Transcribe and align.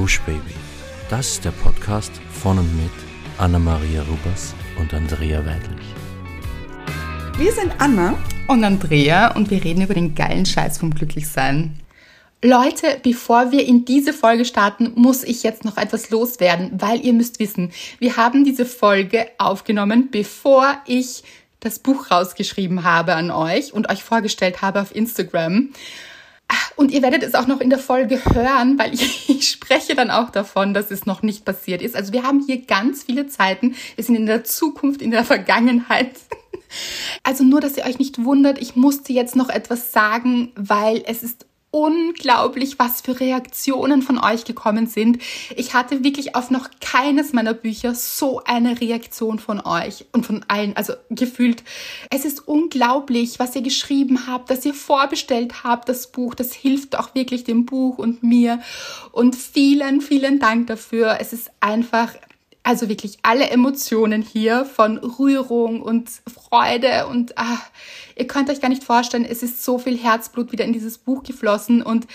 Gush 0.00 0.18
Baby. 0.22 0.54
Das 1.10 1.32
ist 1.32 1.44
der 1.44 1.50
Podcast 1.50 2.10
von 2.32 2.56
und 2.56 2.74
mit 2.74 2.90
Anna-Maria 3.36 4.00
Rubers 4.00 4.54
und 4.78 4.94
Andrea 4.94 5.44
Weidlich. 5.44 5.86
Wir 7.36 7.52
sind 7.52 7.74
Anna 7.76 8.16
und 8.48 8.64
Andrea 8.64 9.36
und 9.36 9.50
wir 9.50 9.62
reden 9.62 9.82
über 9.82 9.92
den 9.92 10.14
geilen 10.14 10.46
Scheiß 10.46 10.78
vom 10.78 10.94
Glücklichsein. 10.94 11.78
Leute, 12.42 12.98
bevor 13.02 13.52
wir 13.52 13.66
in 13.66 13.84
diese 13.84 14.14
Folge 14.14 14.46
starten, 14.46 14.92
muss 14.94 15.22
ich 15.22 15.42
jetzt 15.42 15.66
noch 15.66 15.76
etwas 15.76 16.08
loswerden, 16.08 16.70
weil 16.80 17.04
ihr 17.04 17.12
müsst 17.12 17.38
wissen, 17.38 17.70
wir 17.98 18.16
haben 18.16 18.42
diese 18.42 18.64
Folge 18.64 19.26
aufgenommen, 19.36 20.08
bevor 20.10 20.80
ich 20.86 21.24
das 21.60 21.78
Buch 21.78 22.10
rausgeschrieben 22.10 22.84
habe 22.84 23.16
an 23.16 23.30
euch 23.30 23.74
und 23.74 23.90
euch 23.90 24.02
vorgestellt 24.02 24.62
habe 24.62 24.80
auf 24.80 24.96
Instagram. 24.96 25.68
Und 26.80 26.92
ihr 26.92 27.02
werdet 27.02 27.22
es 27.22 27.34
auch 27.34 27.46
noch 27.46 27.60
in 27.60 27.68
der 27.68 27.78
Folge 27.78 28.24
hören, 28.32 28.78
weil 28.78 28.94
ich, 28.94 29.28
ich, 29.28 29.50
spreche 29.50 29.94
dann 29.94 30.10
auch 30.10 30.30
davon, 30.30 30.72
dass 30.72 30.90
es 30.90 31.04
noch 31.04 31.20
nicht 31.20 31.44
passiert 31.44 31.82
ist. 31.82 31.94
Also 31.94 32.14
wir 32.14 32.22
haben 32.22 32.42
hier 32.46 32.62
ganz 32.62 33.02
viele 33.02 33.26
Zeiten. 33.26 33.74
Wir 33.96 34.04
sind 34.04 34.14
in 34.14 34.24
der 34.24 34.44
Zukunft, 34.44 35.02
in 35.02 35.10
der 35.10 35.24
Vergangenheit. 35.24 36.12
Also 37.24 37.42
nur, 37.42 37.60
dass 37.60 37.76
ihr 37.76 37.84
euch 37.84 37.98
nicht 37.98 38.24
wundert, 38.24 38.62
ich 38.62 38.76
musste 38.76 39.12
jetzt 39.12 39.34
noch 39.34 39.48
etwas 39.48 39.90
sagen, 39.90 40.52
weil 40.54 41.02
es 41.04 41.24
ist 41.24 41.46
unglaublich, 41.70 42.78
was 42.78 43.00
für 43.00 43.20
Reaktionen 43.20 44.02
von 44.02 44.18
euch 44.18 44.44
gekommen 44.44 44.86
sind. 44.86 45.18
Ich 45.54 45.72
hatte 45.72 46.02
wirklich 46.02 46.34
auf 46.34 46.50
noch 46.50 46.68
keines 46.80 47.32
meiner 47.32 47.54
Bücher 47.54 47.94
so 47.94 48.42
eine 48.44 48.80
Reaktion 48.80 49.38
von 49.38 49.60
euch 49.60 50.06
und 50.12 50.26
von 50.26 50.44
allen, 50.48 50.76
also 50.76 50.94
gefühlt. 51.10 51.62
Es 52.10 52.24
ist 52.24 52.46
unglaublich, 52.48 53.38
was 53.38 53.54
ihr 53.54 53.62
geschrieben 53.62 54.26
habt, 54.26 54.50
dass 54.50 54.66
ihr 54.66 54.74
vorbestellt 54.74 55.62
habt, 55.62 55.88
das 55.88 56.10
Buch. 56.10 56.34
Das 56.34 56.52
hilft 56.52 56.98
auch 56.98 57.14
wirklich 57.14 57.44
dem 57.44 57.66
Buch 57.66 57.98
und 57.98 58.22
mir. 58.22 58.60
Und 59.12 59.36
vielen, 59.36 60.00
vielen 60.00 60.40
Dank 60.40 60.66
dafür. 60.66 61.18
Es 61.20 61.32
ist 61.32 61.52
einfach, 61.60 62.14
also 62.62 62.88
wirklich 62.88 63.18
alle 63.22 63.48
Emotionen 63.50 64.22
hier 64.22 64.64
von 64.64 64.98
Rührung 64.98 65.80
und 65.80 66.10
Freude 66.32 67.06
und 67.06 67.36
ah, 67.38 67.58
ihr 68.16 68.26
könnt 68.26 68.50
euch 68.50 68.60
gar 68.60 68.68
nicht 68.68 68.84
vorstellen, 68.84 69.24
es 69.24 69.42
ist 69.42 69.64
so 69.64 69.78
viel 69.78 69.96
Herzblut 69.96 70.52
wieder 70.52 70.64
in 70.64 70.72
dieses 70.72 70.98
Buch 70.98 71.22
geflossen 71.22 71.82
und 71.82 72.06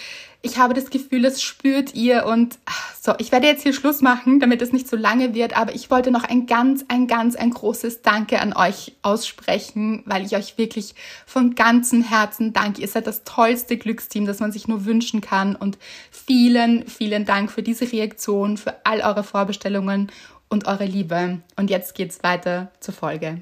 ich 0.45 0.59
habe 0.59 0.75
das 0.75 0.91
Gefühl, 0.91 1.23
das 1.23 1.41
spürt 1.41 1.95
ihr 1.95 2.27
und 2.27 2.59
ach, 2.66 2.93
so, 3.01 3.13
ich 3.17 3.31
werde 3.31 3.47
jetzt 3.47 3.63
hier 3.63 3.73
Schluss 3.73 4.01
machen, 4.01 4.39
damit 4.39 4.61
es 4.61 4.71
nicht 4.71 4.88
so 4.88 4.95
lange 4.95 5.33
wird, 5.33 5.57
aber 5.57 5.73
ich 5.73 5.89
wollte 5.89 6.11
noch 6.11 6.23
ein 6.23 6.45
ganz, 6.45 6.85
ein 6.88 7.07
ganz, 7.07 7.35
ein 7.35 7.49
großes 7.49 8.03
Danke 8.03 8.39
an 8.39 8.53
euch 8.53 8.95
aussprechen, 9.01 10.03
weil 10.05 10.23
ich 10.23 10.35
euch 10.35 10.59
wirklich 10.59 10.93
von 11.25 11.55
ganzem 11.55 12.03
Herzen 12.03 12.53
danke. 12.53 12.81
Ihr 12.81 12.88
seid 12.88 13.07
das 13.07 13.23
tollste 13.23 13.75
Glücksteam, 13.77 14.27
das 14.27 14.39
man 14.39 14.51
sich 14.51 14.67
nur 14.67 14.85
wünschen 14.85 15.19
kann 15.19 15.55
und 15.55 15.79
vielen, 16.11 16.88
vielen 16.88 17.25
Dank 17.25 17.51
für 17.51 17.63
diese 17.63 17.91
Reaktion, 17.91 18.57
für 18.57 18.85
all 18.85 19.01
eure 19.01 19.23
Vorbestellungen 19.23 20.11
und 20.49 20.67
eure 20.67 20.85
Liebe. 20.85 21.41
Und 21.55 21.69
jetzt 21.69 21.95
geht's 21.95 22.23
weiter 22.23 22.71
zur 22.79 22.93
Folge. 22.93 23.41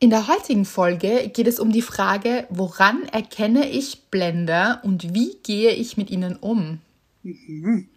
In 0.00 0.10
der 0.10 0.28
heutigen 0.28 0.64
Folge 0.64 1.28
geht 1.28 1.48
es 1.48 1.58
um 1.58 1.72
die 1.72 1.82
Frage, 1.82 2.46
woran 2.50 3.04
erkenne 3.06 3.68
ich 3.68 4.04
Blender 4.10 4.80
und 4.84 5.12
wie 5.12 5.36
gehe 5.42 5.72
ich 5.72 5.96
mit 5.96 6.10
ihnen 6.10 6.36
um? 6.36 6.80
Mhm. 7.24 7.88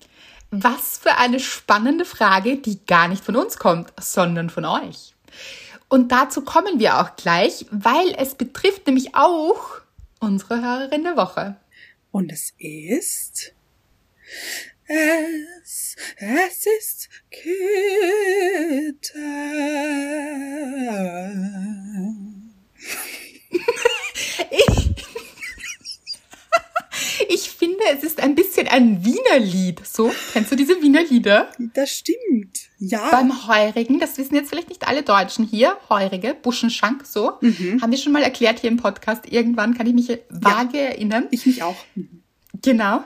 Was 0.49 0.97
für 0.97 1.17
eine 1.17 1.39
spannende 1.39 2.05
Frage, 2.05 2.57
die 2.57 2.83
gar 2.85 3.07
nicht 3.07 3.23
von 3.23 3.35
uns 3.35 3.57
kommt, 3.57 3.93
sondern 3.99 4.49
von 4.49 4.65
euch. 4.65 5.13
Und 5.89 6.11
dazu 6.11 6.41
kommen 6.41 6.79
wir 6.79 6.99
auch 6.99 7.15
gleich, 7.15 7.65
weil 7.69 8.15
es 8.17 8.35
betrifft 8.35 8.87
nämlich 8.87 9.13
auch 9.13 9.81
unsere 10.19 10.61
Hörerin 10.61 11.03
der 11.03 11.17
Woche. 11.17 11.57
Und 12.11 12.31
es 12.31 12.53
ist 12.57 13.53
es, 14.91 15.95
es 16.17 16.65
ist 16.79 17.09
Kita. 17.29 17.49
ich, 24.49 24.91
ich 27.29 27.49
finde, 27.49 27.83
es 27.93 28.03
ist 28.03 28.21
ein 28.21 28.35
bisschen 28.35 28.67
ein 28.67 29.05
Wiener 29.05 29.39
Lied. 29.39 29.85
So, 29.85 30.11
kennst 30.33 30.51
du 30.51 30.55
diese 30.55 30.81
Wiener 30.81 31.03
Lieder? 31.03 31.49
Das 31.73 31.91
stimmt. 31.91 32.69
Ja. 32.79 33.09
Beim 33.11 33.47
Heurigen, 33.47 33.99
das 33.99 34.17
wissen 34.17 34.35
jetzt 34.35 34.49
vielleicht 34.49 34.69
nicht 34.69 34.87
alle 34.87 35.03
Deutschen 35.03 35.45
hier, 35.45 35.77
Heurige, 35.89 36.33
Buschenschank, 36.33 37.05
so. 37.05 37.33
Mhm. 37.41 37.81
Haben 37.81 37.91
wir 37.91 37.97
schon 37.97 38.11
mal 38.11 38.23
erklärt 38.23 38.59
hier 38.59 38.69
im 38.69 38.77
Podcast. 38.77 39.31
Irgendwann 39.31 39.75
kann 39.75 39.87
ich 39.87 39.93
mich 39.93 40.19
vage 40.29 40.77
ja, 40.77 40.83
erinnern. 40.85 41.27
Ich 41.31 41.45
mich 41.45 41.63
auch. 41.63 41.77
Genau. 42.61 43.03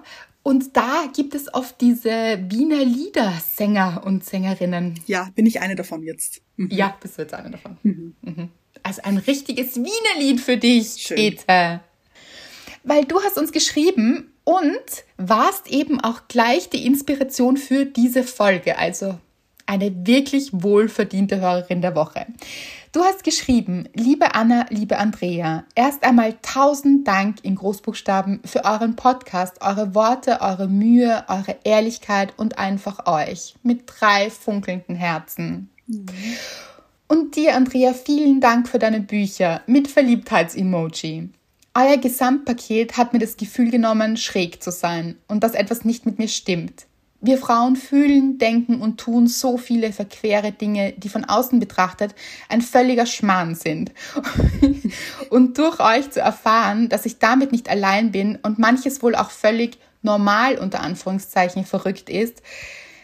Und 0.48 0.78
da 0.78 1.06
gibt 1.12 1.34
es 1.34 1.52
oft 1.52 1.82
diese 1.82 2.38
Wiener 2.50 2.86
Liedersänger 2.86 4.04
und 4.06 4.24
Sängerinnen. 4.24 5.00
Ja, 5.08 5.32
bin 5.34 5.48
ich 5.48 5.60
eine 5.60 5.76
davon 5.76 6.04
jetzt. 6.04 6.44
Mhm. 6.58 6.70
Ja, 6.70 6.96
bist 7.02 7.18
du 7.18 7.24
jetzt 7.24 7.34
eine 7.34 7.50
davon. 7.50 7.78
Mhm. 7.82 8.16
Mhm. 8.22 8.50
Also 8.84 9.02
ein 9.02 9.18
richtiges 9.18 9.76
Wiener 9.78 10.20
Lied 10.20 10.40
für 10.40 10.58
dich, 10.58 10.98
Schön. 10.98 11.18
Ete. 11.18 11.80
Weil 12.84 13.06
du 13.06 13.24
hast 13.24 13.40
uns 13.40 13.52
geschrieben 13.52 14.34
und 14.44 15.04
warst 15.18 15.68
eben 15.72 16.00
auch 16.00 16.28
gleich 16.28 16.70
die 16.70 16.86
Inspiration 16.86 17.58
für 17.58 17.88
diese 17.88 18.22
Folge. 18.22 18.78
Also 18.78 19.18
eine 19.66 20.06
wirklich 20.06 20.50
wohlverdiente 20.54 21.42
Hörerin 21.42 21.82
der 21.82 21.96
Woche. 21.96 22.28
Du 22.96 23.04
hast 23.04 23.26
geschrieben, 23.26 23.90
liebe 23.94 24.36
Anna, 24.36 24.68
liebe 24.70 24.98
Andrea, 24.98 25.66
erst 25.76 26.06
einmal 26.06 26.38
tausend 26.42 27.06
Dank 27.06 27.44
in 27.44 27.56
Großbuchstaben 27.56 28.40
für 28.46 28.64
euren 28.64 28.96
Podcast, 28.96 29.58
eure 29.60 29.94
Worte, 29.94 30.40
eure 30.40 30.70
Mühe, 30.70 31.26
eure 31.28 31.58
Ehrlichkeit 31.66 32.34
und 32.38 32.58
einfach 32.58 33.06
euch 33.06 33.56
mit 33.64 33.82
drei 33.86 34.30
funkelnden 34.30 34.96
Herzen. 34.96 35.70
Mhm. 35.88 36.06
Und 37.10 37.36
dir, 37.36 37.58
Andrea, 37.58 37.92
vielen 37.92 38.40
Dank 38.40 38.70
für 38.70 38.80
deine 38.80 39.02
Bücher 39.02 39.60
mit 39.68 39.90
Verliebtheits-Emoji. 39.90 41.32
Euer 41.74 41.98
Gesamtpaket 41.98 42.96
hat 42.96 43.12
mir 43.12 43.20
das 43.20 43.36
Gefühl 43.36 43.72
genommen, 43.72 44.16
schräg 44.16 44.64
zu 44.64 44.72
sein 44.72 45.18
und 45.28 45.44
dass 45.44 45.54
etwas 45.54 45.84
nicht 45.84 46.06
mit 46.06 46.18
mir 46.18 46.30
stimmt. 46.30 46.86
Wir 47.26 47.40
Frauen 47.40 47.76
fühlen, 47.76 48.38
denken 48.38 48.82
und 48.82 49.00
tun 49.00 49.26
so 49.28 49.58
viele 49.58 49.92
verquere 49.92 50.52
Dinge, 50.52 50.94
die 50.94 51.10
von 51.10 51.26
außen 51.26 51.60
betrachtet 51.60 52.14
ein 52.50 52.62
völliger 52.62 53.08
Schmarrn 53.08 53.56
sind. 53.56 53.92
und 55.32 55.58
durch 55.58 55.80
euch 55.80 56.12
zu 56.12 56.20
erfahren, 56.20 56.88
dass 56.88 57.08
ich 57.08 57.18
damit 57.18 57.52
nicht 57.52 57.68
allein 57.68 58.12
bin 58.12 58.38
und 58.44 58.60
manches 58.60 59.02
wohl 59.02 59.16
auch 59.16 59.32
völlig 59.32 59.80
normal 60.04 60.60
unter 60.60 60.82
Anführungszeichen 60.82 61.66
verrückt 61.66 62.12
ist, 62.12 62.44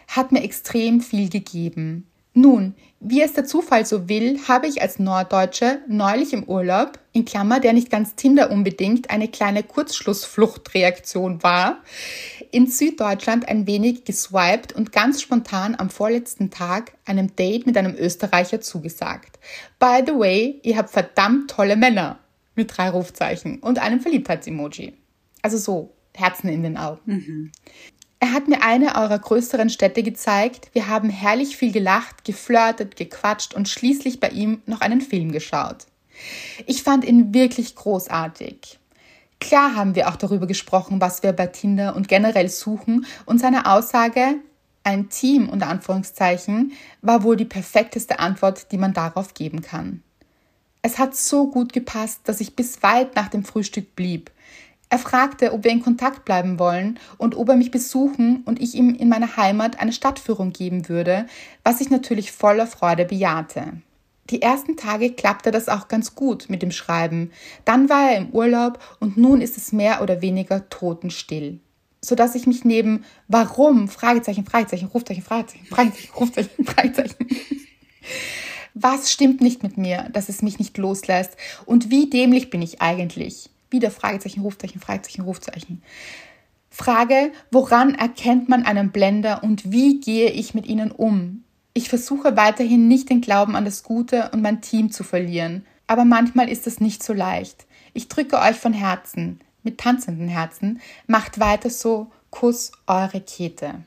hat 0.08 0.32
mir 0.32 0.44
extrem 0.44 1.02
viel 1.02 1.30
gegeben. 1.30 2.11
Nun, 2.34 2.76
wie 3.02 3.22
es 3.22 3.34
der 3.34 3.46
Zufall 3.46 3.86
so 3.86 4.08
will, 4.08 4.40
habe 4.48 4.68
ich 4.68 4.82
als 4.82 5.00
Norddeutsche 5.00 5.80
neulich 5.88 6.34
im 6.34 6.44
Urlaub, 6.44 7.00
in 7.12 7.26
Klammer, 7.26 7.60
der 7.60 7.74
nicht 7.74 7.90
ganz 7.90 8.16
Tinder 8.16 8.52
unbedingt 8.52 9.10
eine 9.10 9.28
kleine 9.28 9.64
Kurzschlussfluchtreaktion 9.64 11.44
war, 11.44 11.82
in 12.52 12.68
Süddeutschland 12.68 13.50
ein 13.50 13.68
wenig 13.68 14.06
geswiped 14.06 14.74
und 14.74 14.92
ganz 14.92 15.22
spontan 15.22 15.76
am 15.76 15.90
vorletzten 15.90 16.52
Tag 16.52 16.94
einem 17.06 17.36
Date 17.36 17.66
mit 17.66 17.76
einem 17.76 17.96
Österreicher 17.96 18.62
zugesagt. 18.62 19.40
By 19.80 20.04
the 20.06 20.14
way, 20.14 20.60
ihr 20.64 20.78
habt 20.78 20.92
verdammt 20.92 21.50
tolle 21.50 21.76
Männer. 21.76 22.20
Mit 22.54 22.78
drei 22.78 22.90
Rufzeichen 22.90 23.60
und 23.60 23.80
einem 23.80 24.02
Verliebtheitsemoji. 24.02 24.94
Also 25.42 25.58
so, 25.58 25.94
Herzen 26.14 26.50
in 26.50 26.64
den 26.64 26.78
Augen. 26.78 27.00
Mhm. 27.06 27.52
Er 28.24 28.34
hat 28.34 28.48
mir 28.48 28.62
eine 28.62 28.96
eurer 28.98 29.18
größeren 29.18 29.72
Städte 29.72 30.04
gezeigt. 30.04 30.70
Wir 30.74 30.88
haben 30.88 31.10
herrlich 31.10 31.58
viel 31.58 31.72
gelacht, 31.72 32.24
geflirtet, 32.24 32.96
gequatscht 32.96 33.56
und 33.56 33.68
schließlich 33.68 34.20
bei 34.20 34.30
ihm 34.30 34.62
noch 34.68 34.82
einen 34.82 35.02
Film 35.02 35.32
geschaut. 35.32 35.88
Ich 36.68 36.84
fand 36.84 37.04
ihn 37.04 37.34
wirklich 37.34 37.76
großartig. 37.76 38.78
Klar 39.40 39.76
haben 39.76 39.96
wir 39.96 40.08
auch 40.08 40.18
darüber 40.18 40.46
gesprochen, 40.46 41.02
was 41.02 41.24
wir 41.24 41.34
bei 41.34 41.48
Tinder 41.48 41.96
und 41.96 42.08
generell 42.08 42.48
suchen 42.48 43.08
und 43.26 43.40
seine 43.40 43.66
Aussage, 43.66 44.36
ein 44.84 45.10
Team 45.10 45.50
unter 45.50 45.68
Anführungszeichen, 45.68 46.74
war 47.02 47.24
wohl 47.24 47.38
die 47.38 47.46
perfekteste 47.46 48.20
Antwort, 48.20 48.72
die 48.72 48.78
man 48.78 48.94
darauf 48.94 49.34
geben 49.34 49.64
kann. 49.64 50.04
Es 50.84 51.00
hat 51.00 51.16
so 51.16 51.50
gut 51.50 51.74
gepasst, 51.74 52.22
dass 52.26 52.40
ich 52.40 52.56
bis 52.56 52.84
weit 52.84 53.16
nach 53.16 53.30
dem 53.30 53.44
Frühstück 53.44 53.96
blieb. 53.96 54.30
Er 54.92 55.00
fragte, 55.00 55.54
ob 55.54 55.64
wir 55.64 55.72
in 55.72 55.82
Kontakt 55.82 56.26
bleiben 56.26 56.60
wollen 56.60 57.00
und 57.18 57.38
ob 57.38 57.48
er 57.48 57.56
mich 57.56 57.72
besuchen 57.72 58.44
und 58.44 58.62
ich 58.62 58.76
ihm 58.76 58.94
in 58.94 59.08
meiner 59.08 59.38
Heimat 59.38 59.80
eine 59.80 59.94
Stadtführung 59.94 60.52
geben 60.52 60.90
würde, 60.90 61.28
was 61.64 61.80
ich 61.80 61.90
natürlich 61.90 62.34
voller 62.34 62.68
Freude 62.68 63.06
bejahte. 63.06 63.72
Die 64.30 64.42
ersten 64.42 64.76
Tage 64.76 65.14
klappte 65.14 65.52
das 65.52 65.70
auch 65.70 65.88
ganz 65.88 66.14
gut 66.14 66.50
mit 66.50 66.62
dem 66.62 66.72
Schreiben. 66.72 67.32
Dann 67.64 67.88
war 67.88 68.12
er 68.12 68.18
im 68.18 68.32
Urlaub 68.32 68.80
und 69.00 69.16
nun 69.16 69.40
ist 69.40 69.56
es 69.56 69.72
mehr 69.72 70.02
oder 70.02 70.22
weniger 70.22 70.68
totenstill. 70.68 71.62
Sodass 72.02 72.36
ich 72.36 72.46
mich 72.46 72.66
neben 72.66 73.06
Warum, 73.30 73.88
Fragezeichen, 73.88 74.46
Fragezeichen, 74.46 74.88
Rufzeichen, 74.88 75.24
Fragezeichen, 75.24 75.68
Fragezeichen, 75.68 76.14
Rufzeichen, 76.18 76.66
Fragezeichen. 76.66 77.28
Was 78.74 79.10
stimmt 79.10 79.40
nicht 79.40 79.64
mit 79.64 79.78
mir, 79.78 80.10
dass 80.12 80.28
es 80.28 80.42
mich 80.42 80.60
nicht 80.60 80.78
loslässt? 80.78 81.38
Und 81.66 81.90
wie 81.90 82.10
dämlich 82.10 82.50
bin 82.50 82.62
ich 82.62 82.82
eigentlich? 82.82 83.51
Wieder 83.72 83.90
Fragezeichen, 83.90 84.42
Rufzeichen, 84.42 84.80
Fragezeichen, 84.80 85.22
Rufzeichen. 85.22 85.82
Frage, 86.70 87.32
woran 87.50 87.96
erkennt 87.96 88.48
man 88.48 88.66
einen 88.66 88.92
Blender 88.92 89.44
und 89.44 89.72
wie 89.72 90.00
gehe 90.00 90.30
ich 90.30 90.54
mit 90.54 90.68
ihnen 90.68 90.92
um? 90.92 91.44
Ich 91.74 91.90
versuche 91.90 92.38
weiterhin 92.38 92.88
nicht 92.88 93.10
den 93.10 93.22
Glauben 93.22 93.56
an 93.56 93.66
das 93.66 93.84
Gute 93.84 94.30
und 94.32 94.42
mein 94.42 94.62
Team 94.62 94.92
zu 94.92 95.04
verlieren, 95.04 95.66
aber 95.88 96.06
manchmal 96.06 96.50
ist 96.50 96.68
es 96.68 96.80
nicht 96.80 97.04
so 97.04 97.14
leicht. 97.14 97.66
Ich 97.94 98.08
drücke 98.08 98.40
euch 98.40 98.56
von 98.56 98.74
Herzen, 98.74 99.40
mit 99.64 99.80
tanzenden 99.80 100.28
Herzen, 100.28 100.82
macht 101.08 101.40
weiter 101.40 101.70
so, 101.70 102.12
Kuss 102.30 102.72
eure 102.88 103.20
Kete. 103.20 103.84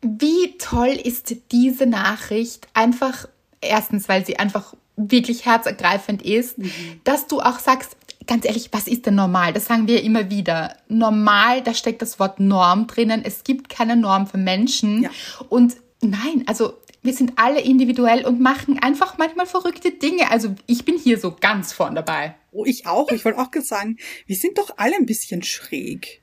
Wie 0.00 0.56
toll 0.58 1.00
ist 1.02 1.34
diese 1.50 1.86
Nachricht? 1.86 2.68
Einfach, 2.74 3.28
erstens, 3.60 4.08
weil 4.08 4.24
sie 4.24 4.38
einfach 4.38 4.74
wirklich 4.96 5.46
herzergreifend 5.46 6.22
ist, 6.22 6.58
mhm. 6.58 6.70
dass 7.04 7.26
du 7.26 7.40
auch 7.40 7.58
sagst, 7.58 7.96
ganz 8.26 8.44
ehrlich, 8.44 8.68
was 8.72 8.86
ist 8.86 9.06
denn 9.06 9.14
normal? 9.14 9.52
Das 9.52 9.66
sagen 9.66 9.86
wir 9.86 10.02
immer 10.02 10.30
wieder. 10.30 10.76
Normal, 10.88 11.62
da 11.62 11.74
steckt 11.74 12.02
das 12.02 12.18
Wort 12.18 12.40
Norm 12.40 12.86
drinnen. 12.86 13.22
Es 13.24 13.44
gibt 13.44 13.68
keine 13.68 13.96
Norm 13.96 14.26
für 14.26 14.38
Menschen. 14.38 15.02
Ja. 15.02 15.10
Und 15.48 15.76
nein, 16.00 16.44
also 16.46 16.74
wir 17.02 17.12
sind 17.12 17.32
alle 17.36 17.60
individuell 17.60 18.24
und 18.24 18.40
machen 18.40 18.78
einfach 18.78 19.18
manchmal 19.18 19.46
verrückte 19.46 19.90
Dinge. 19.90 20.30
Also 20.30 20.54
ich 20.66 20.84
bin 20.84 20.96
hier 20.96 21.18
so 21.18 21.36
ganz 21.38 21.72
vorn 21.72 21.94
dabei. 21.94 22.36
Oh, 22.52 22.64
ich 22.64 22.86
auch. 22.86 23.10
Ich 23.10 23.24
wollte 23.24 23.38
auch 23.38 23.50
sagen, 23.62 23.98
wir 24.26 24.36
sind 24.36 24.58
doch 24.58 24.70
alle 24.76 24.94
ein 24.96 25.06
bisschen 25.06 25.42
schräg. 25.42 26.22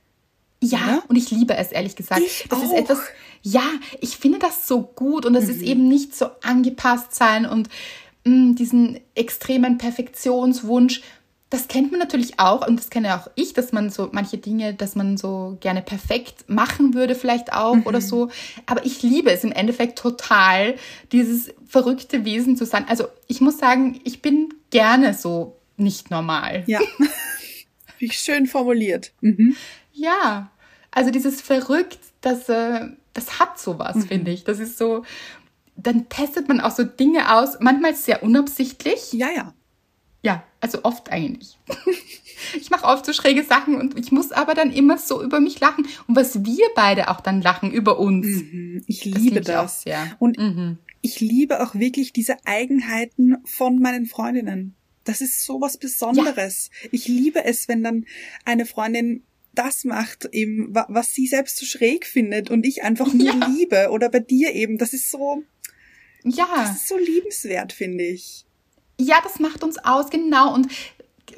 Ja, 0.62 0.78
ja, 0.78 1.04
und 1.08 1.16
ich 1.16 1.32
liebe 1.32 1.56
es, 1.56 1.72
ehrlich 1.72 1.96
gesagt. 1.96 2.22
Ich 2.22 2.46
das 2.50 2.60
auch. 2.60 2.64
ist 2.64 2.74
etwas, 2.74 3.00
ja, 3.42 3.64
ich 4.02 4.18
finde 4.18 4.40
das 4.40 4.68
so 4.68 4.82
gut 4.82 5.26
und 5.26 5.34
das 5.34 5.46
mhm. 5.46 5.50
ist 5.52 5.62
eben 5.62 5.88
nicht 5.88 6.16
so 6.16 6.28
angepasst 6.42 7.16
sein 7.16 7.46
und 7.46 7.70
mh, 8.26 8.36
mm, 8.36 8.56
diesen 8.56 9.00
extremen 9.16 9.78
Perfektionswunsch. 9.78 11.02
Das 11.50 11.68
kennt 11.68 11.92
man 11.92 12.00
natürlich 12.00 12.40
auch 12.40 12.68
und 12.68 12.78
das 12.78 12.92
kenne 12.92 13.16
auch 13.16 13.28
ich, 13.34 13.54
dass 13.54 13.72
man 13.72 13.90
so 13.90 14.10
manche 14.12 14.38
Dinge, 14.38 14.76
dass 14.76 14.96
man 14.96 15.18
so 15.18 15.58
gerne 15.62 15.82
perfekt 15.82 16.48
machen 16.48 16.94
würde, 16.94 17.16
vielleicht 17.16 17.54
auch 17.54 17.76
mhm. 17.76 17.88
oder 17.88 18.02
so. 18.02 18.30
Aber 18.68 18.86
ich 18.86 19.02
liebe 19.02 19.32
es 19.32 19.44
im 19.44 19.52
Endeffekt 19.52 19.98
total, 19.98 20.76
dieses 21.12 21.52
verrückte 21.68 22.24
Wesen 22.24 22.56
zu 22.56 22.66
sein. 22.66 22.86
Also 22.88 23.08
ich 23.28 23.42
muss 23.42 23.58
sagen, 23.58 24.00
ich 24.04 24.22
bin 24.22 24.54
gerne 24.70 25.16
so 25.16 25.58
nicht 25.76 26.12
normal. 26.12 26.64
Ja. 26.68 26.80
Wie 27.98 28.12
schön 28.12 28.46
formuliert. 28.46 29.12
Mhm. 29.22 29.56
Ja, 29.92 30.52
also 30.92 31.12
dieses 31.12 31.42
verrückt, 31.42 32.00
das, 32.22 32.48
äh, 32.48 32.88
das 33.14 33.40
hat 33.40 33.60
sowas, 33.60 33.96
mhm. 33.96 34.08
finde 34.08 34.32
ich. 34.32 34.44
Das 34.44 34.60
ist 34.60 34.78
so, 34.78 35.04
dann 35.76 36.10
testet 36.10 36.48
man 36.48 36.62
auch 36.62 36.72
so 36.72 36.84
Dinge 36.84 37.36
aus, 37.36 37.58
manchmal 37.60 37.96
sehr 37.96 38.24
unabsichtlich. 38.24 39.14
Ja, 39.14 39.30
ja. 39.36 39.54
Ja, 40.22 40.44
also 40.62 40.80
oft 40.84 41.12
eigentlich. 41.12 41.58
ich 42.58 42.70
mache 42.70 42.86
oft 42.86 43.06
so 43.06 43.14
schräge 43.14 43.44
Sachen 43.44 43.76
und 43.76 43.98
ich 43.98 44.12
muss 44.12 44.32
aber 44.32 44.54
dann 44.54 44.72
immer 44.72 44.98
so 44.98 45.24
über 45.24 45.40
mich 45.40 45.60
lachen. 45.60 45.88
Und 46.08 46.16
was 46.16 46.44
wir 46.46 46.66
beide 46.76 47.10
auch 47.10 47.22
dann 47.22 47.42
lachen 47.42 47.72
über 47.72 48.00
uns. 48.00 48.26
Mhm, 48.26 48.84
ich 48.88 49.06
liebe 49.06 49.42
das. 49.42 49.84
das. 49.84 49.86
Ja. 49.86 50.16
Und 50.20 50.38
mhm. 50.38 50.78
ich 51.02 51.20
liebe 51.20 51.62
auch 51.62 51.76
wirklich 51.76 52.14
diese 52.14 52.38
Eigenheiten 52.46 53.38
von 53.46 53.80
meinen 53.80 54.06
Freundinnen. 54.06 54.76
Das 55.04 55.22
ist 55.22 55.46
so 55.46 55.62
was 55.62 55.78
Besonderes. 55.78 56.70
Ja. 56.84 56.90
Ich 56.92 57.08
liebe 57.08 57.44
es, 57.46 57.68
wenn 57.68 57.84
dann 57.84 58.06
eine 58.46 58.66
Freundin 58.66 59.24
das 59.54 59.84
macht, 59.84 60.30
eben, 60.32 60.74
was 60.74 61.14
sie 61.14 61.28
selbst 61.28 61.58
so 61.58 61.66
schräg 61.66 62.06
findet 62.06 62.50
und 62.50 62.66
ich 62.66 62.84
einfach 62.84 63.14
nur 63.14 63.26
ja. 63.40 63.48
liebe. 63.48 63.90
Oder 63.92 64.10
bei 64.10 64.20
dir 64.20 64.54
eben. 64.54 64.78
Das 64.78 64.94
ist 64.94 65.10
so, 65.10 65.44
ja. 66.24 66.48
Das 66.56 66.78
ist 66.78 66.88
so 66.88 66.98
liebenswert, 66.98 67.74
finde 67.74 68.04
ich. 68.04 68.46
Ja, 69.00 69.18
das 69.24 69.40
macht 69.40 69.64
uns 69.64 69.78
aus, 69.78 70.10
genau. 70.10 70.54
Und 70.54 70.68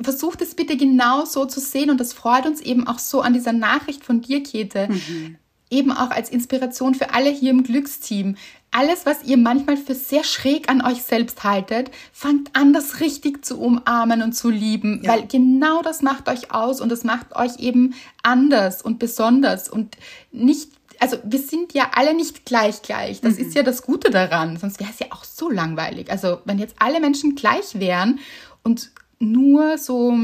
versucht 0.02 0.42
es 0.42 0.56
bitte 0.56 0.78
genau 0.78 1.26
so 1.26 1.46
zu 1.46 1.60
sehen. 1.60 1.90
Und 1.90 2.00
das 2.00 2.14
freut 2.14 2.46
uns 2.46 2.60
eben 2.62 2.88
auch 2.88 3.00
so 3.00 3.22
an 3.22 3.34
dieser 3.34 3.54
Nachricht 3.54 4.04
von 4.04 4.22
dir, 4.22 4.44
Käthe. 4.44 4.88
Mhm. 4.90 5.38
Eben 5.70 5.92
auch 5.92 6.10
als 6.10 6.30
Inspiration 6.30 6.96
für 6.96 7.14
alle 7.14 7.30
hier 7.30 7.52
im 7.52 7.64
Glücksteam. 7.64 8.36
Alles, 8.72 9.06
was 9.06 9.24
ihr 9.24 9.38
manchmal 9.38 9.78
für 9.78 9.96
sehr 9.96 10.24
schräg 10.24 10.70
an 10.70 10.82
euch 10.82 11.04
selbst 11.04 11.44
haltet, 11.44 11.92
fangt 12.12 12.56
an, 12.56 12.74
das 12.74 13.00
richtig 13.00 13.46
zu 13.46 13.60
umarmen 13.60 14.22
und 14.22 14.34
zu 14.34 14.50
lieben, 14.50 15.02
ja. 15.04 15.12
weil 15.12 15.28
genau 15.28 15.82
das 15.82 16.02
macht 16.02 16.30
euch 16.30 16.52
aus 16.54 16.82
und 16.82 16.92
es 16.92 17.04
macht 17.04 17.36
euch 17.36 17.60
eben 17.60 17.94
anders 18.24 18.82
und 18.82 18.98
besonders 18.98 19.70
und 19.70 19.98
nicht 20.32 20.72
also 21.02 21.18
wir 21.24 21.40
sind 21.40 21.74
ja 21.74 21.92
alle 21.96 22.14
nicht 22.14 22.46
gleich 22.46 22.84
gleich. 22.84 23.22
Das 23.22 23.38
mhm. 23.38 23.48
ist 23.48 23.56
ja 23.56 23.64
das 23.64 23.82
Gute 23.82 24.12
daran. 24.12 24.58
Sonst 24.58 24.80
wäre 24.80 24.92
es 24.92 25.00
ja 25.00 25.08
auch 25.10 25.24
so 25.24 25.50
langweilig. 25.50 26.12
Also 26.12 26.42
wenn 26.46 26.60
jetzt 26.60 26.76
alle 26.78 27.00
Menschen 27.00 27.36
gleich 27.36 27.80
wären 27.80 28.20
und 28.64 28.92
nur 29.20 29.78
so, 29.80 30.16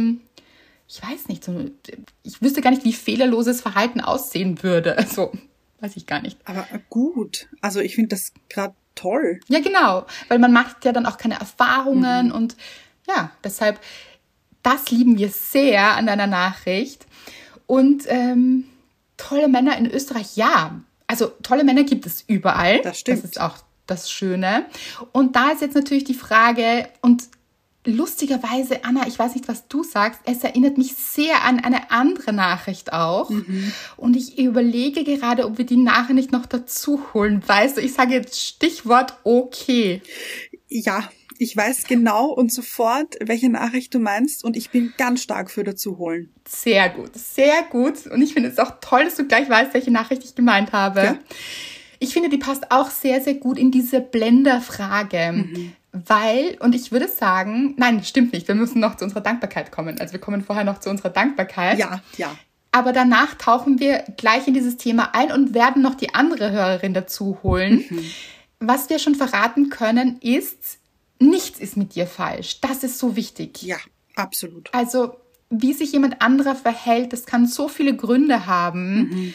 ich 0.87 1.01
weiß 1.01 1.29
nicht, 1.29 1.43
so, 1.43 1.65
ich 2.23 2.41
wüsste 2.41 2.61
gar 2.61 2.69
nicht, 2.69 2.83
wie 2.83 2.93
fehlerloses 2.93 3.61
Verhalten 3.61 4.01
aussehen 4.01 4.61
würde. 4.63 4.95
Also 4.97 5.31
Weiß 5.79 5.95
ich 5.95 6.07
gar 6.07 6.21
nicht. 6.21 6.39
Aber 6.45 6.65
gut. 6.89 7.47
Also 7.61 7.79
ich 7.79 7.95
finde 7.95 8.09
das 8.09 8.33
gerade 8.49 8.73
toll. 8.95 9.39
Ja, 9.47 9.59
genau. 9.59 10.07
Weil 10.27 10.39
man 10.39 10.51
macht 10.51 10.85
ja 10.85 10.91
dann 10.91 11.05
auch 11.05 11.17
keine 11.17 11.39
Erfahrungen 11.39 12.27
mhm. 12.27 12.31
und 12.33 12.57
ja, 13.07 13.31
deshalb, 13.43 13.79
das 14.63 14.89
lieben 14.89 15.17
wir 15.17 15.29
sehr 15.29 15.95
an 15.95 16.07
deiner 16.07 16.27
Nachricht. 16.27 17.05
Und 17.67 18.03
ähm, 18.07 18.65
tolle 19.17 19.47
Männer 19.47 19.77
in 19.77 19.89
Österreich, 19.89 20.35
ja. 20.37 20.79
Also 21.07 21.27
tolle 21.43 21.63
Männer 21.63 21.83
gibt 21.83 22.05
es 22.05 22.23
überall. 22.27 22.81
Das 22.81 22.99
stimmt. 22.99 23.23
Das 23.23 23.31
ist 23.31 23.41
auch 23.41 23.57
das 23.85 24.11
Schöne. 24.11 24.65
Und 25.11 25.35
da 25.35 25.51
ist 25.51 25.61
jetzt 25.61 25.75
natürlich 25.75 26.03
die 26.03 26.13
Frage, 26.13 26.87
und 27.01 27.29
lustigerweise, 27.87 28.83
Anna, 28.83 29.07
ich 29.07 29.17
weiß 29.17 29.33
nicht, 29.33 29.47
was 29.47 29.67
du 29.69 29.83
sagst, 29.83 30.19
es 30.25 30.43
erinnert 30.43 30.77
mich 30.77 30.93
sehr 30.95 31.45
an 31.45 31.59
eine 31.59 31.89
andere 31.89 32.33
Nachricht 32.33 32.91
auch. 32.91 33.29
Mhm. 33.29 33.71
Und 33.95 34.15
ich 34.17 34.37
überlege 34.37 35.03
gerade, 35.03 35.45
ob 35.45 35.57
wir 35.57 35.65
die 35.65 35.77
nachher 35.77 36.13
nicht 36.13 36.31
noch 36.31 36.45
dazu 36.45 37.01
holen. 37.13 37.41
Weißt 37.45 37.77
du, 37.77 37.81
ich 37.81 37.93
sage 37.93 38.13
jetzt 38.13 38.43
Stichwort 38.43 39.17
okay. 39.23 40.01
Ja, 40.69 41.09
ich 41.37 41.55
weiß 41.55 41.83
genau 41.83 42.27
und 42.27 42.51
sofort, 42.51 43.15
welche 43.21 43.49
Nachricht 43.49 43.93
du 43.93 43.99
meinst 43.99 44.43
und 44.43 44.57
ich 44.57 44.69
bin 44.69 44.93
ganz 44.97 45.21
stark 45.21 45.51
für 45.51 45.63
dazu 45.63 45.97
holen. 45.97 46.33
Sehr 46.47 46.89
gut, 46.89 47.11
sehr 47.15 47.63
gut. 47.69 48.07
Und 48.07 48.21
ich 48.21 48.33
finde 48.33 48.49
es 48.49 48.59
auch 48.59 48.73
toll, 48.81 49.05
dass 49.05 49.15
du 49.15 49.25
gleich 49.25 49.49
weißt, 49.49 49.73
welche 49.73 49.91
Nachricht 49.91 50.23
ich 50.23 50.35
gemeint 50.35 50.71
habe. 50.71 51.03
Ja. 51.03 51.19
Ich 51.99 52.13
finde, 52.13 52.29
die 52.29 52.37
passt 52.37 52.71
auch 52.71 52.89
sehr, 52.89 53.21
sehr 53.21 53.35
gut 53.35 53.57
in 53.57 53.71
diese 53.71 54.01
Blenderfrage. 54.01 55.31
Mhm. 55.33 55.73
Weil, 55.91 56.57
und 56.59 56.75
ich 56.75 56.91
würde 56.91 57.07
sagen, 57.07 57.73
nein, 57.77 58.03
stimmt 58.03 58.33
nicht, 58.33 58.47
wir 58.47 58.55
müssen 58.55 58.79
noch 58.79 58.97
zu 58.97 59.05
unserer 59.05 59.21
Dankbarkeit 59.21 59.71
kommen. 59.71 59.99
Also 59.99 60.13
wir 60.13 60.19
kommen 60.19 60.43
vorher 60.43 60.63
noch 60.63 60.79
zu 60.79 60.89
unserer 60.89 61.09
Dankbarkeit. 61.09 61.79
Ja, 61.79 62.01
ja. 62.17 62.35
Aber 62.71 62.93
danach 62.93 63.33
tauchen 63.35 63.79
wir 63.79 64.03
gleich 64.17 64.47
in 64.47 64.53
dieses 64.53 64.77
Thema 64.77 65.15
ein 65.15 65.31
und 65.31 65.53
werden 65.53 65.81
noch 65.81 65.95
die 65.95 66.13
andere 66.13 66.51
Hörerin 66.51 66.93
dazu 66.93 67.39
holen. 67.41 67.85
Mhm. 67.89 68.05
Was 68.59 68.89
wir 68.89 68.99
schon 68.99 69.15
verraten 69.15 69.69
können, 69.69 70.19
ist, 70.19 70.79
nichts 71.19 71.59
ist 71.59 71.77
mit 71.77 71.95
dir 71.95 72.07
falsch. 72.07 72.59
Das 72.61 72.83
ist 72.83 72.99
so 72.99 73.15
wichtig. 73.15 73.61
Ja, 73.61 73.77
absolut. 74.15 74.73
Also, 74.73 75.15
wie 75.49 75.73
sich 75.73 75.91
jemand 75.91 76.21
anderer 76.21 76.55
verhält, 76.55 77.13
das 77.13 77.25
kann 77.25 77.47
so 77.47 77.67
viele 77.67 77.95
Gründe 77.95 78.45
haben. 78.47 79.09
Mhm. 79.09 79.33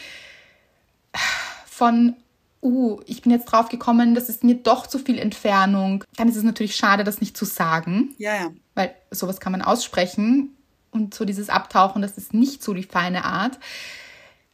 Von 1.66 2.16
uh, 2.62 3.00
ich 3.06 3.22
bin 3.22 3.32
jetzt 3.32 3.46
drauf 3.46 3.68
gekommen, 3.68 4.14
das 4.14 4.28
ist 4.28 4.44
mir 4.44 4.54
doch 4.54 4.86
zu 4.86 4.98
viel 4.98 5.18
Entfernung, 5.18 6.04
dann 6.16 6.28
ist 6.28 6.36
es 6.36 6.44
natürlich 6.44 6.76
schade, 6.76 7.04
das 7.04 7.20
nicht 7.20 7.36
zu 7.36 7.44
sagen. 7.44 8.14
Ja, 8.18 8.34
ja. 8.34 8.50
Weil 8.74 8.94
sowas 9.10 9.40
kann 9.40 9.52
man 9.52 9.62
aussprechen 9.62 10.56
und 10.90 11.14
so 11.14 11.24
dieses 11.24 11.48
Abtauchen, 11.48 12.02
das 12.02 12.16
ist 12.16 12.32
nicht 12.32 12.62
so 12.62 12.72
die 12.72 12.84
feine 12.84 13.24
Art. 13.24 13.58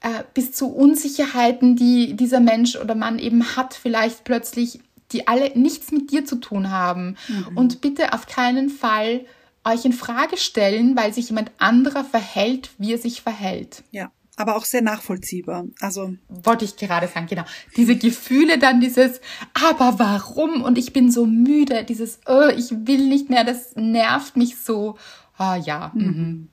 Äh, 0.00 0.22
bis 0.32 0.52
zu 0.52 0.68
Unsicherheiten, 0.72 1.74
die 1.74 2.14
dieser 2.14 2.40
Mensch 2.40 2.76
oder 2.76 2.94
Mann 2.94 3.18
eben 3.18 3.56
hat, 3.56 3.74
vielleicht 3.74 4.22
plötzlich, 4.24 4.80
die 5.10 5.26
alle 5.26 5.50
nichts 5.58 5.90
mit 5.90 6.12
dir 6.12 6.24
zu 6.24 6.36
tun 6.36 6.70
haben. 6.70 7.16
Mhm. 7.26 7.56
Und 7.56 7.80
bitte 7.80 8.12
auf 8.12 8.26
keinen 8.26 8.70
Fall 8.70 9.24
euch 9.64 9.84
in 9.84 9.92
Frage 9.92 10.36
stellen, 10.36 10.96
weil 10.96 11.12
sich 11.12 11.30
jemand 11.30 11.50
anderer 11.58 12.04
verhält, 12.04 12.70
wie 12.78 12.92
er 12.92 12.98
sich 12.98 13.22
verhält. 13.22 13.82
Ja 13.90 14.10
aber 14.38 14.56
auch 14.56 14.64
sehr 14.64 14.82
nachvollziehbar. 14.82 15.66
Also 15.80 16.14
wollte 16.28 16.64
ich 16.64 16.76
gerade 16.76 17.08
sagen, 17.08 17.26
genau. 17.26 17.44
Diese 17.76 17.96
Gefühle 17.96 18.58
dann 18.58 18.80
dieses 18.80 19.20
aber 19.52 19.98
warum 19.98 20.62
und 20.62 20.78
ich 20.78 20.92
bin 20.92 21.10
so 21.10 21.26
müde, 21.26 21.84
dieses 21.84 22.20
oh, 22.26 22.48
ich 22.56 22.70
will 22.70 23.08
nicht 23.08 23.30
mehr, 23.30 23.42
das 23.42 23.74
nervt 23.74 24.36
mich 24.36 24.56
so. 24.56 24.96
Ah 25.36 25.56
ja, 25.56 25.90
mhm. 25.94 26.04
mhm. 26.04 26.48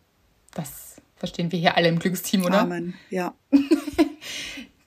Das 1.25 1.31
verstehen 1.31 1.51
wir 1.51 1.59
hier 1.59 1.75
alle 1.75 1.89
im 1.89 1.99
Glücksteam, 1.99 2.45
oder? 2.45 2.61
Amen. 2.61 2.93
Ja. 3.09 3.33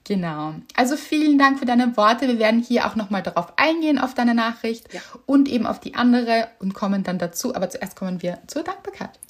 Genau. 0.05 0.55
Also 0.75 0.97
vielen 0.97 1.37
Dank 1.37 1.59
für 1.59 1.67
deine 1.67 1.95
Worte. 1.99 2.29
Wir 2.29 2.39
werden 2.39 2.63
hier 2.63 2.87
auch 2.87 2.97
nochmal 2.97 3.23
darauf 3.23 3.53
eingehen, 3.59 3.99
auf 3.99 4.15
deine 4.15 4.35
Nachricht 4.35 4.91
ja. 4.95 5.03
und 5.27 5.51
eben 5.51 5.67
auf 5.67 5.81
die 5.81 5.97
andere 5.97 6.49
und 6.61 6.73
kommen 6.73 7.03
dann 7.03 7.19
dazu. 7.19 7.55
Aber 7.55 7.69
zuerst 7.69 7.95
kommen 7.95 8.23
wir 8.23 8.41
zur 8.47 8.63
Dankbarkeit. 8.63 9.21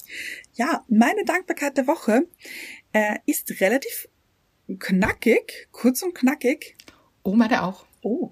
Ja, 0.55 0.85
meine 0.87 1.25
Dankbarkeit 1.25 1.77
der 1.77 1.89
Woche 1.89 2.29
äh, 2.93 3.17
ist 3.27 3.61
relativ 3.61 4.09
knackig, 4.79 5.67
kurz 5.73 6.03
und 6.03 6.15
knackig. 6.15 6.77
Oh, 7.25 7.35
meine 7.35 7.65
auch. 7.65 7.85
Oh. 8.03 8.31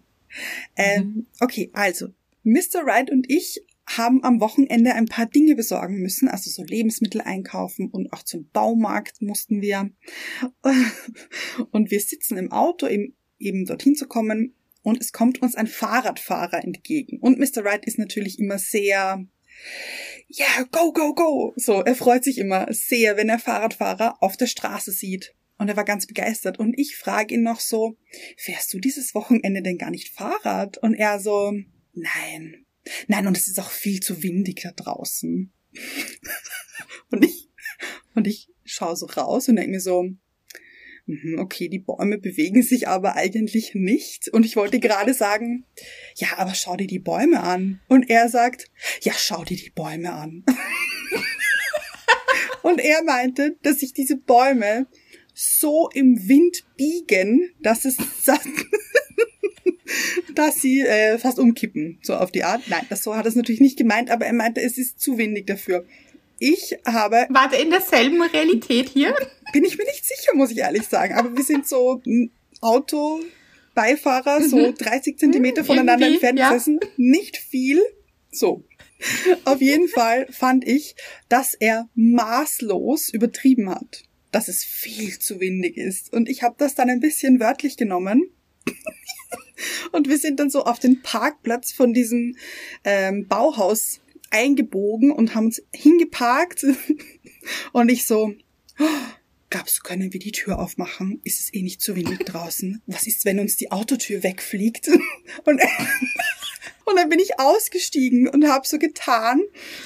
Ähm, 0.77 1.03
mhm. 1.03 1.27
Okay, 1.41 1.71
also, 1.73 2.11
Mr. 2.45 2.87
Wright 2.87 3.11
und 3.11 3.29
ich 3.29 3.66
haben 3.87 4.25
am 4.25 4.41
Wochenende 4.41 4.95
ein 4.95 5.07
paar 5.07 5.27
Dinge 5.27 5.55
besorgen 5.55 5.99
müssen, 5.99 6.29
also 6.29 6.51
so 6.51 6.65
Lebensmittel 6.65 7.21
einkaufen 7.21 7.89
und 7.91 8.13
auch 8.13 8.23
zum 8.23 8.49
Baumarkt 8.51 9.23
mussten 9.23 9.61
wir. 9.61 9.91
Und 11.71 11.91
wir 11.91 12.01
sitzen 12.01 12.37
im 12.37 12.53
Auto, 12.53 12.87
eben, 12.87 13.17
eben 13.39 13.65
dorthin 13.65 13.95
zu 13.95 14.07
kommen 14.07 14.55
und 14.83 15.01
es 15.01 15.13
kommt 15.13 15.43
uns 15.43 15.57
ein 15.57 15.67
Fahrradfahrer 15.67 16.63
entgegen. 16.63 17.19
Und 17.19 17.39
Mr. 17.39 17.65
Wright 17.65 17.85
ist 17.87 17.99
natürlich 17.99 18.39
immer 18.39 18.59
sehr, 18.59 19.27
ja, 20.29 20.47
yeah, 20.57 20.69
go, 20.71 20.93
go, 20.93 21.15
go. 21.15 21.55
So, 21.57 21.83
er 21.83 21.97
freut 21.97 22.23
sich 22.23 22.39
immer 22.39 22.67
sehr, 22.71 23.17
wenn 23.17 23.29
er 23.29 23.39
Fahrradfahrer 23.39 24.23
auf 24.23 24.37
der 24.37 24.47
Straße 24.47 24.93
sieht. 24.93 25.35
Und 25.59 25.69
er 25.69 25.77
war 25.77 25.85
ganz 25.85 26.07
begeistert. 26.07 26.59
Und 26.59 26.79
ich 26.79 26.97
frage 26.97 27.35
ihn 27.35 27.43
noch 27.43 27.61
so, 27.61 27.97
fährst 28.37 28.73
du 28.75 28.79
dieses 28.79 29.15
Wochenende 29.15 29.63
denn 29.63 29.79
gar 29.79 29.91
nicht 29.91 30.15
Fahrrad? 30.15 30.79
Und 30.79 30.95
er 30.95 31.19
so, 31.19 31.53
nein. 31.95 32.66
Nein, 33.09 33.27
und 33.27 33.37
es 33.37 33.49
ist 33.49 33.59
auch 33.59 33.71
viel 33.71 34.01
zu 34.01 34.23
windig 34.23 34.63
da 34.63 34.73
draußen. 34.73 35.53
und 37.11 37.25
ich, 37.25 37.49
und 38.15 38.27
ich 38.27 38.49
schaue 38.65 38.97
so 38.97 39.07
raus 39.07 39.49
und 39.49 39.57
denke 39.57 39.73
mir 39.73 39.81
so, 39.81 40.11
mhm, 41.07 41.39
okay, 41.39 41.69
die 41.69 41.79
Bäume 41.79 42.19
bewegen 42.19 42.63
sich 42.63 42.89
aber 42.89 43.17
eigentlich 43.17 43.75
nicht. 43.75 44.29
Und 44.29 44.45
ich 44.45 44.57
wollte 44.57 44.81
gerade 44.81 45.15
sagen, 45.15 45.65
ja, 46.17 46.29
aber 46.37 46.55
schau 46.55 46.77
dir 46.77 46.87
die 46.87 46.99
Bäume 46.99 47.43
an. 47.43 47.81
Und 47.89 48.11
er 48.11 48.29
sagt, 48.29 48.71
ja, 49.03 49.13
schau 49.17 49.45
dir 49.45 49.57
die 49.57 49.71
Bäume 49.71 50.13
an. 50.13 50.45
und 52.63 52.81
er 52.81 53.03
meinte, 53.05 53.57
dass 53.63 53.81
sich 53.81 53.93
diese 53.93 54.17
Bäume 54.17 54.87
so 55.35 55.89
im 55.93 56.29
Wind 56.29 56.65
biegen, 56.77 57.55
dass 57.61 57.85
es 57.85 57.97
dass 60.35 60.61
sie 60.61 60.81
äh, 60.81 61.19
fast 61.19 61.39
umkippen, 61.39 61.99
so 62.03 62.15
auf 62.15 62.31
die 62.31 62.45
Art. 62.45 62.63
Nein, 62.69 62.85
das 62.89 63.03
so 63.03 63.15
hat 63.15 63.25
er 63.25 63.29
es 63.29 63.37
natürlich 63.37 63.61
nicht 63.61 63.79
gemeint, 63.79 64.11
aber 64.11 64.27
er 64.27 64.33
meinte, 64.33 64.61
es 64.61 64.79
ist 64.79 65.01
zu 65.01 65.19
windig 65.19 65.47
dafür. 65.47 65.85
Ich 66.39 66.77
habe. 66.87 67.27
Warte, 67.31 67.57
in 67.57 67.71
derselben 67.71 68.21
Realität 68.21 68.91
hier? 68.91 69.15
Bin 69.53 69.65
ich 69.65 69.79
mir 69.79 69.85
nicht 69.85 70.05
sicher, 70.05 70.35
muss 70.35 70.51
ich 70.51 70.59
ehrlich 70.59 70.87
sagen. 70.87 71.15
Aber 71.15 71.35
wir 71.35 71.45
sind 71.45 71.67
so 71.67 72.03
Autobeifahrer, 72.61 74.43
so 74.43 74.73
30 74.73 75.15
mhm. 75.15 75.19
Zentimeter 75.19 75.63
mhm, 75.63 75.67
voneinander 75.67 76.07
entfernt 76.07 76.39
ja. 76.39 76.53
gesessen. 76.53 76.81
Nicht 76.97 77.39
viel. 77.39 77.81
So. 78.31 78.65
Auf 79.45 79.63
jeden 79.63 79.89
Fall 79.89 80.27
fand 80.31 80.67
ich, 80.67 80.95
dass 81.29 81.55
er 81.55 81.89
maßlos 81.95 83.11
übertrieben 83.11 83.71
hat 83.71 84.07
dass 84.37 84.49
es 84.49 84.65
viel 84.65 85.19
zu 85.19 85.41
windig 85.41 85.79
ist. 85.79 86.13
Und 86.13 86.29
ich 86.29 86.43
habe 86.43 86.57
das 86.59 86.75
dann 86.75 86.91
ein 86.91 87.01
bisschen 87.01 87.41
wörtlich 87.41 87.79
genommen. 87.79 88.31
und 89.93 90.09
wir 90.09 90.19
sind 90.19 90.41
dann 90.41 90.51
so 90.51 90.65
auf 90.65 90.79
den 90.79 91.03
Parkplatz 91.03 91.73
von 91.73 91.93
diesem 91.93 92.37
ähm, 92.85 93.27
Bauhaus 93.27 94.01
eingebogen 94.31 95.11
und 95.11 95.35
haben 95.35 95.47
uns 95.47 95.63
hingeparkt. 95.75 96.65
und 97.73 97.89
ich 97.89 98.07
so, 98.07 98.35
oh, 98.79 98.85
du, 99.51 99.81
können 99.83 100.13
wir 100.13 100.21
die 100.21 100.33
Tür 100.33 100.59
aufmachen? 100.59 101.21
Ist 101.25 101.41
es 101.41 101.55
eh 101.55 101.63
nicht 101.63 101.81
zu 101.81 101.97
windig 101.97 102.25
draußen? 102.27 102.83
Was 102.87 103.07
ist, 103.07 103.25
wenn 103.25 103.39
uns 103.39 103.57
die 103.57 103.71
Autotür 103.71 104.23
wegfliegt? 104.23 104.89
und 105.45 105.61
und 106.87 106.97
dann 106.97 107.09
bin 107.09 107.19
ich 107.19 107.39
ausgestiegen 107.39 108.29
und 108.29 108.49
habe 108.49 108.67
so 108.67 108.79
getan, 108.79 109.43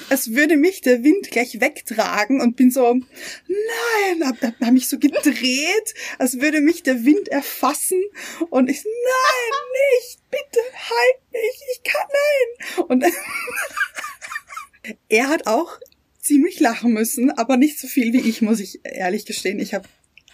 als 0.09 0.33
würde 0.33 0.55
mich 0.55 0.81
der 0.81 1.03
Wind 1.03 1.31
gleich 1.31 1.59
wegtragen 1.59 2.39
und 2.39 2.55
bin 2.55 2.69
so, 2.69 2.93
nein, 2.93 4.27
habe 4.27 4.53
hab 4.61 4.71
mich 4.71 4.87
so 4.87 4.99
gedreht, 4.99 5.95
als 6.19 6.39
würde 6.39 6.61
mich 6.61 6.83
der 6.83 7.03
Wind 7.03 7.27
erfassen 7.27 8.01
und 8.51 8.69
ich, 8.69 8.83
nein, 8.83 9.59
nicht, 9.99 10.19
bitte, 10.29 10.59
halt 10.73 11.31
mich, 11.31 11.61
ich 11.73 11.81
kann, 11.83 12.07
nein. 12.07 12.85
Und 12.85 13.03
er 15.09 15.27
hat 15.27 15.47
auch 15.47 15.79
ziemlich 16.19 16.59
lachen 16.59 16.93
müssen, 16.93 17.31
aber 17.31 17.57
nicht 17.57 17.79
so 17.79 17.87
viel 17.87 18.13
wie 18.13 18.29
ich, 18.29 18.43
muss 18.43 18.59
ich 18.59 18.79
ehrlich 18.83 19.25
gestehen. 19.25 19.59
Ich 19.59 19.73
habe 19.73 19.89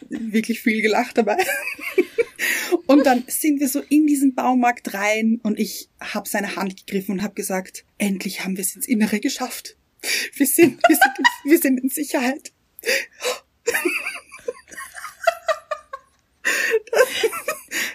wirklich 0.09 0.61
viel 0.61 0.81
gelacht 0.81 1.17
dabei. 1.17 1.37
Und 2.87 3.05
dann 3.05 3.23
sind 3.27 3.59
wir 3.59 3.67
so 3.67 3.81
in 3.89 4.07
diesen 4.07 4.33
Baumarkt 4.33 4.93
rein 4.93 5.39
und 5.43 5.59
ich 5.59 5.89
habe 5.99 6.29
seine 6.29 6.55
Hand 6.55 6.77
gegriffen 6.77 7.13
und 7.13 7.23
habe 7.23 7.33
gesagt, 7.33 7.85
endlich 7.97 8.43
haben 8.43 8.55
wir 8.55 8.63
es 8.63 8.75
ins 8.75 8.87
Innere 8.87 9.19
geschafft. 9.19 9.77
Wir 10.33 10.47
sind, 10.47 10.81
wir 10.87 10.95
sind, 10.95 11.27
wir 11.43 11.59
sind 11.59 11.79
in 11.79 11.89
Sicherheit. 11.89 12.53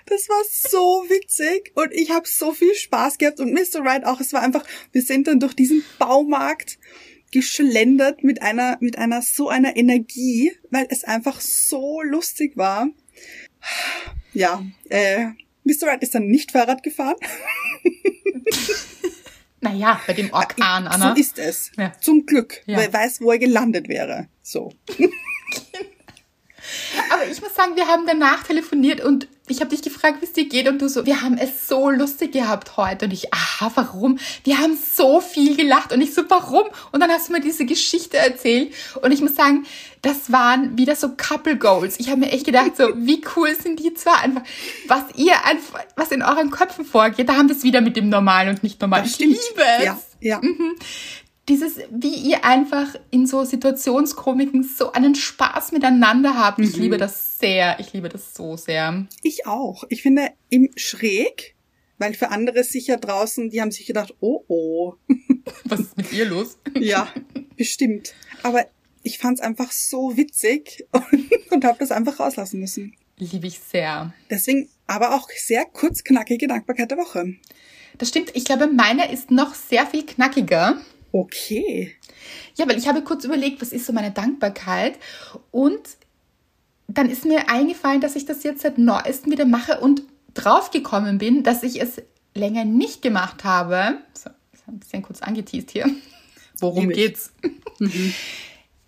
Das, 0.07 0.29
war 0.29 0.43
so 0.45 1.07
witzig 1.09 1.73
und 1.75 1.91
ich 1.93 2.11
habe 2.11 2.29
so 2.29 2.53
viel 2.53 2.75
Spaß 2.75 3.17
gehabt 3.17 3.41
und 3.41 3.53
Mr. 3.55 3.83
Wright 3.83 4.05
auch. 4.05 4.21
Es 4.21 4.35
war 4.35 4.43
einfach, 4.43 4.63
wir 4.93 5.01
sind 5.01 5.27
dann 5.27 5.41
durch 5.41 5.55
diesen 5.55 5.83
Baumarkt 5.99 6.79
geschlendert 7.33 8.23
mit 8.23 8.43
einer, 8.43 8.77
mit 8.81 8.99
einer 8.99 9.23
so 9.23 9.49
einer 9.49 9.77
Energie, 9.77 10.53
weil 10.71 10.87
es 10.91 11.05
einfach 11.05 11.41
so 11.41 12.01
lustig 12.03 12.57
war 12.57 12.89
ja, 14.33 14.65
äh, 14.89 15.27
Mr. 15.65 15.87
Wright 15.87 16.03
ist 16.03 16.15
dann 16.15 16.27
nicht 16.27 16.53
Fahrrad 16.53 16.83
gefahren. 16.83 17.17
naja, 19.61 20.01
bei 20.07 20.15
dem 20.15 20.33
Orkan, 20.33 20.87
Anna. 20.87 21.15
So 21.15 21.21
ist 21.21 21.39
es. 21.39 21.71
Ja. 21.77 21.93
Zum 22.01 22.27
Glück, 22.27 22.63
ja. 22.67 22.79
weil 22.79 22.87
er 22.87 22.93
weiß, 22.93 23.21
wo 23.21 23.31
er 23.33 23.39
gelandet 23.39 23.89
wäre. 23.89 24.29
So. 24.43 24.73
Aber 27.11 27.27
ich 27.27 27.41
muss 27.41 27.55
sagen, 27.55 27.77
wir 27.77 27.87
haben 27.87 28.07
danach 28.07 28.43
telefoniert 28.45 29.01
und 29.01 29.29
ich 29.49 29.61
habe 29.61 29.71
dich 29.71 29.83
gefragt, 29.83 30.21
wie 30.21 30.25
es 30.25 30.33
dir 30.33 30.49
geht 30.49 30.69
und 30.69 30.81
du 30.81 30.89
so, 30.89 31.05
wir 31.05 31.23
haben 31.23 31.37
es 31.37 31.69
so 31.69 31.91
lustig 31.91 32.33
gehabt 32.33 32.77
heute 32.77 33.07
und 33.07 33.13
ich, 33.13 33.33
aha, 33.35 33.73
warum? 33.75 34.19
Wir 34.45 34.59
haben 34.59 34.77
so 34.77 35.21
viel 35.21 35.57
gelacht 35.57 35.93
und 35.93 36.01
ich 36.01 36.15
so, 36.15 36.23
warum? 36.29 36.65
Und 36.93 37.01
dann 37.01 37.11
hast 37.11 37.29
du 37.29 37.33
mir 37.33 37.41
diese 37.41 37.67
Geschichte 37.67 38.17
erzählt 38.17 38.73
und 39.03 39.13
ich 39.13 39.21
muss 39.21 39.35
sagen, 39.35 39.67
das 40.01 40.33
waren 40.33 40.79
wieder 40.79 40.97
so 40.97 41.11
Couple 41.17 41.57
Goals. 41.57 41.99
Ich 42.01 42.09
habe 42.09 42.21
mir 42.21 42.33
echt 42.33 42.47
gedacht, 42.47 42.77
so, 42.77 42.89
wie 42.97 43.23
cool 43.37 43.55
sind 43.55 43.79
die 43.79 43.95
zwei 43.95 44.15
einfach, 44.15 44.43
was 44.87 45.03
ihr 45.17 45.45
einfach, 45.45 45.81
was 45.97 46.11
in 46.13 46.23
euren 46.23 46.51
Köpfen 46.51 46.85
vorgeht, 46.85 47.29
da 47.29 47.35
haben 47.35 47.49
wir 47.49 47.57
es 47.57 47.63
wieder 47.63 47.81
mit 47.81 47.97
dem 47.97 48.09
Normalen 48.09 48.51
und 48.51 48.63
nicht 48.63 48.81
normal. 48.81 49.05
Ich 49.05 49.19
liebe 49.19 49.35
es. 49.79 49.85
Ja, 49.85 49.99
ja. 50.21 50.41
Mhm 50.41 50.77
dieses, 51.49 51.79
wie 51.91 52.15
ihr 52.15 52.45
einfach 52.45 52.95
in 53.11 53.27
so 53.27 53.45
Situationskomiken 53.45 54.63
so 54.63 54.93
einen 54.93 55.15
Spaß 55.15 55.73
miteinander 55.73 56.37
habt. 56.37 56.59
Mhm. 56.59 56.65
Ich 56.65 56.77
liebe 56.77 56.99
das 56.99 57.39
sehr. 57.39 57.79
Ich 57.81 57.93
liebe 57.93 58.09
das 58.09 58.35
so 58.35 58.57
sehr. 58.57 59.07
Ich 59.23 59.47
auch. 59.47 59.85
Ich 59.89 60.03
finde 60.03 60.31
im 60.51 60.71
Schräg, 60.77 61.57
weil 61.99 62.15
für 62.15 62.31
andere 62.31 62.63
sicher 62.63 62.97
draußen, 62.97 63.51
die 63.51 63.61
haben 63.61 63.73
sich 63.73 63.87
gedacht, 63.87 64.15
oh 64.21 64.45
oh. 64.47 64.95
Was 65.65 65.81
ist 65.81 65.97
mit 65.97 66.13
ihr 66.13 66.27
los? 66.27 66.59
ja, 66.79 67.09
bestimmt. 67.57 68.15
Aber 68.43 68.67
ich 69.03 69.19
fand 69.19 69.39
es 69.39 69.45
einfach 69.45 69.73
so 69.73 70.17
witzig 70.17 70.87
und, 70.93 71.31
und 71.51 71.65
habe 71.65 71.79
das 71.79 71.91
einfach 71.91 72.21
rauslassen 72.21 72.61
müssen. 72.61 72.95
Liebe 73.19 73.47
ich 73.47 73.59
sehr. 73.59 74.15
Deswegen 74.31 74.69
aber 74.87 75.15
auch 75.15 75.29
sehr 75.31 75.65
kurz 75.65 76.05
knackige 76.05 76.47
Dankbarkeit 76.47 76.91
der 76.91 76.99
Woche. 76.99 77.35
Das 77.99 78.09
stimmt. 78.09 78.31
Ich 78.35 78.45
glaube, 78.45 78.69
meine 78.69 79.13
ist 79.13 79.31
noch 79.31 79.55
sehr 79.55 79.87
viel 79.87 80.07
knackiger. 80.07 80.81
Okay. 81.13 81.95
Ja, 82.57 82.69
weil 82.69 82.79
ich 82.79 82.89
habe 82.89 83.03
kurz 83.03 83.25
überlegt, 83.25 83.61
was 83.61 83.73
ist 83.73 83.87
so 83.87 83.93
meine 83.93 84.11
Dankbarkeit 84.11 84.99
und 85.51 85.81
dann 86.89 87.09
ist 87.09 87.25
mir 87.25 87.49
eingefallen, 87.49 88.01
dass 88.01 88.17
ich 88.17 88.25
das 88.25 88.43
jetzt 88.43 88.63
seit 88.63 88.79
neuestem 88.79 89.33
wieder 89.33 89.45
mache 89.45 89.81
und 89.81 90.03
draufgekommen 90.35 91.19
bin, 91.19 91.43
dass 91.43 91.63
ich 91.63 91.81
es 91.81 92.03
länger 92.35 92.65
nicht 92.65 93.03
gemacht 93.03 93.45
habe. 93.45 93.99
So, 94.15 94.31
ein 94.67 94.79
bisschen 94.79 95.03
kurz 95.03 95.23
angeteased 95.23 95.71
hier. 95.71 95.89
Worum 96.59 96.89
geht's? 96.89 97.33
Mhm. 97.79 98.15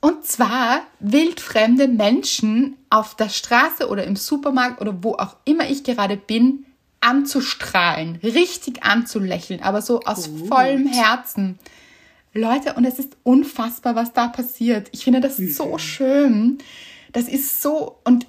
Und 0.00 0.26
zwar 0.26 0.83
wildfremde 1.00 1.88
Menschen 1.88 2.76
auf 2.90 3.16
der 3.16 3.31
Straße 3.31 3.88
oder 3.88 4.04
im 4.04 4.16
Supermarkt 4.16 4.83
oder 4.83 5.02
wo 5.02 5.14
auch 5.14 5.37
immer 5.47 5.71
ich 5.71 5.83
gerade 5.83 6.19
bin, 6.19 6.66
anzustrahlen, 7.00 8.16
richtig 8.23 8.83
anzulächeln, 8.83 9.62
aber 9.62 9.81
so 9.81 10.00
aus 10.00 10.28
Gut. 10.28 10.49
vollem 10.49 10.87
Herzen. 10.87 11.59
Leute, 12.35 12.75
und 12.75 12.85
es 12.85 12.99
ist 12.99 13.17
unfassbar, 13.23 13.95
was 13.95 14.12
da 14.12 14.29
passiert. 14.29 14.88
Ich 14.93 15.05
finde 15.05 15.21
das 15.21 15.37
so 15.37 15.73
mhm. 15.73 15.79
schön. 15.79 16.59
Das 17.12 17.29
ist 17.29 17.62
so, 17.62 18.00
und 18.05 18.26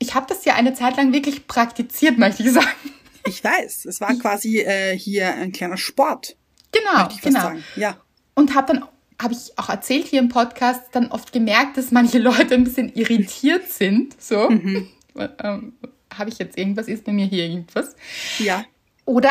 ich 0.00 0.14
habe 0.14 0.26
das 0.28 0.44
ja 0.44 0.54
eine 0.54 0.74
Zeit 0.74 0.96
lang 0.96 1.12
wirklich 1.12 1.46
praktiziert, 1.46 2.18
möchte 2.18 2.42
ich 2.42 2.52
sagen. 2.52 2.68
Ich 3.26 3.42
weiß, 3.42 3.86
es 3.86 4.00
war 4.00 4.14
quasi 4.16 4.58
äh, 4.58 4.98
hier 4.98 5.34
ein 5.34 5.52
kleiner 5.52 5.76
Sport. 5.76 6.36
Genau, 6.72 7.08
genau. 7.22 7.52
Ja. 7.76 7.96
Und 8.34 8.54
habe 8.54 8.74
dann, 8.74 8.84
habe 9.22 9.32
ich 9.32 9.56
auch 9.56 9.68
erzählt 9.68 10.08
hier 10.08 10.18
im 10.18 10.28
Podcast, 10.28 10.82
dann 10.92 11.10
oft 11.10 11.32
gemerkt, 11.32 11.76
dass 11.76 11.90
manche 11.90 12.18
Leute 12.20 12.54
ein 12.54 12.64
bisschen 12.64 12.92
irritiert 12.94 13.70
sind. 13.70 14.20
So, 14.20 14.50
mhm. 14.50 14.88
ähm, 15.42 15.74
habe 16.12 16.28
ich 16.28 16.38
jetzt 16.38 16.58
irgendwas, 16.58 16.88
ist 16.88 17.04
bei 17.04 17.12
mir 17.12 17.26
hier 17.26 17.44
irgendwas? 17.44 17.94
Ja. 18.38 18.64
Oder 19.06 19.30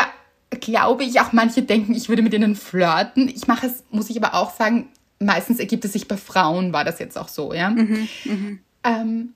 glaube 0.64 1.04
ich, 1.04 1.20
auch 1.20 1.34
manche 1.34 1.62
denken, 1.62 1.94
ich 1.94 2.10
würde 2.10 2.22
mit 2.22 2.34
ihnen 2.34 2.56
flirten. 2.56 3.28
Ich 3.28 3.48
mache 3.48 3.68
es, 3.68 3.84
muss 3.92 4.10
ich 4.10 4.18
aber 4.18 4.34
auch 4.34 4.56
sagen, 4.56 4.88
meistens 5.20 5.60
ergibt 5.60 5.86
es 5.86 5.94
sich 5.94 6.08
bei 6.08 6.18
Frauen, 6.18 6.74
war 6.74 6.84
das 6.84 7.00
jetzt 7.00 7.18
auch 7.18 7.28
so, 7.28 7.54
ja. 7.54 7.70
Mhm, 7.70 8.08
mh. 8.26 8.58
ähm, 8.84 9.34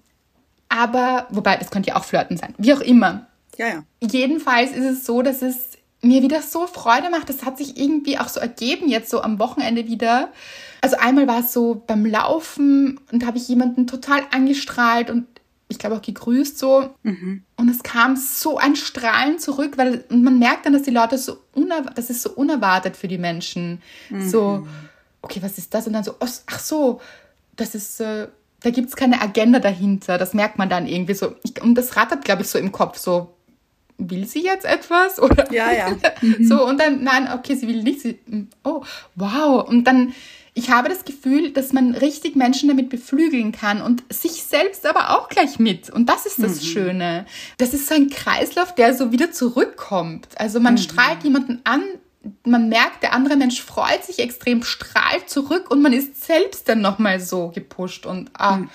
aber, 0.70 1.28
wobei, 1.30 1.58
das 1.58 1.70
könnte 1.70 1.90
ja 1.90 1.96
auch 1.96 2.04
flirten 2.04 2.38
sein, 2.38 2.54
wie 2.58 2.74
auch 2.74 2.82
immer. 2.82 3.28
Ja, 3.58 3.68
ja. 3.68 3.84
Jedenfalls 4.02 4.72
ist 4.72 4.86
es 4.86 5.06
so, 5.06 5.22
dass 5.22 5.42
es 5.42 5.78
mir 6.02 6.22
wieder 6.22 6.42
so 6.42 6.68
Freude 6.68 7.10
macht. 7.10 7.30
Das 7.30 7.44
hat 7.44 7.58
sich 7.58 7.78
irgendwie 7.78 8.20
auch 8.20 8.28
so 8.28 8.40
ergeben, 8.40 8.88
jetzt 8.88 9.10
so 9.10 9.22
am 9.22 9.40
Wochenende 9.40 9.88
wieder. 9.88 10.30
Also 10.82 10.98
einmal 10.98 11.28
war 11.28 11.40
es 11.40 11.54
so 11.54 11.84
beim 11.88 12.06
Laufen 12.06 13.00
und 13.12 13.26
habe 13.26 13.38
ich 13.38 13.48
jemanden 13.48 13.88
total 13.88 14.22
angestrahlt 14.32 15.10
und 15.10 15.26
ich 15.70 15.80
glaube 15.80 15.96
auch 15.98 16.02
gegrüßt 16.02 16.58
so. 16.58 16.90
Mhm. 17.04 17.44
Und 17.58 17.70
es 17.70 17.84
kam 17.84 18.16
so 18.16 18.58
ein 18.58 18.76
Strahlen 18.76 19.40
zurück, 19.40 19.78
weil 19.78 20.06
man 20.10 20.40
merkt 20.40 20.66
dann, 20.66 20.74
dass 20.74 20.84
die 20.84 20.92
Leute 20.92 21.18
so 21.18 21.38
unerwartet, 21.54 21.98
das 21.98 22.10
ist 22.10 22.22
so 22.22 22.32
unerwartet 22.32 22.96
für 22.96 23.08
die 23.08 23.18
Menschen. 23.18 23.82
Mhm. 24.10 24.30
So, 24.30 24.68
okay, 25.22 25.42
was 25.42 25.58
ist 25.58 25.74
das? 25.74 25.88
Und 25.88 25.94
dann 25.94 26.04
so, 26.04 26.16
ach 26.20 26.60
so, 26.60 27.02
das 27.56 27.76
ist, 27.76 28.00
äh, 28.00 28.28
da 28.62 28.70
gibt 28.70 28.90
es 28.90 28.96
keine 28.96 29.22
Agenda 29.22 29.60
dahinter. 29.60 30.18
Das 30.18 30.34
merkt 30.34 30.58
man 30.58 30.70
dann 30.70 30.88
irgendwie 30.88 31.14
so. 31.14 31.36
Ich, 31.44 31.62
und 31.62 31.76
das 31.76 31.98
rattert, 31.98 32.24
glaube 32.24 32.44
ich, 32.44 32.48
so 32.48 32.58
im 32.58 32.72
Kopf 32.72 32.98
so. 32.98 33.34
Will 33.98 34.26
sie 34.26 34.44
jetzt 34.44 34.66
etwas? 34.66 35.20
Oder 35.22 35.52
ja, 35.52 35.72
ja. 35.72 35.90
Mhm. 36.22 36.48
so, 36.48 36.66
und 36.66 36.80
dann, 36.80 37.04
nein, 37.04 37.30
okay, 37.34 37.56
sie 37.56 37.68
will 37.68 37.84
nicht. 37.84 38.02
Sie, 38.02 38.20
oh, 38.64 38.84
wow. 39.16 39.68
Und 39.68 39.84
dann 39.86 40.14
ich 40.58 40.72
habe 40.72 40.90
das 40.90 41.06
Gefühl, 41.06 41.52
dass 41.52 41.72
man 41.72 41.94
richtig 41.94 42.36
Menschen 42.36 42.68
damit 42.68 42.90
beflügeln 42.90 43.52
kann 43.52 43.80
und 43.80 44.04
sich 44.12 44.44
selbst 44.44 44.88
aber 44.88 45.12
auch 45.12 45.30
gleich 45.30 45.60
mit. 45.60 45.92
Und 45.92 46.10
das 46.10 46.26
ist 46.26 46.42
das 46.42 46.62
mhm. 46.62 46.66
Schöne. 46.66 47.26
Das 47.60 47.76
ist 47.76 47.88
so 47.88 47.94
ein 47.94 48.10
Kreislauf, 48.10 48.74
der 48.74 48.96
so 48.96 49.12
wieder 49.12 49.32
zurückkommt. 49.32 50.28
Also 50.38 50.60
man 50.60 50.74
mhm. 50.74 50.80
strahlt 50.80 51.24
jemanden 51.24 51.62
an, 51.64 51.84
man 52.44 52.70
merkt, 52.70 53.04
der 53.04 53.14
andere 53.14 53.36
Mensch 53.36 53.62
freut 53.62 54.04
sich 54.04 54.18
extrem, 54.18 54.64
strahlt 54.64 55.30
zurück 55.30 55.70
und 55.70 55.84
man 55.84 55.94
ist 55.94 56.26
selbst 56.26 56.68
dann 56.68 56.82
nochmal 56.82 57.20
so 57.20 57.50
gepusht 57.50 58.08
und 58.08 58.32
ah. 58.34 58.58
Mhm. 58.58 58.70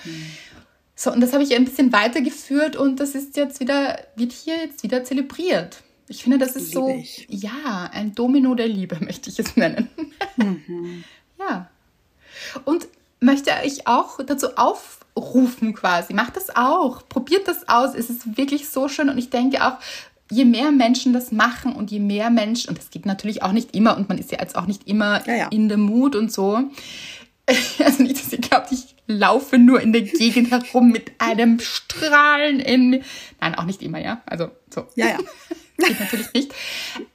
So, 0.95 1.11
und 1.11 1.21
das 1.21 1.33
habe 1.33 1.43
ich 1.43 1.57
ein 1.57 1.65
bisschen 1.65 1.93
weitergeführt 1.93 2.77
und 2.77 3.01
das 3.01 3.17
ist 3.17 3.37
jetzt 3.37 3.59
wieder, 3.59 3.99
wird 4.15 4.31
hier 4.31 4.57
jetzt 4.57 4.85
wieder 4.85 5.03
zelebriert. 5.03 5.83
Ich 6.07 6.23
finde, 6.23 6.39
das 6.39 6.55
ist 6.55 6.71
so, 6.71 6.91
ich. 6.91 7.27
ja, 7.29 7.91
ein 7.93 8.15
Domino 8.15 8.55
der 8.55 8.69
Liebe, 8.69 8.99
möchte 9.05 9.31
ich 9.31 9.41
es 9.41 9.57
nennen. 9.57 9.89
Mhm. 10.37 11.03
Ja. 11.49 11.69
Und 12.65 12.89
möchte 13.21 13.51
ich 13.65 13.87
auch 13.87 14.19
dazu 14.25 14.57
aufrufen 14.57 15.75
quasi. 15.75 16.13
Macht 16.13 16.37
das 16.37 16.55
auch. 16.55 17.09
Probiert 17.09 17.49
das 17.49 17.69
aus. 17.69 17.95
Es 17.95 18.11
ist 18.11 18.37
wirklich 18.37 18.69
so 18.69 18.89
schön 18.89 19.09
und 19.09 19.19
ich 19.19 19.31
denke 19.31 19.65
auch, 19.65 19.79
je 20.31 20.45
mehr 20.45 20.73
Menschen 20.73 21.13
das 21.13 21.31
machen 21.31 21.75
und 21.75 21.91
je 21.91 22.01
mehr 22.01 22.31
Menschen, 22.31 22.71
und 22.71 22.79
das 22.79 22.91
geht 22.91 23.07
natürlich 23.07 23.43
auch 23.43 23.53
nicht 23.53 23.77
immer 23.77 23.97
und 23.97 24.09
man 24.09 24.19
ist 24.19 24.33
ja 24.33 24.41
jetzt 24.41 24.57
auch 24.57 24.67
nicht 24.67 24.89
immer 24.89 25.27
ja, 25.27 25.35
ja. 25.35 25.49
in 25.49 25.69
der 25.69 25.79
Mut 25.79 26.17
und 26.17 26.33
so. 26.33 26.61
Also 27.85 28.05
nicht, 28.05 28.17
dass 28.17 28.33
ihr 28.33 28.39
glaubt, 28.39 28.71
ich 28.71 28.95
laufe 29.09 29.59
nur 29.59 29.81
in 29.81 29.93
der 29.93 30.03
Gegend 30.03 30.53
herum 30.53 30.91
mit 30.91 31.11
einem 31.19 31.59
Strahlen 31.59 32.61
in. 32.61 33.03
Nein, 33.41 33.55
auch 33.57 33.65
nicht 33.65 33.83
immer, 33.83 33.99
ja. 33.99 34.23
Also 34.27 34.51
so. 34.71 34.87
Ja, 34.95 35.09
ja. 35.09 35.19
geht 35.77 36.01
natürlich 36.01 36.33
nicht. 36.33 36.55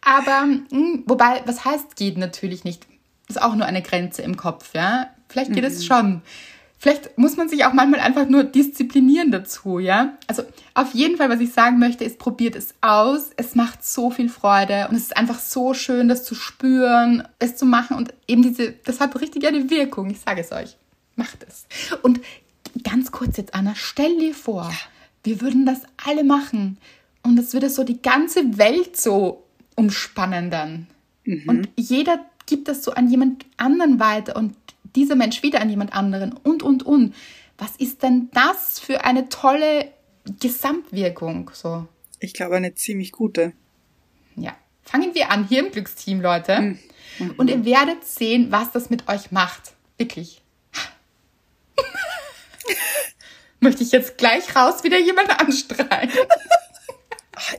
Aber, 0.01 0.41
hm, 0.41 1.03
wobei, 1.05 1.41
was 1.45 1.63
heißt 1.63 1.95
geht 1.95 2.17
natürlich 2.17 2.65
nicht? 2.65 2.85
Ist 3.27 3.41
auch 3.41 3.55
nur 3.55 3.65
eine 3.65 3.81
Grenze 3.81 4.21
im 4.21 4.37
Kopf, 4.37 4.73
ja. 4.73 5.09
Vielleicht 5.29 5.53
geht 5.53 5.63
mhm. 5.63 5.69
es 5.69 5.85
schon. 5.85 6.21
Vielleicht 6.79 7.17
muss 7.17 7.37
man 7.37 7.49
sich 7.49 7.65
auch 7.65 7.73
manchmal 7.73 8.01
einfach 8.01 8.29
nur 8.29 8.43
disziplinieren 8.43 9.31
dazu, 9.31 9.79
ja. 9.79 10.13
Also 10.27 10.43
auf 10.75 10.93
jeden 10.93 11.17
Fall, 11.17 11.29
was 11.29 11.39
ich 11.39 11.51
sagen 11.51 11.79
möchte, 11.79 12.03
ist, 12.03 12.19
probiert 12.19 12.55
es 12.55 12.75
aus. 12.81 13.31
Es 13.35 13.55
macht 13.55 13.83
so 13.83 14.11
viel 14.11 14.29
Freude 14.29 14.87
und 14.87 14.95
es 14.95 15.03
ist 15.03 15.17
einfach 15.17 15.39
so 15.39 15.73
schön, 15.73 16.07
das 16.07 16.23
zu 16.23 16.35
spüren, 16.35 17.27
es 17.39 17.55
zu 17.55 17.65
machen 17.65 17.97
und 17.97 18.13
eben 18.27 18.43
diese, 18.43 18.73
das 18.85 18.99
hat 18.99 19.19
richtig 19.19 19.47
eine 19.47 19.69
Wirkung. 19.69 20.09
Ich 20.11 20.19
sage 20.19 20.41
es 20.41 20.51
euch. 20.51 20.77
Macht 21.15 21.45
es. 21.47 21.65
Und 22.03 22.21
ganz 22.83 23.11
kurz 23.11 23.37
jetzt, 23.37 23.55
Anna, 23.55 23.73
stell 23.75 24.19
dir 24.19 24.35
vor, 24.35 24.69
ja. 24.69 24.77
wir 25.23 25.41
würden 25.41 25.65
das 25.65 25.81
alle 26.05 26.23
machen 26.23 26.77
und 27.23 27.39
es 27.39 27.53
würde 27.53 27.71
so 27.71 27.83
die 27.83 28.03
ganze 28.03 28.59
Welt 28.59 28.97
so 28.97 29.45
umspannen 29.75 30.51
dann. 30.51 30.87
Mhm. 31.23 31.43
Und 31.47 31.69
jeder 31.75 32.19
gibt 32.47 32.67
das 32.67 32.83
so 32.83 32.91
an 32.91 33.09
jemand 33.09 33.45
anderen 33.57 33.99
weiter 33.99 34.35
und 34.35 34.55
dieser 34.95 35.15
Mensch 35.15 35.43
wieder 35.43 35.61
an 35.61 35.69
jemand 35.69 35.93
anderen 35.93 36.33
und, 36.33 36.63
und, 36.63 36.83
und. 36.83 37.13
Was 37.57 37.75
ist 37.77 38.03
denn 38.03 38.29
das 38.33 38.79
für 38.79 39.03
eine 39.03 39.29
tolle 39.29 39.91
Gesamtwirkung? 40.39 41.51
So. 41.53 41.87
Ich 42.19 42.33
glaube, 42.33 42.55
eine 42.55 42.73
ziemlich 42.75 43.11
gute. 43.11 43.53
Ja. 44.35 44.55
Fangen 44.83 45.13
wir 45.13 45.31
an 45.31 45.47
hier 45.47 45.65
im 45.65 45.71
Glücksteam, 45.71 46.21
Leute. 46.21 46.61
Mhm. 46.61 46.79
Mhm. 47.19 47.31
Und 47.37 47.49
ihr 47.49 47.65
werdet 47.65 48.05
sehen, 48.05 48.51
was 48.51 48.71
das 48.71 48.89
mit 48.89 49.07
euch 49.07 49.31
macht. 49.31 49.73
Wirklich. 49.97 50.41
Möchte 53.59 53.83
ich 53.83 53.91
jetzt 53.91 54.17
gleich 54.17 54.55
raus 54.55 54.83
wieder 54.83 54.99
jemanden 54.99 55.31
anstrahlen. 55.31 56.11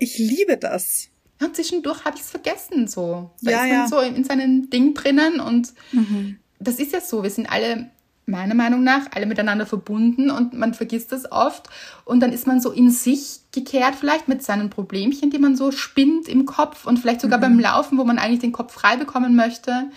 ich 0.01 0.19
liebe 0.19 0.57
das. 0.57 1.09
Ja, 1.41 1.53
zwischendurch 1.53 2.05
habe 2.05 2.17
ich 2.17 2.23
es 2.23 2.31
vergessen 2.31 2.89
so. 2.89 3.31
Da 3.43 3.51
ja, 3.51 3.57
ist 3.59 3.71
man 3.71 3.79
ja. 3.79 3.89
so 3.89 4.01
in 4.01 4.25
seinem 4.25 4.71
Ding 4.71 4.95
drinnen 4.95 5.41
und 5.41 5.73
mhm. 5.93 6.39
das 6.59 6.77
ist 6.77 6.93
ja 6.93 7.01
so. 7.01 7.23
Wir 7.23 7.31
sind 7.31 7.51
alle 7.51 7.91
meiner 8.29 8.55
Meinung 8.55 8.85
nach 8.85 9.07
alle 9.15 9.27
miteinander 9.27 9.67
verbunden 9.67 10.31
und 10.31 10.53
man 10.53 10.75
vergisst 10.75 11.13
das 11.13 11.33
oft 11.33 11.69
und 12.05 12.21
dann 12.21 12.33
ist 12.33 12.47
man 12.47 12.61
so 12.61 12.71
in 12.71 12.91
sich 12.91 13.41
gekehrt 13.53 13.95
vielleicht 13.95 14.29
mit 14.29 14.43
seinen 14.43 14.69
Problemchen, 14.69 15.31
die 15.31 15.39
man 15.39 15.57
so 15.57 15.73
spinnt 15.73 16.29
im 16.29 16.45
Kopf 16.45 16.87
und 16.87 16.99
vielleicht 16.99 17.23
sogar 17.23 17.39
mhm. 17.39 17.43
beim 17.43 17.61
Laufen, 17.61 17.99
wo 17.99 18.05
man 18.05 18.19
eigentlich 18.19 18.41
den 18.41 18.53
Kopf 18.53 18.75
frei 18.75 18.97
bekommen 18.97 19.35
möchte, 19.35 19.91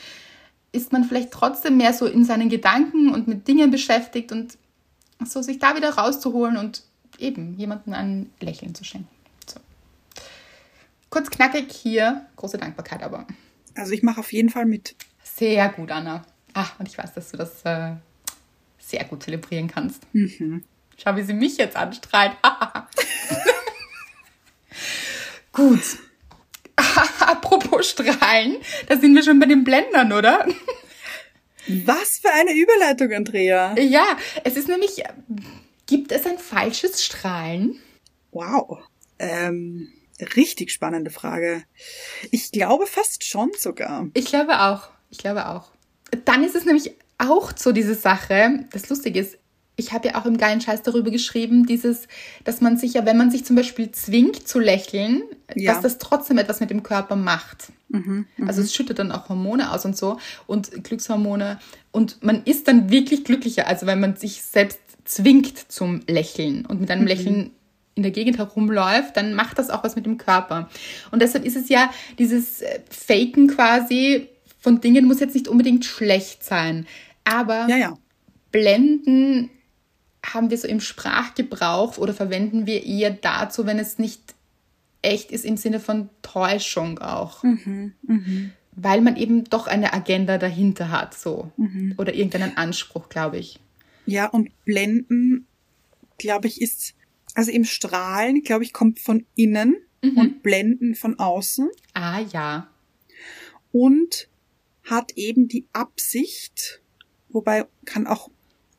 ist 0.71 0.93
man 0.93 1.03
vielleicht 1.03 1.31
trotzdem 1.31 1.77
mehr 1.77 1.93
so 1.93 2.05
in 2.05 2.23
seinen 2.23 2.49
Gedanken 2.49 3.09
und 3.09 3.27
mit 3.27 3.47
Dingen 3.47 3.69
beschäftigt 3.69 4.31
und 4.31 4.57
so 5.25 5.41
sich 5.41 5.59
da 5.59 5.75
wieder 5.75 5.89
rauszuholen 5.89 6.57
und 6.57 6.83
eben 7.19 7.55
jemanden 7.57 7.93
ein 7.93 8.29
Lächeln 8.39 8.73
zu 8.73 8.83
schenken. 8.83 9.09
Kurz 11.11 11.29
knackig 11.29 11.73
hier, 11.73 12.25
große 12.37 12.57
Dankbarkeit 12.57 13.03
aber. 13.03 13.27
Also 13.75 13.91
ich 13.91 14.01
mache 14.01 14.21
auf 14.21 14.31
jeden 14.31 14.49
Fall 14.49 14.65
mit. 14.65 14.95
Sehr 15.21 15.67
gut, 15.67 15.91
Anna. 15.91 16.25
Ach, 16.53 16.79
und 16.79 16.87
ich 16.87 16.97
weiß, 16.97 17.13
dass 17.13 17.31
du 17.31 17.37
das 17.37 17.61
äh, 17.65 17.95
sehr 18.79 19.03
gut 19.03 19.21
zelebrieren 19.21 19.67
kannst. 19.67 20.03
Mhm. 20.13 20.63
Schau, 20.97 21.17
wie 21.17 21.23
sie 21.23 21.33
mich 21.33 21.57
jetzt 21.57 21.75
anstrahlt. 21.75 22.37
gut. 25.51 25.83
Apropos 27.19 27.89
Strahlen, 27.89 28.55
da 28.87 28.97
sind 28.97 29.13
wir 29.13 29.23
schon 29.23 29.39
bei 29.39 29.47
den 29.47 29.65
Blendern, 29.65 30.13
oder? 30.13 30.47
Was 31.67 32.19
für 32.19 32.31
eine 32.31 32.53
Überleitung, 32.53 33.11
Andrea. 33.11 33.77
Ja, 33.77 34.17
es 34.45 34.55
ist 34.55 34.69
nämlich, 34.69 35.03
gibt 35.87 36.13
es 36.13 36.25
ein 36.25 36.39
falsches 36.39 37.03
Strahlen? 37.03 37.81
Wow. 38.31 38.79
Ähm, 39.19 39.91
richtig 40.35 40.71
spannende 40.71 41.11
Frage. 41.11 41.63
Ich 42.31 42.51
glaube 42.51 42.87
fast 42.87 43.23
schon 43.25 43.51
sogar. 43.57 44.07
Ich 44.13 44.25
glaube 44.25 44.59
auch. 44.59 44.89
Ich 45.09 45.17
glaube 45.17 45.47
auch. 45.47 45.71
Dann 46.25 46.43
ist 46.43 46.55
es 46.55 46.65
nämlich 46.65 46.95
auch 47.17 47.51
so 47.55 47.71
diese 47.71 47.95
Sache, 47.95 48.65
das 48.71 48.89
Lustige 48.89 49.19
ist, 49.19 49.37
ich 49.77 49.93
habe 49.93 50.09
ja 50.09 50.21
auch 50.21 50.25
im 50.25 50.37
geilen 50.37 50.61
Scheiß 50.61 50.83
darüber 50.83 51.11
geschrieben, 51.11 51.65
dieses, 51.65 52.07
dass 52.43 52.61
man 52.61 52.77
sich 52.77 52.93
ja, 52.93 53.05
wenn 53.05 53.17
man 53.17 53.31
sich 53.31 53.45
zum 53.45 53.55
Beispiel 53.55 53.91
zwingt 53.91 54.47
zu 54.47 54.59
lächeln, 54.59 55.23
ja. 55.55 55.73
dass 55.73 55.81
das 55.81 55.97
trotzdem 55.97 56.37
etwas 56.37 56.59
mit 56.59 56.69
dem 56.69 56.83
Körper 56.83 57.15
macht. 57.15 57.71
Mhm, 57.89 58.25
mhm, 58.37 58.47
also 58.47 58.61
es 58.61 58.73
schüttet 58.73 58.99
dann 58.99 59.11
auch 59.11 59.29
Hormone 59.29 59.71
aus 59.71 59.85
und 59.85 59.97
so 59.97 60.19
und 60.45 60.83
Glückshormone 60.83 61.59
und 61.91 62.23
man 62.23 62.43
ist 62.43 62.67
dann 62.67 62.89
wirklich 62.89 63.23
glücklicher, 63.23 63.67
also 63.67 63.85
wenn 63.85 63.99
man 63.99 64.15
sich 64.15 64.43
selbst 64.43 64.79
zwingt 65.03 65.71
zum 65.71 66.01
Lächeln 66.07 66.65
und 66.65 66.79
mit 66.79 66.91
einem 66.91 67.01
mhm. 67.01 67.07
Lächeln 67.07 67.51
in 67.95 68.03
der 68.03 68.11
Gegend 68.11 68.37
herumläuft, 68.37 69.17
dann 69.17 69.33
macht 69.33 69.59
das 69.59 69.69
auch 69.69 69.83
was 69.83 69.95
mit 69.95 70.05
dem 70.05 70.17
Körper. 70.17 70.69
Und 71.11 71.21
deshalb 71.21 71.45
ist 71.45 71.57
es 71.57 71.69
ja 71.69 71.91
dieses 72.17 72.61
äh, 72.61 72.79
Faken 72.89 73.47
quasi 73.47 74.29
von 74.61 74.79
Dingen 74.79 75.05
muss 75.05 75.19
jetzt 75.19 75.33
nicht 75.33 75.47
unbedingt 75.47 75.83
schlecht 75.85 76.45
sein. 76.45 76.85
Aber 77.23 77.67
ja, 77.67 77.77
ja. 77.77 77.97
Blenden 78.51 79.49
haben 80.23 80.51
wir 80.51 80.57
so 80.57 80.67
im 80.67 80.79
Sprachgebrauch 80.79 81.97
oder 81.97 82.13
verwenden 82.13 82.67
wir 82.67 82.85
eher 82.85 83.09
dazu, 83.09 83.65
wenn 83.65 83.79
es 83.79 83.97
nicht 83.97 84.35
echt 85.01 85.31
ist 85.31 85.45
im 85.45 85.57
Sinne 85.57 85.79
von 85.79 86.09
Täuschung 86.21 86.99
auch. 86.99 87.41
Mhm, 87.41 87.93
mh. 88.03 88.49
Weil 88.73 89.01
man 89.01 89.17
eben 89.17 89.45
doch 89.45 89.67
eine 89.67 89.93
Agenda 89.93 90.37
dahinter 90.37 90.91
hat, 90.91 91.15
so. 91.15 91.51
Mhm. 91.57 91.95
Oder 91.97 92.13
irgendeinen 92.13 92.55
Anspruch, 92.55 93.09
glaube 93.09 93.39
ich. 93.39 93.59
Ja, 94.05 94.27
und 94.27 94.49
Blenden, 94.63 95.47
glaube 96.19 96.47
ich, 96.47 96.61
ist 96.61 96.93
also 97.35 97.51
im 97.51 97.65
Strahlen, 97.65 98.41
glaube 98.43 98.63
ich, 98.63 98.73
kommt 98.73 98.99
von 98.99 99.25
innen 99.35 99.75
mhm. 100.01 100.17
und 100.17 100.43
Blenden 100.43 100.95
von 100.95 101.17
außen. 101.19 101.69
Ah 101.93 102.21
ja. 102.21 102.69
Und 103.71 104.29
hat 104.83 105.13
eben 105.15 105.47
die 105.47 105.67
Absicht, 105.73 106.81
wobei 107.29 107.65
kann 107.85 108.07
auch 108.07 108.29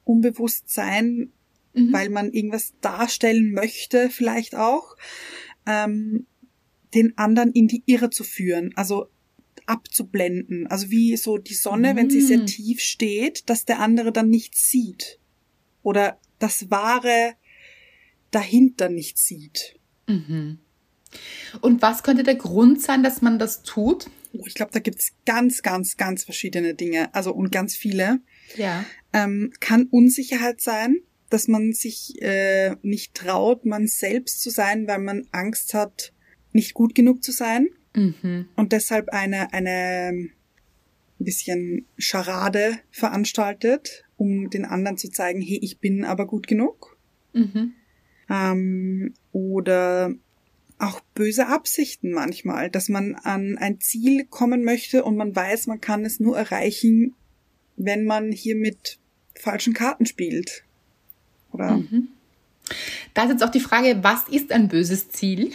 unbewusst 0.04 0.68
sein, 0.68 1.32
mhm. 1.74 1.92
weil 1.92 2.10
man 2.10 2.32
irgendwas 2.32 2.74
darstellen 2.80 3.52
möchte, 3.52 4.10
vielleicht 4.10 4.54
auch, 4.54 4.96
ähm, 5.66 6.26
den 6.94 7.16
anderen 7.16 7.52
in 7.52 7.68
die 7.68 7.82
Irre 7.86 8.10
zu 8.10 8.24
führen, 8.24 8.72
also 8.76 9.06
abzublenden. 9.66 10.66
Also 10.66 10.90
wie 10.90 11.16
so 11.16 11.38
die 11.38 11.54
Sonne, 11.54 11.92
mhm. 11.92 11.96
wenn 11.96 12.10
sie 12.10 12.20
sehr 12.20 12.40
mm. 12.40 12.46
tief 12.46 12.80
steht, 12.80 13.48
dass 13.48 13.64
der 13.64 13.78
andere 13.78 14.12
dann 14.12 14.28
nichts 14.28 14.68
sieht. 14.68 15.18
Oder 15.82 16.18
das 16.38 16.70
wahre 16.70 17.34
dahinter 18.32 18.88
nicht 18.88 19.18
sieht. 19.18 19.78
Mhm. 20.08 20.58
Und 21.60 21.82
was 21.82 22.02
könnte 22.02 22.22
der 22.22 22.34
Grund 22.34 22.80
sein, 22.80 23.02
dass 23.02 23.22
man 23.22 23.38
das 23.38 23.62
tut? 23.62 24.10
Oh, 24.32 24.44
ich 24.46 24.54
glaube, 24.54 24.72
da 24.72 24.80
gibt's 24.80 25.12
ganz, 25.26 25.62
ganz, 25.62 25.96
ganz 25.96 26.24
verschiedene 26.24 26.74
Dinge, 26.74 27.14
also 27.14 27.32
und 27.32 27.52
ganz 27.52 27.76
viele. 27.76 28.20
Ja. 28.56 28.84
Ähm, 29.12 29.52
kann 29.60 29.86
Unsicherheit 29.90 30.60
sein, 30.60 30.96
dass 31.28 31.48
man 31.48 31.72
sich 31.72 32.20
äh, 32.22 32.76
nicht 32.82 33.14
traut, 33.14 33.66
man 33.66 33.86
selbst 33.86 34.42
zu 34.42 34.50
sein, 34.50 34.88
weil 34.88 34.98
man 34.98 35.26
Angst 35.32 35.74
hat, 35.74 36.12
nicht 36.52 36.74
gut 36.74 36.94
genug 36.94 37.22
zu 37.22 37.32
sein. 37.32 37.68
Mhm. 37.94 38.48
Und 38.56 38.72
deshalb 38.72 39.10
eine, 39.10 39.52
eine 39.52 40.30
ein 41.22 41.24
bisschen 41.24 41.86
Scharade 41.98 42.78
veranstaltet, 42.90 44.04
um 44.16 44.50
den 44.50 44.64
anderen 44.64 44.96
zu 44.96 45.08
zeigen, 45.08 45.40
hey, 45.40 45.58
ich 45.62 45.78
bin 45.78 46.04
aber 46.04 46.26
gut 46.26 46.46
genug. 46.46 46.98
Mhm. 47.32 47.74
Ähm, 48.32 49.12
oder 49.32 50.14
auch 50.78 51.00
böse 51.14 51.46
Absichten 51.46 52.12
manchmal, 52.12 52.70
dass 52.70 52.88
man 52.88 53.14
an 53.14 53.58
ein 53.58 53.80
Ziel 53.80 54.24
kommen 54.24 54.64
möchte 54.64 55.04
und 55.04 55.16
man 55.16 55.36
weiß, 55.36 55.66
man 55.66 55.80
kann 55.80 56.04
es 56.04 56.18
nur 56.18 56.36
erreichen, 56.36 57.14
wenn 57.76 58.04
man 58.04 58.32
hier 58.32 58.56
mit 58.56 58.98
falschen 59.34 59.74
Karten 59.74 60.06
spielt. 60.06 60.64
Oder? 61.52 61.76
Mhm. 61.76 62.08
Da 63.14 63.24
ist 63.24 63.30
jetzt 63.30 63.44
auch 63.44 63.50
die 63.50 63.60
Frage, 63.60 64.02
was 64.02 64.28
ist 64.28 64.50
ein 64.50 64.68
böses 64.68 65.10
Ziel? 65.10 65.52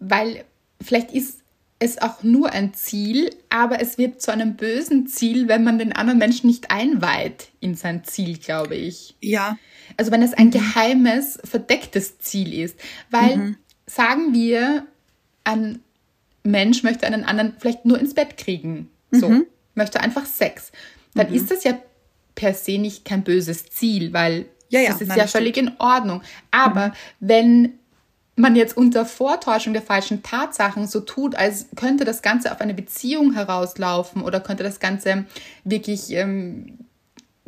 Weil 0.00 0.44
vielleicht 0.80 1.12
ist 1.12 1.40
es 1.78 2.00
auch 2.00 2.22
nur 2.22 2.50
ein 2.50 2.72
Ziel, 2.72 3.30
aber 3.50 3.80
es 3.80 3.98
wird 3.98 4.22
zu 4.22 4.32
einem 4.32 4.56
bösen 4.56 5.06
Ziel, 5.06 5.48
wenn 5.48 5.64
man 5.64 5.78
den 5.78 5.92
anderen 5.92 6.18
Menschen 6.18 6.46
nicht 6.46 6.70
einweiht 6.70 7.50
in 7.60 7.74
sein 7.74 8.04
Ziel, 8.04 8.38
glaube 8.38 8.74
ich. 8.74 9.16
Ja. 9.20 9.58
Also 9.96 10.10
wenn 10.10 10.22
es 10.22 10.34
ein 10.34 10.50
geheimes, 10.50 11.38
verdecktes 11.44 12.18
Ziel 12.18 12.54
ist. 12.54 12.78
Weil, 13.10 13.36
mhm. 13.36 13.56
sagen 13.86 14.32
wir, 14.34 14.86
ein 15.44 15.80
Mensch 16.42 16.82
möchte 16.82 17.06
einen 17.06 17.24
anderen 17.24 17.54
vielleicht 17.58 17.84
nur 17.84 17.98
ins 17.98 18.14
Bett 18.14 18.36
kriegen. 18.36 18.90
So. 19.10 19.28
Mhm. 19.28 19.46
Möchte 19.74 20.00
einfach 20.00 20.26
Sex. 20.26 20.72
Dann 21.14 21.28
mhm. 21.28 21.34
ist 21.34 21.50
das 21.50 21.64
ja 21.64 21.78
per 22.34 22.54
se 22.54 22.78
nicht 22.78 23.04
kein 23.04 23.22
böses 23.22 23.70
Ziel, 23.70 24.12
weil 24.12 24.46
ja, 24.68 24.80
ja, 24.80 24.90
das 24.90 25.00
ist 25.00 25.08
nein, 25.08 25.18
ja 25.18 25.26
völlig 25.26 25.54
stimmt. 25.54 25.70
in 25.70 25.76
Ordnung. 25.78 26.22
Aber 26.50 26.88
mhm. 26.88 26.92
wenn 27.20 27.72
man 28.36 28.56
jetzt 28.56 28.76
unter 28.76 29.06
Vortäuschung 29.06 29.72
der 29.72 29.82
falschen 29.82 30.22
Tatsachen 30.22 30.88
so 30.88 31.00
tut, 31.00 31.36
als 31.36 31.66
könnte 31.76 32.04
das 32.04 32.22
Ganze 32.22 32.50
auf 32.50 32.60
eine 32.60 32.74
Beziehung 32.74 33.32
herauslaufen 33.32 34.22
oder 34.22 34.40
könnte 34.40 34.64
das 34.64 34.80
Ganze 34.80 35.26
wirklich 35.62 36.10
ähm, 36.10 36.78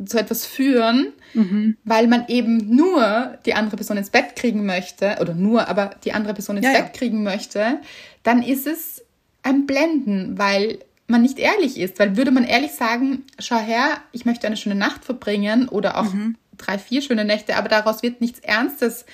zu 0.05 0.19
etwas 0.19 0.45
führen, 0.45 1.13
mhm. 1.33 1.77
weil 1.83 2.07
man 2.07 2.25
eben 2.27 2.75
nur 2.75 3.37
die 3.45 3.55
andere 3.55 3.77
Person 3.77 3.97
ins 3.97 4.11
Bett 4.11 4.35
kriegen 4.35 4.65
möchte, 4.65 5.17
oder 5.19 5.33
nur, 5.33 5.67
aber 5.67 5.91
die 6.03 6.13
andere 6.13 6.33
Person 6.33 6.57
ins 6.57 6.67
ja, 6.67 6.73
Bett 6.73 6.85
ja. 6.85 6.89
kriegen 6.89 7.23
möchte, 7.23 7.79
dann 8.23 8.43
ist 8.43 8.67
es 8.67 9.03
ein 9.41 9.65
Blenden, 9.65 10.37
weil 10.37 10.79
man 11.07 11.21
nicht 11.21 11.39
ehrlich 11.39 11.79
ist. 11.79 11.99
Weil 11.99 12.17
würde 12.17 12.31
man 12.31 12.43
ehrlich 12.43 12.73
sagen, 12.73 13.23
schau 13.39 13.57
her, 13.57 13.97
ich 14.11 14.25
möchte 14.25 14.45
eine 14.45 14.57
schöne 14.57 14.75
Nacht 14.75 15.05
verbringen 15.05 15.67
oder 15.67 15.97
auch 15.97 16.13
mhm. 16.13 16.35
drei, 16.57 16.77
vier 16.77 17.01
schöne 17.01 17.25
Nächte, 17.25 17.55
aber 17.55 17.69
daraus 17.69 18.03
wird 18.03 18.21
nichts 18.21 18.39
Ernstes 18.39 19.05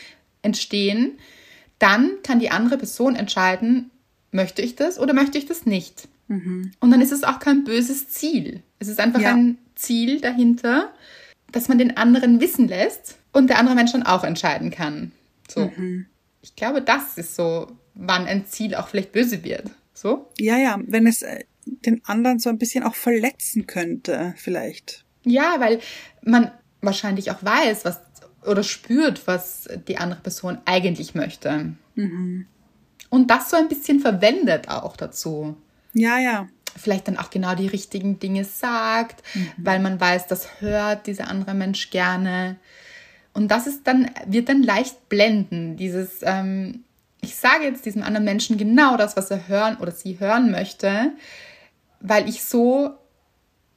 entstehen, 0.42 1.14
dann 1.80 2.12
kann 2.24 2.40
die 2.40 2.52
andere 2.52 2.78
Person 2.78 3.16
entscheiden, 3.16 3.92
möchte 4.32 4.62
ich 4.62 4.76
das 4.76 5.00
oder 5.00 5.14
möchte 5.14 5.38
ich 5.38 5.46
das 5.46 5.66
nicht. 5.66 6.08
Mhm. 6.28 6.72
Und 6.80 6.92
dann 6.92 7.02
ist 7.02 7.12
es 7.12 7.24
auch 7.24 7.40
kein 7.40 7.64
böses 7.64 8.10
Ziel. 8.10 8.64
Es 8.80 8.88
ist 8.88 9.00
einfach 9.00 9.22
ja. 9.22 9.34
ein 9.34 9.58
Ziel 9.84 10.22
dahinter, 10.22 10.94
dass 11.52 11.68
man 11.68 11.78
den 11.78 11.98
anderen 11.98 12.42
wissen 12.42 12.68
lässt 12.68 13.18
und 13.32 13.50
der 13.50 13.60
andere 13.60 13.76
Mensch 13.76 13.92
dann 13.92 14.04
auch 14.04 14.24
entscheiden 14.24 14.72
kann. 14.72 15.12
So. 15.48 15.72
Mhm. 15.76 16.08
Ich 16.42 16.56
glaube, 16.56 16.82
das 16.82 17.18
ist 17.18 17.36
so, 17.36 17.68
wann 17.94 18.26
ein 18.26 18.46
Ziel 18.46 18.76
auch 18.76 18.88
vielleicht 18.88 19.12
böse 19.12 19.44
wird. 19.44 19.70
So? 19.94 20.30
Ja, 20.38 20.58
ja, 20.58 20.80
wenn 20.86 21.08
es 21.08 21.22
äh, 21.22 21.44
den 21.66 22.02
anderen 22.06 22.40
so 22.40 22.50
ein 22.50 22.58
bisschen 22.58 22.84
auch 22.84 22.96
verletzen 22.96 23.68
könnte, 23.68 24.34
vielleicht. 24.38 25.06
Ja, 25.24 25.56
weil 25.60 25.80
man 26.22 26.52
wahrscheinlich 26.82 27.32
auch 27.32 27.44
weiß, 27.44 27.86
was 27.86 28.02
oder 28.46 28.64
spürt, 28.64 29.26
was 29.26 29.70
die 29.88 29.98
andere 29.98 30.20
Person 30.20 30.58
eigentlich 30.66 31.16
möchte. 31.16 31.76
Mhm. 31.96 32.46
Und 33.10 33.30
das 33.30 33.50
so 33.50 33.58
ein 33.58 33.70
bisschen 33.70 34.00
verwendet 34.00 34.70
auch 34.70 34.98
dazu. 34.98 35.56
Ja, 35.94 36.20
ja. 36.20 36.50
Vielleicht 36.76 37.08
dann 37.08 37.18
auch 37.18 37.30
genau 37.30 37.56
die 37.56 37.68
richtigen 37.68 38.20
Dinge 38.20 38.46
sagt, 38.46 39.24
mhm. 39.34 39.52
weil 39.58 39.80
man 39.80 40.00
weiß, 40.00 40.28
das 40.28 40.62
hört 40.62 41.08
dieser 41.08 41.28
andere 41.28 41.54
Mensch 41.54 41.92
gerne. 41.92 42.58
Und 43.34 43.50
das 43.50 43.68
ist 43.68 43.86
dann, 43.86 44.10
wird 44.26 44.50
dann 44.50 44.64
leicht 44.64 45.10
blenden, 45.10 45.78
dieses, 45.78 46.20
ähm, 46.22 46.84
ich 47.22 47.36
sage 47.36 47.64
jetzt 47.64 47.86
diesem 47.86 48.04
anderen 48.04 48.26
Menschen 48.26 48.58
genau 48.58 48.98
das, 48.98 49.18
was 49.18 49.32
er 49.32 49.48
hören 49.48 49.78
oder 49.78 49.92
sie 49.92 50.20
hören 50.20 50.52
möchte, 50.52 51.14
weil 52.00 52.28
ich 52.28 52.44
so 52.44 52.98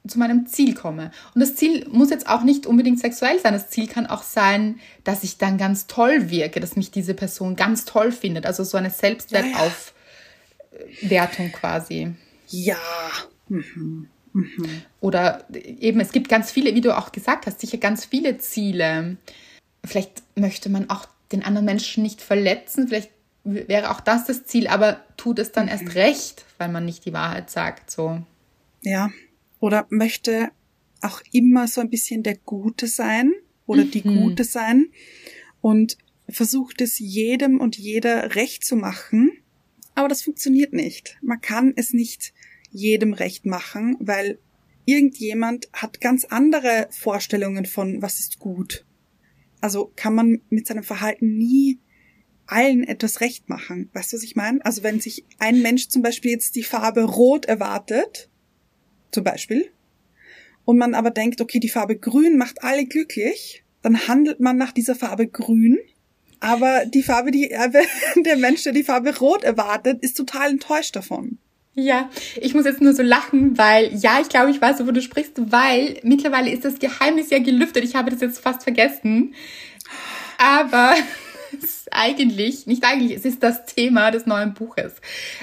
zu 0.07 0.19
meinem 0.19 0.47
Ziel 0.47 0.73
komme. 0.73 1.11
Und 1.33 1.41
das 1.41 1.55
Ziel 1.55 1.87
muss 1.89 2.09
jetzt 2.09 2.29
auch 2.29 2.43
nicht 2.43 2.65
unbedingt 2.65 2.99
sexuell 2.99 3.39
sein. 3.39 3.53
Das 3.53 3.69
Ziel 3.69 3.87
kann 3.87 4.07
auch 4.07 4.23
sein, 4.23 4.79
dass 5.03 5.23
ich 5.23 5.37
dann 5.37 5.57
ganz 5.57 5.87
toll 5.87 6.29
wirke, 6.29 6.59
dass 6.59 6.75
mich 6.75 6.91
diese 6.91 7.13
Person 7.13 7.55
ganz 7.55 7.85
toll 7.85 8.11
findet. 8.11 8.45
Also 8.45 8.63
so 8.63 8.77
eine 8.77 8.89
Selbstwertaufwertung 8.89 11.51
quasi. 11.51 12.13
Ja. 12.47 12.77
Mhm. 13.49 14.07
Mhm. 14.33 14.81
Oder 14.99 15.45
eben, 15.53 15.99
es 15.99 16.11
gibt 16.11 16.29
ganz 16.29 16.51
viele, 16.51 16.75
wie 16.75 16.81
du 16.81 16.95
auch 16.95 17.11
gesagt 17.11 17.47
hast, 17.47 17.59
sicher 17.59 17.77
ganz 17.77 18.05
viele 18.05 18.37
Ziele. 18.37 19.17
Vielleicht 19.83 20.23
möchte 20.35 20.69
man 20.69 20.89
auch 20.89 21.07
den 21.31 21.43
anderen 21.43 21.65
Menschen 21.65 22.03
nicht 22.03 22.21
verletzen. 22.21 22.87
Vielleicht 22.87 23.11
wäre 23.43 23.91
auch 23.91 24.01
das 24.01 24.25
das 24.25 24.45
Ziel, 24.45 24.67
aber 24.67 25.03
tut 25.15 25.39
es 25.39 25.51
dann 25.51 25.65
mhm. 25.65 25.71
erst 25.71 25.95
recht, 25.95 26.45
weil 26.57 26.69
man 26.69 26.85
nicht 26.85 27.05
die 27.05 27.13
Wahrheit 27.13 27.49
sagt, 27.49 27.89
so. 27.91 28.21
Ja. 28.81 29.09
Oder 29.59 29.87
möchte 29.89 30.49
auch 31.01 31.21
immer 31.31 31.67
so 31.67 31.81
ein 31.81 31.89
bisschen 31.89 32.23
der 32.23 32.37
Gute 32.37 32.87
sein 32.87 33.33
oder 33.65 33.85
mhm. 33.85 33.91
die 33.91 34.01
Gute 34.03 34.43
sein 34.43 34.87
und 35.61 35.97
versucht 36.29 36.81
es 36.81 36.99
jedem 36.99 37.59
und 37.59 37.77
jeder 37.77 38.35
recht 38.35 38.65
zu 38.65 38.75
machen. 38.75 39.31
Aber 39.97 40.09
das 40.09 40.21
funktioniert 40.21 40.73
nicht. 40.73 41.17
Man 41.23 41.41
kann 41.41 41.73
es 41.75 41.91
nicht 41.91 42.31
jedem 42.69 43.13
recht 43.13 43.47
machen, 43.47 43.97
weil 43.99 44.37
irgendjemand 44.85 45.69
hat 45.73 46.01
ganz 46.01 46.23
andere 46.23 46.87
Vorstellungen 46.91 47.65
von, 47.65 47.99
was 47.99 48.19
ist 48.19 48.37
gut. 48.37 48.85
Also 49.59 49.91
kann 49.95 50.13
man 50.13 50.41
mit 50.51 50.67
seinem 50.67 50.83
Verhalten 50.83 51.39
nie 51.39 51.79
allen 52.45 52.83
etwas 52.83 53.21
recht 53.21 53.49
machen. 53.49 53.89
Weißt 53.93 54.13
du, 54.13 54.17
was 54.17 54.23
ich 54.23 54.35
meine? 54.35 54.63
Also 54.63 54.83
wenn 54.83 54.99
sich 54.99 55.25
ein 55.39 55.63
Mensch 55.63 55.87
zum 55.87 56.03
Beispiel 56.03 56.29
jetzt 56.29 56.55
die 56.55 56.63
Farbe 56.63 57.01
Rot 57.01 57.45
erwartet, 57.45 58.29
zum 59.09 59.23
Beispiel, 59.23 59.71
und 60.63 60.77
man 60.77 60.93
aber 60.93 61.09
denkt, 61.09 61.41
okay, 61.41 61.59
die 61.59 61.69
Farbe 61.69 61.97
Grün 61.97 62.37
macht 62.37 62.63
alle 62.63 62.85
glücklich, 62.85 63.63
dann 63.81 64.07
handelt 64.07 64.41
man 64.41 64.57
nach 64.57 64.73
dieser 64.73 64.93
Farbe 64.93 65.27
Grün, 65.27 65.79
aber 66.39 66.85
die 66.85 67.03
Farbe, 67.03 67.31
die 67.31 67.49
der 68.25 68.37
Mensch, 68.37 68.63
der 68.63 68.73
die 68.73 68.83
Farbe 68.83 69.17
Rot 69.17 69.43
erwartet, 69.43 70.01
ist 70.01 70.15
total 70.15 70.51
enttäuscht 70.51 70.95
davon. 70.95 71.37
Ja, 71.79 72.09
ich 72.41 72.55
muss 72.55 72.65
jetzt 72.65 72.81
nur 72.81 72.93
so 72.93 73.03
lachen, 73.03 73.55
weil, 73.57 73.95
ja, 73.95 74.19
ich 74.19 74.29
glaube, 74.29 74.49
ich 74.49 74.59
weiß, 74.59 74.85
wo 74.87 74.91
du 74.91 74.99
sprichst, 74.99 75.33
weil 75.51 75.99
mittlerweile 76.01 76.49
ist 76.49 76.65
das 76.65 76.79
Geheimnis 76.79 77.29
ja 77.29 77.37
gelüftet. 77.37 77.83
Ich 77.83 77.95
habe 77.95 78.09
das 78.09 78.19
jetzt 78.19 78.39
fast 78.39 78.63
vergessen. 78.63 79.35
Aber 80.39 80.95
eigentlich, 81.91 82.65
nicht 82.65 82.83
eigentlich, 82.83 83.15
es 83.15 83.25
ist 83.25 83.43
das 83.43 83.65
Thema 83.65 84.09
des 84.09 84.25
neuen 84.25 84.55
Buches. 84.55 84.93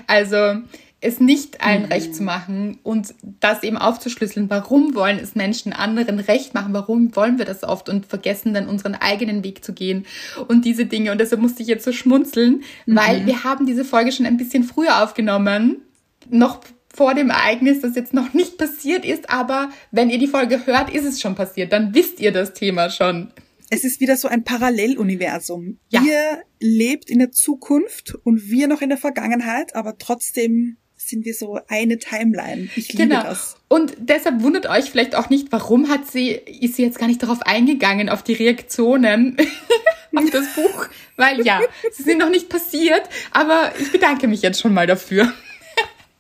Also 0.09 0.57
es 1.05 1.21
nicht 1.21 1.61
allen 1.61 1.83
mhm. 1.83 1.93
recht 1.93 2.15
zu 2.15 2.23
machen 2.23 2.79
und 2.83 3.15
das 3.41 3.63
eben 3.63 3.77
aufzuschlüsseln. 3.77 4.49
Warum 4.49 4.95
wollen 4.95 5.19
es 5.19 5.35
Menschen 5.35 5.73
anderen 5.73 6.19
recht 6.19 6.55
machen? 6.55 6.73
Warum 6.73 7.15
wollen 7.15 7.39
wir 7.39 7.45
das 7.45 7.63
oft 7.63 7.89
und 7.89 8.07
vergessen 8.07 8.55
dann 8.55 8.69
unseren 8.69 8.95
eigenen 8.95 9.45
Weg 9.45 9.65
zu 9.65 9.73
gehen 9.73 10.07
und 10.49 10.65
diese 10.65 10.87
Dinge? 10.87 11.13
Und 11.13 11.19
deshalb 11.21 11.41
musste 11.41 11.63
ich 11.63 11.69
jetzt 11.69 11.85
so 11.85 11.93
schmunzeln, 11.93 12.63
mhm. 12.87 12.97
weil 12.97 13.27
wir 13.27 13.45
haben 13.45 13.67
diese 13.67 13.85
Folge 13.85 14.13
schon 14.13 14.27
ein 14.27 14.37
bisschen 14.37 14.65
früher 14.65 15.03
aufgenommen, 15.03 15.83
noch 16.29 16.61
vor 16.93 17.15
dem 17.15 17.31
Ereignis, 17.31 17.81
das 17.81 17.97
jetzt 17.97 18.15
noch 18.15 18.33
nicht 18.35 18.57
passiert 18.57 19.05
ist, 19.05 19.29
aber 19.29 19.71
wenn 19.91 20.11
ihr 20.11 20.19
die 20.19 20.29
Folge 20.29 20.65
hört, 20.65 20.95
ist 20.95 21.05
es 21.05 21.21
schon 21.21 21.35
passiert. 21.35 21.73
Dann 21.73 21.93
wisst 21.93 22.21
ihr 22.21 22.33
das 22.33 22.55
Thema 22.55 22.89
schon 22.89 23.33
es 23.71 23.83
ist 23.83 24.01
wieder 24.01 24.17
so 24.17 24.29
ein 24.29 24.45
Paralleluniversum. 24.45 25.79
Ja. 25.89 26.03
Ihr 26.03 26.43
lebt 26.61 27.11
in 27.11 27.19
der 27.19 27.33
Zukunft 27.33 28.15
und 28.23 28.49
wir 28.49 28.69
noch 28.69 28.83
in 28.83 28.89
der 28.89 28.99
Vergangenheit, 28.99 29.75
aber 29.75 29.99
trotzdem 29.99 30.77
sind 31.09 31.25
wir 31.25 31.35
so 31.35 31.61
eine 31.69 31.99
Timeline. 31.99 32.69
Ich 32.77 32.93
liebe 32.93 33.09
genau. 33.09 33.23
das. 33.23 33.57
Und 33.69 33.95
deshalb 33.99 34.43
wundert 34.43 34.67
euch 34.67 34.91
vielleicht 34.91 35.15
auch 35.15 35.31
nicht, 35.31 35.53
warum 35.53 35.89
hat 35.89 36.11
sie, 36.11 36.31
ist 36.31 36.77
sie 36.77 36.83
jetzt 36.83 36.99
gar 36.99 37.07
nicht 37.07 37.23
darauf 37.23 37.43
eingegangen, 37.43 38.09
auf 38.09 38.23
die 38.23 38.35
Reaktionen 38.35 39.37
auf 40.15 40.31
das 40.31 40.55
Buch. 40.55 40.87
Weil 41.17 41.45
ja, 41.45 41.61
sie 41.93 42.03
sind 42.03 42.19
noch 42.19 42.31
nicht 42.31 42.49
passiert, 42.49 43.03
aber 43.31 43.73
ich 43.79 43.93
bedanke 43.93 44.29
mich 44.29 44.43
jetzt 44.43 44.61
schon 44.61 44.75
mal 44.75 44.87
dafür. 44.87 45.33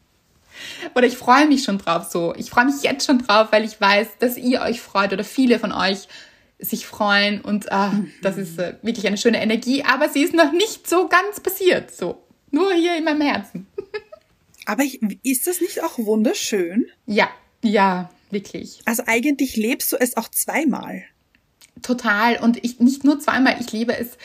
oder 0.94 1.06
ich 1.06 1.16
freue 1.16 1.46
mich 1.46 1.64
schon 1.64 1.78
drauf 1.78 2.04
so. 2.10 2.34
Ich 2.36 2.50
freue 2.50 2.66
mich 2.66 2.82
jetzt 2.82 3.06
schon 3.06 3.18
drauf, 3.18 3.48
weil 3.50 3.64
ich 3.64 3.80
weiß, 3.80 4.18
dass 4.18 4.36
ihr 4.36 4.60
euch 4.60 4.80
freut 4.80 5.12
oder 5.12 5.24
viele 5.24 5.58
von 5.58 5.72
euch 5.72 6.08
sich 6.58 6.86
freuen 6.86 7.40
und 7.40 7.72
ah, 7.72 7.88
mhm. 7.88 8.12
das 8.22 8.38
ist 8.38 8.58
äh, 8.58 8.74
wirklich 8.82 9.06
eine 9.06 9.18
schöne 9.18 9.42
Energie, 9.42 9.84
aber 9.84 10.08
sie 10.08 10.22
ist 10.22 10.34
noch 10.34 10.52
nicht 10.52 10.88
so 10.88 11.08
ganz 11.08 11.40
passiert. 11.40 11.94
So. 11.94 12.22
Nur 12.50 12.72
hier 12.72 12.96
in 12.96 13.04
meinem 13.04 13.20
Herzen. 13.20 13.66
Aber 14.66 14.82
ich, 14.82 15.00
ist 15.22 15.46
das 15.46 15.60
nicht 15.60 15.82
auch 15.82 15.98
wunderschön? 15.98 16.86
Ja, 17.06 17.28
ja, 17.62 18.10
wirklich. 18.30 18.80
Also 18.84 19.04
eigentlich 19.06 19.56
lebst 19.56 19.92
du 19.92 19.96
es 19.96 20.16
auch 20.16 20.28
zweimal. 20.28 21.04
Total. 21.82 22.36
Und 22.38 22.62
ich 22.64 22.80
nicht 22.80 23.04
nur 23.04 23.20
zweimal, 23.20 23.56
ich 23.60 23.72
liebe 23.72 23.96
es 23.96 24.16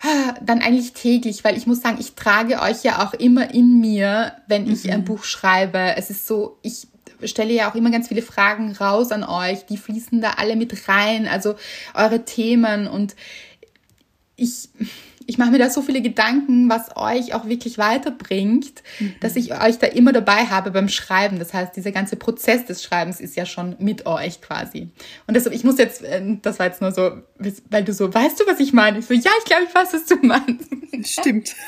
ah, 0.00 0.34
dann 0.42 0.60
eigentlich 0.60 0.92
täglich, 0.92 1.44
weil 1.44 1.56
ich 1.56 1.66
muss 1.66 1.80
sagen, 1.80 1.98
ich 2.00 2.14
trage 2.14 2.60
euch 2.60 2.82
ja 2.82 3.06
auch 3.06 3.14
immer 3.14 3.52
in 3.54 3.80
mir, 3.80 4.36
wenn 4.46 4.70
ich 4.70 4.84
mhm. 4.84 4.90
ein 4.90 5.04
Buch 5.04 5.24
schreibe. 5.24 5.96
Es 5.96 6.10
ist 6.10 6.26
so, 6.26 6.58
ich 6.62 6.88
stelle 7.24 7.52
ja 7.52 7.70
auch 7.70 7.74
immer 7.74 7.90
ganz 7.90 8.08
viele 8.08 8.22
Fragen 8.22 8.72
raus 8.72 9.12
an 9.12 9.24
euch, 9.24 9.64
die 9.66 9.76
fließen 9.76 10.20
da 10.20 10.32
alle 10.32 10.56
mit 10.56 10.88
rein, 10.88 11.28
also 11.28 11.54
eure 11.94 12.24
Themen 12.24 12.88
und 12.88 13.14
ich, 14.36 14.68
ich 15.26 15.38
mache 15.38 15.50
mir 15.50 15.58
da 15.58 15.70
so 15.70 15.82
viele 15.82 16.02
Gedanken, 16.02 16.68
was 16.68 16.96
euch 16.96 17.34
auch 17.34 17.46
wirklich 17.46 17.78
weiterbringt, 17.78 18.82
mhm. 18.98 19.14
dass 19.20 19.36
ich 19.36 19.52
euch 19.52 19.78
da 19.78 19.86
immer 19.86 20.12
dabei 20.12 20.46
habe 20.46 20.70
beim 20.70 20.88
Schreiben. 20.88 21.38
Das 21.38 21.52
heißt, 21.54 21.76
dieser 21.76 21.92
ganze 21.92 22.16
Prozess 22.16 22.64
des 22.64 22.82
Schreibens 22.82 23.20
ist 23.20 23.36
ja 23.36 23.46
schon 23.46 23.76
mit 23.78 24.06
euch 24.06 24.40
quasi. 24.40 24.88
Und 25.26 25.34
deshalb, 25.34 25.54
ich 25.54 25.64
muss 25.64 25.78
jetzt, 25.78 26.02
äh, 26.02 26.22
das 26.42 26.58
war 26.58 26.66
jetzt 26.66 26.80
nur 26.80 26.92
so, 26.92 27.12
weil 27.70 27.84
du 27.84 27.92
so, 27.92 28.12
weißt 28.12 28.40
du, 28.40 28.46
was 28.46 28.60
ich 28.60 28.72
meine? 28.72 28.98
Ich 28.98 29.06
so, 29.06 29.14
ja, 29.14 29.30
ich 29.38 29.44
glaube, 29.44 29.64
ich 29.68 29.74
weiß, 29.74 29.92
was 29.92 30.06
du 30.06 30.16
meinst. 30.16 30.68
Stimmt. 31.04 31.54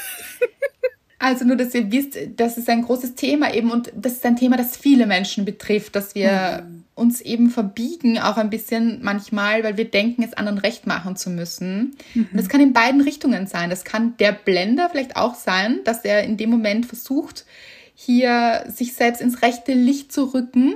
Also 1.18 1.44
nur, 1.44 1.57
dass 1.57 1.74
ihr 1.74 1.90
wisst, 1.92 2.18
das 2.37 2.59
ist 2.59 2.68
ein 2.68 2.83
großes 2.83 3.14
Thema 3.14 3.55
eben 3.55 3.70
und 3.70 3.92
das 3.94 4.14
ist 4.14 4.27
ein 4.27 4.37
Thema, 4.37 4.57
das 4.57 4.77
viele 4.77 5.07
Menschen 5.07 5.44
betrifft, 5.44 5.94
dass 5.94 6.14
wir 6.14 6.64
mhm. 6.66 6.85
uns 6.94 7.20
eben 7.20 7.50
verbiegen, 7.50 8.18
auch 8.18 8.37
ein 8.37 8.50
bisschen 8.50 8.98
manchmal, 9.03 9.62
weil 9.62 9.77
wir 9.77 9.90
denken, 9.90 10.22
es 10.22 10.35
anderen 10.35 10.59
recht 10.59 10.87
machen 10.87 11.16
zu 11.16 11.31
müssen. 11.31 11.96
Mhm. 12.14 12.29
Und 12.33 12.37
das 12.37 12.48
kann 12.48 12.61
in 12.61 12.72
beiden 12.72 13.00
Richtungen 13.00 13.46
sein. 13.46 13.70
Das 13.70 13.85
kann 13.85 14.16
der 14.18 14.33
Blender 14.33 14.90
vielleicht 14.90 15.16
auch 15.16 15.35
sein, 15.35 15.81
dass 15.85 16.05
er 16.05 16.24
in 16.24 16.37
dem 16.37 16.50
Moment 16.50 16.87
versucht, 16.87 17.46
hier 17.94 18.64
sich 18.68 18.94
selbst 18.94 19.22
ins 19.22 19.40
rechte 19.42 19.72
Licht 19.72 20.12
zu 20.12 20.35
rücken. 20.35 20.74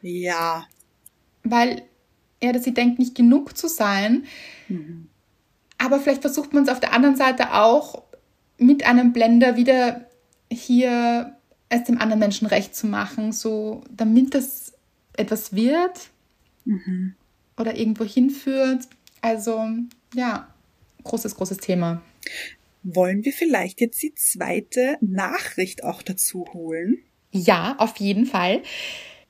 Ja. 0.00 0.64
Weil 1.42 1.82
er, 2.38 2.52
dass 2.52 2.64
sie 2.64 2.74
denkt, 2.74 2.98
nicht 2.98 3.14
genug 3.14 3.56
zu 3.56 3.68
sein. 3.68 4.24
Mhm. 4.68 5.08
Aber 5.78 5.98
vielleicht 5.98 6.22
versucht 6.22 6.52
man 6.52 6.62
es 6.62 6.68
auf 6.68 6.78
der 6.78 6.92
anderen 6.92 7.16
Seite 7.16 7.54
auch, 7.54 8.02
mit 8.58 8.86
einem 8.86 9.12
Blender 9.12 9.56
wieder 9.56 10.06
hier 10.50 11.36
es 11.68 11.84
dem 11.84 11.98
anderen 11.98 12.20
Menschen 12.20 12.46
recht 12.46 12.76
zu 12.76 12.86
machen, 12.86 13.32
so 13.32 13.82
damit 13.90 14.34
das 14.34 14.74
etwas 15.16 15.54
wird 15.54 16.10
mhm. 16.64 17.14
oder 17.56 17.76
irgendwo 17.76 18.04
hinführt. 18.04 18.86
Also 19.22 19.68
ja, 20.14 20.48
großes, 21.04 21.34
großes 21.34 21.58
Thema. 21.58 22.02
Wollen 22.82 23.24
wir 23.24 23.32
vielleicht 23.32 23.80
jetzt 23.80 24.02
die 24.02 24.14
zweite 24.14 24.98
Nachricht 25.00 25.84
auch 25.84 26.02
dazu 26.02 26.46
holen? 26.52 26.98
Ja, 27.30 27.76
auf 27.78 27.96
jeden 27.96 28.26
Fall. 28.26 28.62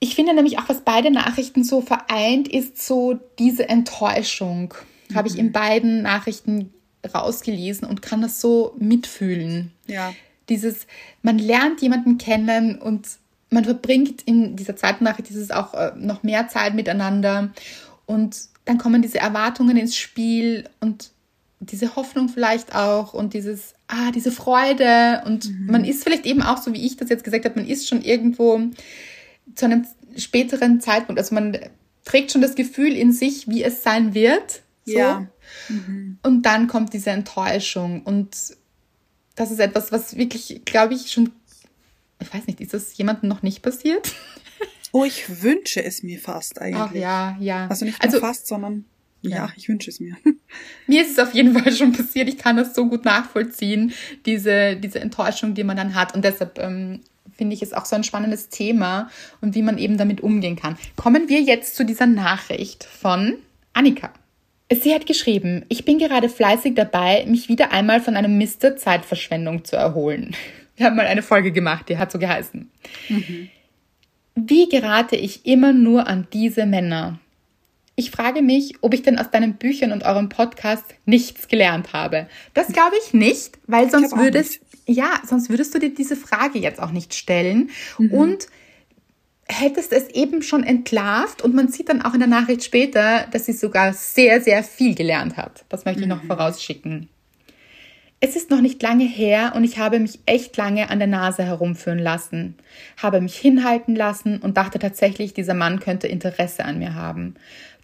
Ich 0.01 0.17
finde 0.17 0.35
nämlich 0.35 0.59
auch, 0.59 0.69
was 0.69 0.81
beide 0.81 1.13
Nachrichten 1.13 1.63
so 1.63 1.81
vereint, 1.81 2.49
ist 2.49 2.85
so 2.85 3.21
diese 3.39 3.69
Enttäuschung. 3.69 4.75
Mhm. 5.09 5.15
Habe 5.15 5.29
ich 5.29 5.39
in 5.39 5.53
beiden 5.53 6.03
Nachrichten 6.03 6.73
rausgelesen 7.15 7.87
und 7.87 8.03
kann 8.03 8.23
das 8.23 8.41
so 8.41 8.75
mitfühlen. 8.79 9.73
Ja. 9.87 10.13
Dieses, 10.49 10.87
man 11.23 11.39
lernt 11.39 11.81
jemanden 11.83 12.19
kennen 12.19 12.79
und 12.79 13.07
man 13.51 13.65
verbringt 13.65 14.23
in 14.23 14.57
dieser 14.57 14.77
zweiten 14.77 15.05
Nachricht 15.05 15.29
dieses 15.29 15.51
auch 15.51 15.75
äh, 15.75 15.93
noch 15.97 16.23
mehr 16.23 16.49
Zeit 16.49 16.75
miteinander 16.75 17.53
und 18.07 18.37
dann 18.65 18.79
kommen 18.79 19.03
diese 19.03 19.19
Erwartungen 19.19 19.77
ins 19.77 19.97
Spiel 19.97 20.69
und 20.81 21.11
diese 21.61 21.95
Hoffnung 21.95 22.29
vielleicht 22.29 22.75
auch 22.75 23.15
und 23.15 23.35
dieses, 23.35 23.75
ah, 23.87 24.11
diese 24.11 24.33
Freude 24.33 25.23
und 25.27 25.49
mhm. 25.49 25.67
man 25.67 25.85
ist 25.85 26.03
vielleicht 26.03 26.27
eben 26.27 26.43
auch, 26.43 26.59
so 26.59 26.73
wie 26.73 26.85
ich 26.85 26.97
das 26.97 27.09
jetzt 27.09 27.25
gesagt 27.25 27.45
habe, 27.45 27.61
man 27.61 27.69
ist 27.69 27.89
schon 27.89 28.03
irgendwo 28.03 28.61
zu 29.55 29.65
einem 29.65 29.87
späteren 30.17 30.81
Zeitpunkt, 30.81 31.21
also 31.21 31.35
man 31.35 31.59
trägt 32.05 32.33
schon 32.33 32.43
das 32.43 32.55
Gefühl 32.55 32.93
in 32.93 33.13
sich, 33.13 33.49
wie 33.49 33.63
es 33.63 33.83
sein 33.83 34.15
wird. 34.15 34.63
So. 34.85 34.99
Ja. 34.99 35.27
Mhm. 35.69 36.19
Und 36.23 36.43
dann 36.43 36.67
kommt 36.67 36.93
diese 36.93 37.11
Enttäuschung. 37.11 38.03
Und 38.03 38.37
das 39.35 39.51
ist 39.51 39.61
etwas, 39.61 39.93
was 39.93 40.17
wirklich, 40.17 40.63
glaube 40.65 40.95
ich, 40.95 41.11
schon, 41.11 41.31
ich 42.21 42.33
weiß 42.33 42.47
nicht, 42.47 42.61
ist 42.61 42.75
das 42.75 42.97
jemandem 42.97 43.29
noch 43.29 43.43
nicht 43.43 43.63
passiert? 43.63 44.13
Oh, 44.95 45.05
ich 45.07 45.43
wünsche 45.43 45.83
es 45.83 46.03
mir 46.03 46.19
fast 46.19 46.61
eigentlich. 46.61 46.77
Ach 46.77 46.93
ja, 46.93 47.37
ja. 47.41 47.67
Also 47.69 47.87
nicht 47.87 48.03
nur 48.03 48.05
also, 48.05 48.21
fast, 48.21 48.47
sondern 48.47 48.85
ja, 49.23 49.31
ja, 49.31 49.53
ich 49.57 49.69
wünsche 49.69 49.89
es 49.89 50.01
mir. 50.01 50.17
Mir 50.87 51.03
ist 51.03 51.13
es 51.13 51.19
auf 51.19 51.33
jeden 51.33 51.57
Fall 51.57 51.73
schon 51.73 51.93
passiert. 51.93 52.29
Ich 52.29 52.37
kann 52.37 52.57
das 52.57 52.75
so 52.75 52.87
gut 52.87 53.05
nachvollziehen, 53.05 53.95
diese, 54.27 54.77
diese 54.77 55.01
Enttäuschung, 55.01 55.55
die 55.55 55.65
man 55.65 55.77
dann 55.77 55.95
hat. 55.95 56.15
Und 56.15 56.25
deshalb 56.25 56.59
ähm, 56.59 57.01
finde 57.33 57.55
ich 57.55 57.63
es 57.63 57.73
auch 57.73 57.87
so 57.87 57.97
ein 57.97 58.05
spannendes 58.05 58.49
Thema 58.49 59.09
und 59.41 59.55
wie 59.55 59.63
man 59.63 59.79
eben 59.79 59.97
damit 59.97 60.21
umgehen 60.21 60.57
kann. 60.57 60.77
Kommen 60.97 61.29
wir 61.29 61.41
jetzt 61.41 61.77
zu 61.77 61.85
dieser 61.85 62.07
Nachricht 62.07 62.85
von 62.85 63.39
Annika. 63.73 64.13
Sie 64.81 64.95
hat 64.95 65.07
geschrieben, 65.07 65.65
ich 65.69 65.85
bin 65.85 65.99
gerade 65.99 66.29
fleißig 66.29 66.75
dabei, 66.75 67.25
mich 67.27 67.49
wieder 67.49 67.73
einmal 67.73 68.01
von 68.01 68.17
einem 68.17 68.39
Mister 68.39 68.77
Zeitverschwendung 68.77 69.65
zu 69.65 69.77
erholen. 69.77 70.35
Wir 70.77 70.87
haben 70.87 70.97
mal 70.97 71.07
eine 71.07 71.23
Folge 71.23 71.53
gemacht, 71.53 71.89
die 71.89 71.99
hat 71.99 72.11
so 72.11 72.19
geheißen. 72.19 72.71
Mhm. 73.09 73.49
Wie 74.35 74.69
gerate 74.69 75.17
ich 75.17 75.45
immer 75.45 75.73
nur 75.73 76.07
an 76.07 76.27
diese 76.33 76.65
Männer? 76.65 77.19
Ich 77.95 78.11
frage 78.11 78.41
mich, 78.41 78.77
ob 78.81 78.95
ich 78.95 79.03
denn 79.03 79.19
aus 79.19 79.31
deinen 79.31 79.55
Büchern 79.55 79.93
und 79.93 80.05
eurem 80.05 80.31
Podcast 80.31 80.85
nichts 81.05 81.49
gelernt 81.49 81.93
habe. 81.93 82.27
Das 82.55 82.69
glaube 82.69 82.97
ich 83.05 83.13
nicht, 83.13 83.59
weil 83.67 83.91
sonst 83.91 84.17
würdest, 84.17 84.61
ja, 84.87 85.21
sonst 85.27 85.51
würdest 85.51 85.75
du 85.75 85.79
dir 85.79 85.93
diese 85.93 86.17
Frage 86.17 86.59
jetzt 86.59 86.81
auch 86.81 86.91
nicht 86.91 87.15
stellen. 87.15 87.69
Mhm. 87.99 88.11
Und 88.13 88.47
hättest 89.53 89.93
es 89.93 90.09
eben 90.09 90.43
schon 90.43 90.65
entlarvt 90.65 91.43
und 91.43 91.55
man 91.55 91.69
sieht 91.69 91.89
dann 91.89 92.03
auch 92.03 92.15
in 92.15 92.21
der 92.21 92.29
Nachricht 92.29 92.65
später, 92.65 93.27
dass 93.31 93.47
sie 93.47 93.53
sogar 93.53 93.93
sehr, 93.93 94.41
sehr 94.41 94.63
viel 94.63 94.95
gelernt 94.95 95.37
hat. 95.37 95.65
Das 95.69 95.85
möchte 95.85 96.03
ich 96.03 96.09
noch 96.09 96.23
mhm. 96.23 96.29
vorausschicken. 96.29 97.09
Es 98.25 98.37
ist 98.37 98.51
noch 98.51 98.61
nicht 98.61 98.81
lange 98.81 99.03
her 99.03 99.53
und 99.57 99.65
ich 99.65 99.79
habe 99.79 99.99
mich 99.99 100.21
echt 100.27 100.57
lange 100.57 100.91
an 100.91 101.01
der 101.01 101.09
Nase 101.09 101.43
herumführen 101.43 101.99
lassen, 101.99 102.57
habe 102.97 103.21
mich 103.21 103.37
hinhalten 103.37 103.97
lassen 103.97 104.39
und 104.39 104.57
dachte 104.57 104.79
tatsächlich, 104.79 105.35
dieser 105.35 105.55
Mann 105.55 105.81
könnte 105.81 106.07
Interesse 106.07 106.65
an 106.65 106.79
mir 106.79 106.95
haben. 106.95 107.35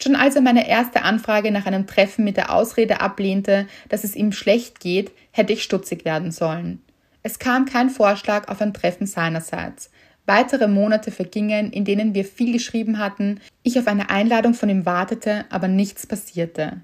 Schon 0.00 0.14
als 0.14 0.36
er 0.36 0.42
meine 0.42 0.68
erste 0.68 1.02
Anfrage 1.02 1.50
nach 1.50 1.66
einem 1.66 1.88
Treffen 1.88 2.24
mit 2.24 2.36
der 2.36 2.54
Ausrede 2.54 3.00
ablehnte, 3.00 3.66
dass 3.88 4.04
es 4.04 4.14
ihm 4.14 4.30
schlecht 4.30 4.78
geht, 4.78 5.10
hätte 5.32 5.52
ich 5.52 5.64
stutzig 5.64 6.04
werden 6.04 6.30
sollen. 6.30 6.82
Es 7.24 7.40
kam 7.40 7.64
kein 7.64 7.90
Vorschlag 7.90 8.46
auf 8.46 8.60
ein 8.60 8.72
Treffen 8.72 9.08
seinerseits. 9.08 9.90
Weitere 10.28 10.68
Monate 10.68 11.10
vergingen, 11.10 11.72
in 11.72 11.86
denen 11.86 12.12
wir 12.12 12.22
viel 12.22 12.52
geschrieben 12.52 12.98
hatten, 12.98 13.40
ich 13.62 13.78
auf 13.78 13.86
eine 13.86 14.10
Einladung 14.10 14.52
von 14.52 14.68
ihm 14.68 14.84
wartete, 14.84 15.46
aber 15.48 15.68
nichts 15.68 16.06
passierte. 16.06 16.82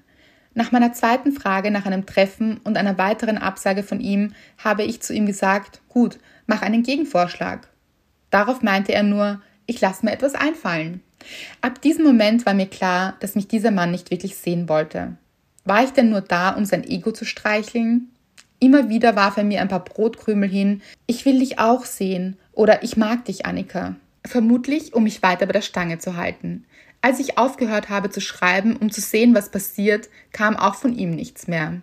Nach 0.55 0.71
meiner 0.71 0.93
zweiten 0.93 1.31
Frage 1.31 1.69
nach 1.69 1.85
einem 1.85 2.07
Treffen 2.07 2.59
und 2.63 2.75
einer 2.75 2.97
weiteren 2.97 3.37
Absage 3.37 3.83
von 3.83 3.99
ihm 3.99 4.33
habe 4.57 4.81
ich 4.81 5.03
zu 5.03 5.13
ihm 5.13 5.27
gesagt, 5.27 5.81
gut, 5.89 6.17
mach 6.47 6.63
einen 6.63 6.81
Gegenvorschlag. 6.81 7.67
Darauf 8.31 8.63
meinte 8.63 8.95
er 8.95 9.03
nur, 9.03 9.39
ich 9.67 9.79
lasse 9.79 10.03
mir 10.03 10.13
etwas 10.13 10.33
einfallen. 10.33 11.03
Ab 11.61 11.83
diesem 11.83 12.03
Moment 12.03 12.47
war 12.47 12.55
mir 12.55 12.65
klar, 12.65 13.15
dass 13.19 13.35
mich 13.35 13.47
dieser 13.47 13.69
Mann 13.69 13.91
nicht 13.91 14.09
wirklich 14.09 14.37
sehen 14.37 14.67
wollte. 14.69 15.17
War 15.65 15.83
ich 15.83 15.91
denn 15.91 16.09
nur 16.09 16.21
da, 16.21 16.49
um 16.49 16.65
sein 16.65 16.83
Ego 16.83 17.11
zu 17.11 17.25
streicheln? 17.25 18.09
Immer 18.57 18.89
wieder 18.89 19.15
warf 19.15 19.37
er 19.37 19.43
mir 19.43 19.61
ein 19.61 19.67
paar 19.67 19.83
Brotkrümel 19.83 20.49
hin. 20.49 20.81
Ich 21.05 21.25
will 21.25 21.37
dich 21.37 21.59
auch 21.59 21.85
sehen 21.85 22.37
oder 22.55 22.83
ich 22.83 22.97
mag 22.97 23.25
dich, 23.25 23.45
Annika. 23.45 23.95
Vermutlich, 24.25 24.93
um 24.93 25.03
mich 25.03 25.21
weiter 25.21 25.45
bei 25.45 25.51
der 25.51 25.61
Stange 25.61 25.99
zu 25.99 26.17
halten. 26.17 26.65
Als 27.01 27.19
ich 27.19 27.37
aufgehört 27.37 27.89
habe 27.89 28.09
zu 28.09 28.19
schreiben, 28.19 28.75
um 28.77 28.91
zu 28.91 28.99
sehen, 28.99 29.35
was 29.35 29.51
passiert, 29.51 30.09
kam 30.31 30.55
auch 30.55 30.73
von 30.73 30.97
ihm 30.97 31.11
nichts 31.11 31.47
mehr. 31.47 31.81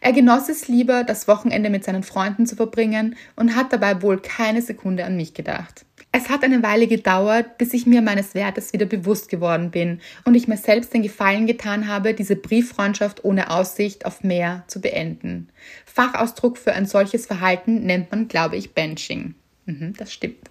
Er 0.00 0.12
genoss 0.12 0.48
es 0.48 0.66
lieber, 0.66 1.04
das 1.04 1.28
Wochenende 1.28 1.70
mit 1.70 1.84
seinen 1.84 2.02
Freunden 2.02 2.46
zu 2.46 2.56
verbringen 2.56 3.14
und 3.36 3.54
hat 3.54 3.72
dabei 3.72 4.02
wohl 4.02 4.20
keine 4.20 4.62
Sekunde 4.62 5.04
an 5.04 5.16
mich 5.16 5.34
gedacht. 5.34 5.84
Es 6.10 6.28
hat 6.28 6.44
eine 6.44 6.62
Weile 6.62 6.86
gedauert, 6.86 7.58
bis 7.58 7.74
ich 7.74 7.86
mir 7.86 8.00
meines 8.02 8.34
Wertes 8.34 8.72
wieder 8.72 8.86
bewusst 8.86 9.28
geworden 9.28 9.70
bin 9.70 10.00
und 10.24 10.34
ich 10.34 10.48
mir 10.48 10.56
selbst 10.56 10.94
den 10.94 11.02
Gefallen 11.02 11.46
getan 11.46 11.88
habe, 11.88 12.14
diese 12.14 12.36
Brieffreundschaft 12.36 13.24
ohne 13.24 13.50
Aussicht 13.50 14.06
auf 14.06 14.22
mehr 14.22 14.64
zu 14.68 14.80
beenden. 14.80 15.48
Fachausdruck 15.86 16.56
für 16.56 16.72
ein 16.72 16.86
solches 16.86 17.26
Verhalten 17.26 17.84
nennt 17.84 18.10
man, 18.12 18.28
glaube 18.28 18.56
ich, 18.56 18.74
Benching. 18.74 19.34
Mhm, 19.66 19.94
das 19.96 20.12
stimmt. 20.12 20.50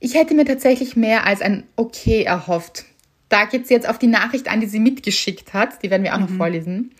Ich 0.00 0.14
hätte 0.14 0.34
mir 0.34 0.44
tatsächlich 0.44 0.96
mehr 0.96 1.26
als 1.26 1.42
ein 1.42 1.64
Okay 1.76 2.22
erhofft. 2.22 2.84
Da 3.28 3.44
geht 3.44 3.66
sie 3.66 3.74
jetzt 3.74 3.88
auf 3.88 3.98
die 3.98 4.06
Nachricht 4.06 4.48
an, 4.48 4.60
die 4.60 4.66
sie 4.66 4.80
mitgeschickt 4.80 5.52
hat. 5.52 5.82
Die 5.82 5.90
werden 5.90 6.04
wir 6.04 6.14
auch 6.14 6.18
mhm. 6.20 6.26
noch 6.26 6.36
vorlesen. 6.36 6.94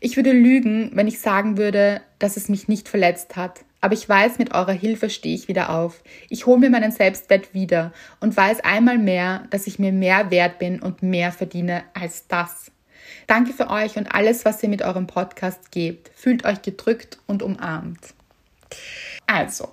Ich 0.00 0.16
würde 0.16 0.32
lügen, 0.32 0.90
wenn 0.94 1.08
ich 1.08 1.18
sagen 1.18 1.56
würde, 1.56 2.02
dass 2.18 2.36
es 2.36 2.48
mich 2.48 2.68
nicht 2.68 2.88
verletzt 2.88 3.36
hat. 3.36 3.64
Aber 3.80 3.94
ich 3.94 4.08
weiß, 4.08 4.38
mit 4.38 4.54
eurer 4.54 4.72
Hilfe 4.72 5.10
stehe 5.10 5.34
ich 5.34 5.48
wieder 5.48 5.70
auf. 5.70 6.02
Ich 6.30 6.46
hole 6.46 6.58
mir 6.58 6.70
meinen 6.70 6.92
Selbstwert 6.92 7.52
wieder 7.52 7.92
und 8.20 8.36
weiß 8.36 8.60
einmal 8.60 8.98
mehr, 8.98 9.46
dass 9.50 9.66
ich 9.66 9.78
mir 9.78 9.92
mehr 9.92 10.30
wert 10.30 10.58
bin 10.58 10.80
und 10.80 11.02
mehr 11.02 11.32
verdiene 11.32 11.84
als 11.92 12.26
das. 12.26 12.70
Danke 13.26 13.52
für 13.52 13.68
euch 13.68 13.96
und 13.96 14.14
alles, 14.14 14.44
was 14.44 14.62
ihr 14.62 14.68
mit 14.68 14.82
eurem 14.82 15.06
Podcast 15.06 15.70
gebt. 15.70 16.10
Fühlt 16.14 16.44
euch 16.44 16.62
gedrückt 16.62 17.18
und 17.26 17.42
umarmt. 17.42 18.14
Also, 19.26 19.72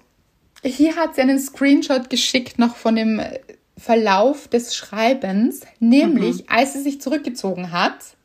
hier 0.63 0.95
hat 0.95 1.15
sie 1.15 1.21
einen 1.21 1.39
Screenshot 1.39 2.10
geschickt 2.10 2.60
noch 2.60 2.76
von 2.76 2.95
dem 2.95 3.21
Verlauf 3.78 4.47
des 4.47 4.76
Schreibens, 4.76 5.62
nämlich 5.80 6.43
mhm. 6.43 6.45
als 6.47 6.74
sie 6.74 6.82
sich 6.82 7.02
zurückgezogen 7.02 7.71
hat, 7.71 8.15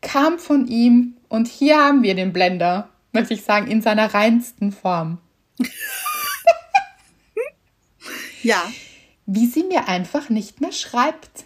kam 0.00 0.38
von 0.38 0.66
ihm, 0.66 1.16
und 1.28 1.48
hier 1.48 1.78
haben 1.78 2.02
wir 2.02 2.14
den 2.14 2.32
Blender, 2.32 2.90
möchte 3.12 3.34
ich 3.34 3.42
sagen, 3.42 3.66
in 3.66 3.82
seiner 3.82 4.12
reinsten 4.12 4.70
Form. 4.70 5.18
ja. 8.42 8.62
Wie 9.26 9.46
sie 9.46 9.62
mir 9.62 9.88
einfach 9.88 10.28
nicht 10.28 10.60
mehr 10.60 10.72
schreibt. 10.72 11.44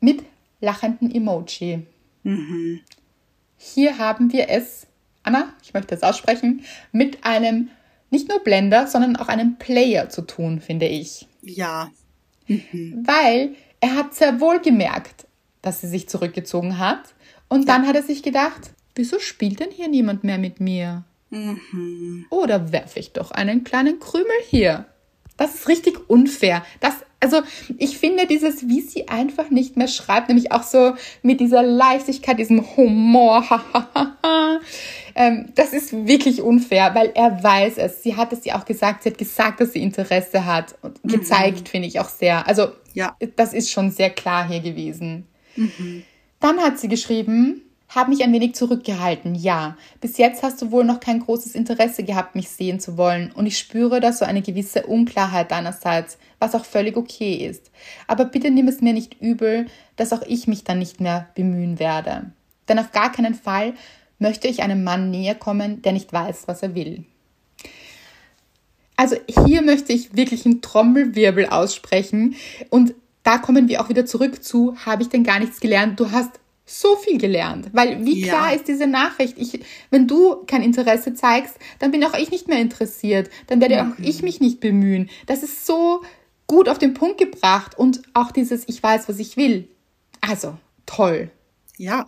Mit 0.00 0.24
lachenden 0.60 1.14
Emoji. 1.14 1.86
Mhm. 2.22 2.80
Hier 3.58 3.98
haben 3.98 4.32
wir 4.32 4.48
es, 4.48 4.86
Anna, 5.22 5.52
ich 5.62 5.74
möchte 5.74 5.94
es 5.94 6.02
aussprechen, 6.02 6.64
mit 6.92 7.24
einem 7.24 7.68
nicht 8.10 8.28
nur 8.28 8.40
Blender, 8.40 8.86
sondern 8.86 9.16
auch 9.16 9.28
einem 9.28 9.56
Player 9.56 10.08
zu 10.08 10.22
tun, 10.22 10.60
finde 10.60 10.86
ich. 10.86 11.26
Ja. 11.42 11.90
Mhm. 12.46 13.04
Weil 13.06 13.54
er 13.80 13.96
hat 13.96 14.14
sehr 14.14 14.40
wohl 14.40 14.60
gemerkt, 14.60 15.26
dass 15.62 15.80
sie 15.80 15.88
sich 15.88 16.08
zurückgezogen 16.08 16.78
hat. 16.78 17.14
Und 17.48 17.68
dann 17.68 17.82
ja. 17.82 17.88
hat 17.88 17.96
er 17.96 18.02
sich 18.02 18.22
gedacht, 18.22 18.72
wieso 18.94 19.18
spielt 19.18 19.60
denn 19.60 19.70
hier 19.70 19.88
niemand 19.88 20.24
mehr 20.24 20.38
mit 20.38 20.60
mir? 20.60 21.04
Mhm. 21.30 22.26
Oder 22.30 22.72
werfe 22.72 22.98
ich 22.98 23.12
doch 23.12 23.30
einen 23.30 23.64
kleinen 23.64 24.00
Krümel 24.00 24.26
hier? 24.48 24.86
Das 25.36 25.54
ist 25.54 25.68
richtig 25.68 26.10
unfair. 26.10 26.64
Das, 26.80 26.94
also 27.20 27.42
ich 27.76 27.98
finde 27.98 28.26
dieses, 28.26 28.66
wie 28.68 28.80
sie 28.80 29.08
einfach 29.08 29.50
nicht 29.50 29.76
mehr 29.76 29.88
schreibt, 29.88 30.28
nämlich 30.28 30.52
auch 30.52 30.62
so 30.62 30.94
mit 31.22 31.40
dieser 31.40 31.62
Leichtigkeit, 31.62 32.38
diesem 32.38 32.76
Humor, 32.76 33.44
ähm, 35.14 35.50
das 35.54 35.74
ist 35.74 36.06
wirklich 36.06 36.40
unfair, 36.40 36.94
weil 36.94 37.12
er 37.14 37.42
weiß 37.42 37.76
es. 37.76 38.02
Sie 38.02 38.16
hat 38.16 38.32
es 38.32 38.44
ja 38.46 38.58
auch 38.58 38.64
gesagt, 38.64 39.02
sie 39.02 39.10
hat 39.10 39.18
gesagt, 39.18 39.60
dass 39.60 39.74
sie 39.74 39.82
Interesse 39.82 40.46
hat 40.46 40.76
und 40.80 41.04
mhm. 41.04 41.08
gezeigt, 41.10 41.68
finde 41.68 41.88
ich 41.88 42.00
auch 42.00 42.08
sehr. 42.08 42.48
Also 42.48 42.68
ja. 42.94 43.14
das 43.36 43.52
ist 43.52 43.70
schon 43.70 43.90
sehr 43.90 44.10
klar 44.10 44.48
hier 44.48 44.60
gewesen. 44.60 45.26
Mhm. 45.56 46.04
Dann 46.40 46.58
hat 46.60 46.78
sie 46.78 46.88
geschrieben, 46.88 47.62
habe 47.90 48.10
mich 48.10 48.22
ein 48.22 48.32
wenig 48.32 48.54
zurückgehalten, 48.54 49.34
ja. 49.34 49.76
Bis 50.00 50.16
jetzt 50.16 50.42
hast 50.42 50.62
du 50.62 50.70
wohl 50.70 50.84
noch 50.84 51.00
kein 51.00 51.20
großes 51.20 51.54
Interesse 51.54 52.04
gehabt, 52.04 52.36
mich 52.36 52.48
sehen 52.48 52.78
zu 52.78 52.96
wollen, 52.96 53.32
und 53.32 53.46
ich 53.46 53.58
spüre 53.58 54.00
da 54.00 54.12
so 54.12 54.24
eine 54.24 54.42
gewisse 54.42 54.86
Unklarheit 54.86 55.50
deinerseits, 55.50 56.16
was 56.38 56.54
auch 56.54 56.64
völlig 56.64 56.96
okay 56.96 57.34
ist. 57.34 57.70
Aber 58.06 58.24
bitte 58.24 58.50
nimm 58.50 58.68
es 58.68 58.80
mir 58.80 58.92
nicht 58.92 59.20
übel, 59.20 59.66
dass 59.96 60.12
auch 60.12 60.22
ich 60.22 60.46
mich 60.46 60.62
dann 60.64 60.78
nicht 60.78 61.00
mehr 61.00 61.28
bemühen 61.34 61.78
werde. 61.80 62.30
Denn 62.68 62.78
auf 62.78 62.92
gar 62.92 63.10
keinen 63.10 63.34
Fall 63.34 63.74
möchte 64.20 64.46
ich 64.46 64.62
einem 64.62 64.84
Mann 64.84 65.10
näher 65.10 65.34
kommen, 65.34 65.82
der 65.82 65.92
nicht 65.92 66.12
weiß, 66.12 66.44
was 66.46 66.62
er 66.62 66.76
will. 66.76 67.04
Also 68.96 69.16
hier 69.46 69.62
möchte 69.62 69.92
ich 69.92 70.14
wirklich 70.14 70.46
einen 70.46 70.62
Trommelwirbel 70.62 71.46
aussprechen 71.46 72.36
und 72.68 72.94
da 73.22 73.38
kommen 73.38 73.68
wir 73.68 73.80
auch 73.80 73.88
wieder 73.88 74.06
zurück 74.06 74.44
zu, 74.44 74.76
habe 74.84 75.02
ich 75.02 75.08
denn 75.08 75.24
gar 75.24 75.40
nichts 75.40 75.60
gelernt? 75.60 75.98
Du 75.98 76.10
hast 76.10 76.38
so 76.70 76.96
viel 76.96 77.18
gelernt. 77.18 77.70
Weil 77.72 78.04
wie 78.04 78.22
klar 78.22 78.50
ja. 78.50 78.56
ist 78.56 78.68
diese 78.68 78.86
Nachricht? 78.86 79.36
Ich, 79.38 79.60
wenn 79.90 80.06
du 80.06 80.44
kein 80.46 80.62
Interesse 80.62 81.14
zeigst, 81.14 81.56
dann 81.80 81.90
bin 81.90 82.04
auch 82.04 82.14
ich 82.14 82.30
nicht 82.30 82.48
mehr 82.48 82.60
interessiert. 82.60 83.28
Dann 83.48 83.60
werde 83.60 83.82
mhm. 83.82 83.92
auch 83.92 83.98
ich 83.98 84.22
mich 84.22 84.40
nicht 84.40 84.60
bemühen. 84.60 85.10
Das 85.26 85.42
ist 85.42 85.66
so 85.66 86.02
gut 86.46 86.68
auf 86.68 86.78
den 86.78 86.94
Punkt 86.94 87.18
gebracht 87.18 87.78
und 87.78 88.02
auch 88.14 88.30
dieses 88.30 88.68
Ich 88.68 88.82
weiß, 88.82 89.08
was 89.08 89.18
ich 89.18 89.36
will. 89.36 89.68
Also, 90.20 90.56
toll. 90.86 91.30
Ja. 91.76 92.06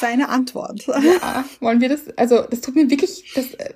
Seine 0.00 0.28
Antwort. 0.28 0.86
Ja, 0.86 1.44
wollen 1.60 1.80
wir 1.80 1.88
das? 1.88 2.08
Also, 2.16 2.42
das 2.42 2.60
tut 2.60 2.74
mir 2.74 2.90
wirklich, 2.90 3.32
das 3.34 3.54
äh, 3.54 3.74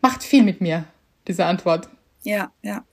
macht 0.00 0.22
viel 0.22 0.42
mit 0.42 0.60
mir, 0.60 0.84
diese 1.26 1.44
Antwort. 1.46 1.88
Ja, 2.22 2.52
ja. 2.62 2.84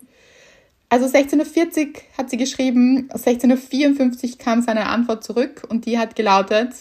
Also 0.90 1.06
16.40 1.06 1.88
Uhr 1.88 1.94
hat 2.18 2.32
sie 2.32 2.38
geschrieben, 2.38 3.10
16.54 3.12 4.32
Uhr 4.32 4.38
kam 4.40 4.64
seine 4.64 4.88
Antwort 4.88 5.24
zurück 5.24 5.66
und 5.70 5.86
die 5.86 6.00
hat 6.00 6.16
gelautet, 6.16 6.74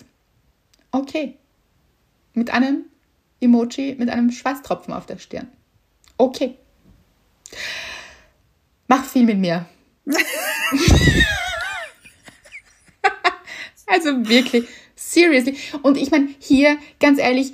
okay. 0.90 1.36
Mit 2.32 2.50
einem 2.50 2.84
Emoji, 3.40 3.96
mit 3.98 4.08
einem 4.08 4.30
Schweißtropfen 4.30 4.94
auf 4.94 5.04
der 5.06 5.18
Stirn. 5.18 5.48
Okay. 6.16 6.56
Mach 8.86 9.04
viel 9.04 9.24
mit 9.24 9.38
mir. 9.38 9.66
also 13.86 14.28
wirklich, 14.28 14.66
seriously. 14.94 15.56
Und 15.82 15.98
ich 15.98 16.10
meine, 16.10 16.28
hier, 16.38 16.78
ganz 16.98 17.18
ehrlich, 17.18 17.52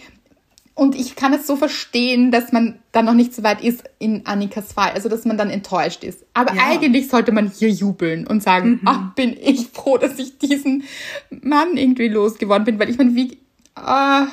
und 0.77 0.97
ich 0.97 1.15
kann 1.15 1.33
es 1.33 1.47
so 1.47 1.55
verstehen, 1.55 2.33
dass 2.33 2.51
man 2.51 2.81
dann 2.91 3.05
noch 3.05 3.15
nicht 3.15 3.33
so 3.33 3.45
weit 3.45 3.63
ist 3.63 3.85
in 4.01 4.27
Annikas 4.27 4.73
Fall, 4.73 4.91
also 4.91 5.09
dass 5.09 5.25
man 5.25 5.39
dann 5.39 5.49
enttäuscht 5.49 6.03
ist. 6.03 6.25
Aber 6.35 6.55
ja. 6.55 6.63
eigentlich 6.67 7.09
sollte 7.09 7.31
man 7.31 7.49
hier 7.49 7.71
jubeln 7.71 8.27
und 8.27 8.43
sagen, 8.43 8.71
mhm. 8.71 8.81
ach, 8.85 9.15
bin 9.15 9.37
ich 9.41 9.69
froh, 9.69 9.99
dass 9.99 10.19
ich 10.19 10.39
diesen 10.39 10.83
Mann 11.31 11.77
irgendwie 11.77 12.09
losgeworden 12.09 12.65
bin, 12.65 12.79
weil 12.81 12.91
ich 12.91 12.99
meine, 12.99 13.15
wie, 13.15 13.39
ah, 13.77 14.27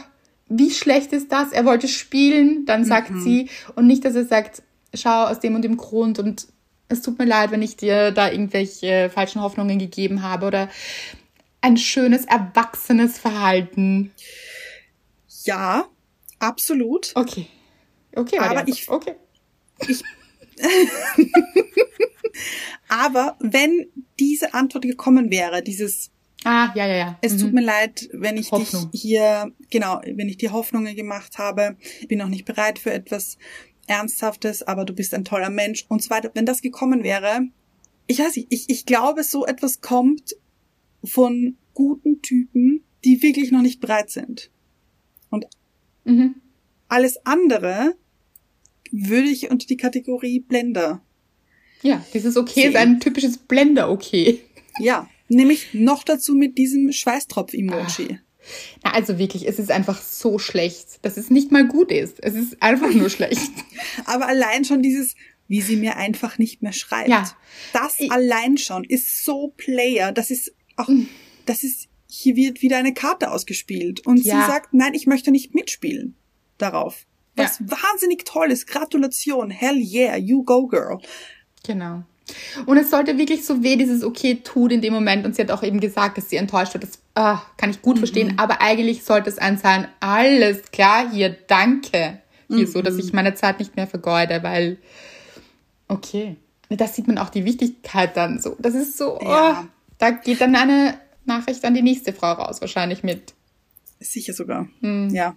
wie 0.50 0.72
schlecht 0.72 1.14
ist 1.14 1.32
das? 1.32 1.52
Er 1.52 1.66
wollte 1.66 1.88
spielen, 1.88 2.66
dann 2.66 2.86
sagt 2.86 3.12
mhm. 3.12 3.22
sie, 3.22 3.50
und 3.76 3.86
nicht, 3.86 4.04
dass 4.04 4.16
er 4.16 4.26
sagt, 4.26 4.64
schau 4.96 5.28
aus 5.28 5.40
dem 5.40 5.54
und 5.54 5.62
dem 5.62 5.78
Grund 5.78 6.18
und 6.18 6.48
es 6.90 7.04
tut 7.04 7.20
mir 7.20 7.26
leid, 7.26 7.52
wenn 7.52 7.62
ich 7.62 7.78
dir 7.78 8.12
da 8.12 8.30
irgendwelche 8.30 9.12
falschen 9.14 9.42
Hoffnungen 9.42 9.78
gegeben 9.78 10.24
habe 10.24 10.48
oder 10.48 10.70
ein 11.62 11.78
schönes, 11.78 12.26
erwachsenes 12.26 13.20
Verhalten. 13.20 14.12
Ja, 15.44 15.86
Absolut. 16.42 17.12
Okay. 17.16 17.48
Okay, 18.16 18.40
aber 18.40 18.68
ich, 18.68 18.90
okay. 18.90 19.16
Ich, 19.88 20.04
aber 22.90 23.38
wenn 23.40 23.88
diese 24.20 24.54
Antwort 24.54 24.84
gekommen 24.84 25.32
wäre, 25.32 25.62
dieses 25.62 26.12
Ah, 26.44 26.72
ja, 26.74 26.88
ja, 26.88 26.96
ja. 26.96 27.20
Es 27.22 27.34
mhm. 27.34 27.38
tut 27.38 27.54
mir 27.54 27.62
leid, 27.62 28.10
wenn 28.14 28.36
ich 28.36 28.52
Hoffnung. 28.52 28.90
dich 28.90 29.02
hier, 29.02 29.52
genau, 29.70 30.02
wenn 30.04 30.28
ich 30.28 30.38
dir 30.38 30.52
Hoffnungen 30.52 30.96
gemacht 30.96 31.38
habe, 31.38 31.78
bin 32.08 32.18
noch 32.18 32.30
nicht 32.30 32.46
bereit 32.46 32.80
für 32.80 32.92
etwas 32.92 33.38
Ernsthaftes, 33.86 34.64
aber 34.64 34.84
du 34.84 34.94
bist 34.94 35.14
ein 35.14 35.24
toller 35.24 35.52
Mensch 35.52 35.86
und 35.88 36.02
so 36.02 36.10
weiter. 36.10 36.32
Wenn 36.34 36.48
das 36.48 36.64
gekommen 36.64 37.04
wäre, 37.04 37.42
ich 38.08 38.18
weiß 38.18 38.38
nicht, 38.38 38.48
ich, 38.50 38.70
ich 38.70 38.88
glaube, 38.88 39.24
so 39.24 39.46
etwas 39.46 39.82
kommt 39.82 40.36
von 41.04 41.58
guten 41.76 42.24
Typen, 42.24 42.84
die 43.06 43.22
wirklich 43.22 43.52
noch 43.52 43.62
nicht 43.62 43.80
bereit 43.80 44.10
sind. 44.10 44.50
Und 45.30 45.46
Mhm. 46.04 46.36
Alles 46.88 47.26
andere 47.26 47.96
würde 48.92 49.30
ich 49.30 49.50
unter 49.50 49.66
die 49.66 49.78
Kategorie 49.78 50.40
Blender. 50.42 51.02
Ja, 51.82 52.06
dieses 52.14 52.38
Okay 52.38 52.62
sehen. 52.62 52.72
ist 52.72 52.76
ein 52.78 53.00
typisches 53.00 53.38
Blender-Okay. 53.38 54.42
Ja, 54.80 55.10
nämlich 55.30 55.74
noch 55.74 56.04
dazu 56.04 56.36
mit 56.36 56.58
diesem 56.58 56.92
Schweißtropf-Emoji. 56.92 58.08
Ah. 58.12 58.20
Na, 58.84 58.94
also 58.94 59.18
wirklich, 59.18 59.48
es 59.48 59.60
ist 59.60 59.72
einfach 59.72 60.02
so 60.02 60.40
schlecht, 60.40 61.04
dass 61.04 61.18
es 61.18 61.30
nicht 61.30 61.52
mal 61.52 61.68
gut 61.68 61.92
ist. 61.92 62.24
Es 62.24 62.34
ist 62.34 62.62
einfach 62.62 62.92
nur 62.94 63.10
schlecht. 63.10 63.52
Aber 64.06 64.28
allein 64.28 64.66
schon 64.66 64.82
dieses, 64.82 65.16
wie 65.48 65.62
sie 65.62 65.76
mir 65.76 65.98
einfach 65.98 66.38
nicht 66.38 66.62
mehr 66.62 66.74
schreibt. 66.74 67.10
Ja. 67.10 67.30
Das 67.74 68.00
ich 68.00 68.12
allein 68.12 68.58
schon 68.58 68.84
ist 68.84 69.24
so 69.24 69.54
Player. 69.58 70.12
Das 70.12 70.32
ist 70.32 70.54
auch, 70.76 70.88
mm. 70.88 71.08
das 71.46 71.64
ist 71.64 71.88
hier 72.14 72.36
wird 72.36 72.62
wieder 72.62 72.78
eine 72.78 72.94
Karte 72.94 73.32
ausgespielt. 73.32 74.06
Und 74.06 74.18
ja. 74.18 74.42
sie 74.42 74.52
sagt, 74.52 74.74
nein, 74.74 74.94
ich 74.94 75.08
möchte 75.08 75.32
nicht 75.32 75.56
mitspielen 75.56 76.16
darauf. 76.58 77.06
Was 77.38 77.60
ja. 77.60 77.66
wahnsinnig 77.70 78.26
toll 78.26 78.52
ist. 78.52 78.68
Gratulation. 78.68 79.50
Hell 79.50 79.78
yeah, 79.78 80.18
you 80.18 80.44
go, 80.44 80.68
girl. 80.68 81.00
Genau. 81.64 82.04
Und 82.66 82.78
es 82.78 82.90
sollte 82.90 83.18
wirklich 83.18 83.46
so 83.46 83.64
weh 83.64 83.78
dieses 83.78 84.04
Okay 84.04 84.36
tut 84.44 84.74
in 84.74 84.82
dem 84.82 84.94
Moment. 84.94 85.26
Und 85.26 85.36
sie 85.36 85.42
hat 85.42 85.52
auch 85.52 85.64
eben 85.64 85.80
gesagt, 85.80 86.18
dass 86.18 86.30
sie 86.30 86.36
enttäuscht 86.36 86.74
wird. 86.74 86.84
Das 86.84 87.00
ah, 87.16 87.42
kann 87.56 87.70
ich 87.70 87.82
gut 87.82 87.96
mhm. 87.96 88.00
verstehen. 88.00 88.34
Aber 88.38 88.62
eigentlich 88.62 89.06
sollte 89.06 89.30
es 89.30 89.38
ein 89.38 89.58
sein, 89.58 89.88
alles 90.02 90.64
klar 90.72 91.10
hier, 91.10 91.30
danke. 91.48 92.20
Hier 92.50 92.68
mhm. 92.68 92.68
so, 92.68 92.82
dass 92.82 92.98
ich 92.98 93.14
meine 93.14 93.36
Zeit 93.36 93.60
nicht 93.60 93.78
mehr 93.78 93.88
vergeude, 93.88 94.44
weil, 94.44 94.78
okay. 95.88 96.36
Das 96.70 96.96
sieht 96.96 97.08
man 97.08 97.18
auch 97.18 97.30
die 97.30 97.46
Wichtigkeit 97.46 98.18
dann 98.18 98.42
so. 98.42 98.58
Das 98.60 98.76
ist 98.76 98.98
so, 98.98 99.18
ja. 99.22 99.62
oh, 99.62 99.68
da 99.98 100.12
geht 100.12 100.42
dann 100.42 100.56
eine 100.56 100.98
Nachricht 101.26 101.64
an 101.66 101.74
die 101.74 101.82
nächste 101.82 102.14
Frau 102.14 102.34
raus, 102.34 102.62
wahrscheinlich 102.62 103.04
mit. 103.04 103.34
Sicher 104.00 104.34
sogar. 104.34 104.68
Hm. 104.82 105.10
Ja. 105.14 105.36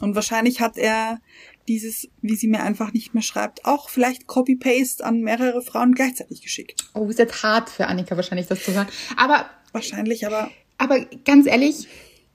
Und 0.00 0.14
wahrscheinlich 0.14 0.60
hat 0.60 0.78
er 0.78 1.20
dieses, 1.66 2.08
wie 2.22 2.36
sie 2.36 2.48
mir 2.48 2.62
einfach 2.62 2.92
nicht 2.92 3.14
mehr 3.14 3.22
schreibt, 3.22 3.64
auch 3.64 3.90
vielleicht 3.90 4.26
Copy-Paste 4.26 5.04
an 5.04 5.20
mehrere 5.20 5.60
Frauen 5.60 5.94
gleichzeitig 5.94 6.40
geschickt. 6.40 6.84
Oh, 6.94 7.06
ist 7.08 7.18
jetzt 7.18 7.42
hart 7.42 7.68
für 7.68 7.86
Annika 7.86 8.16
wahrscheinlich, 8.16 8.46
das 8.46 8.64
zu 8.64 8.72
hören. 8.72 8.88
Aber. 9.16 9.46
Wahrscheinlich, 9.72 10.26
aber. 10.26 10.50
Aber 10.78 11.00
ganz 11.24 11.46
ehrlich, 11.46 11.88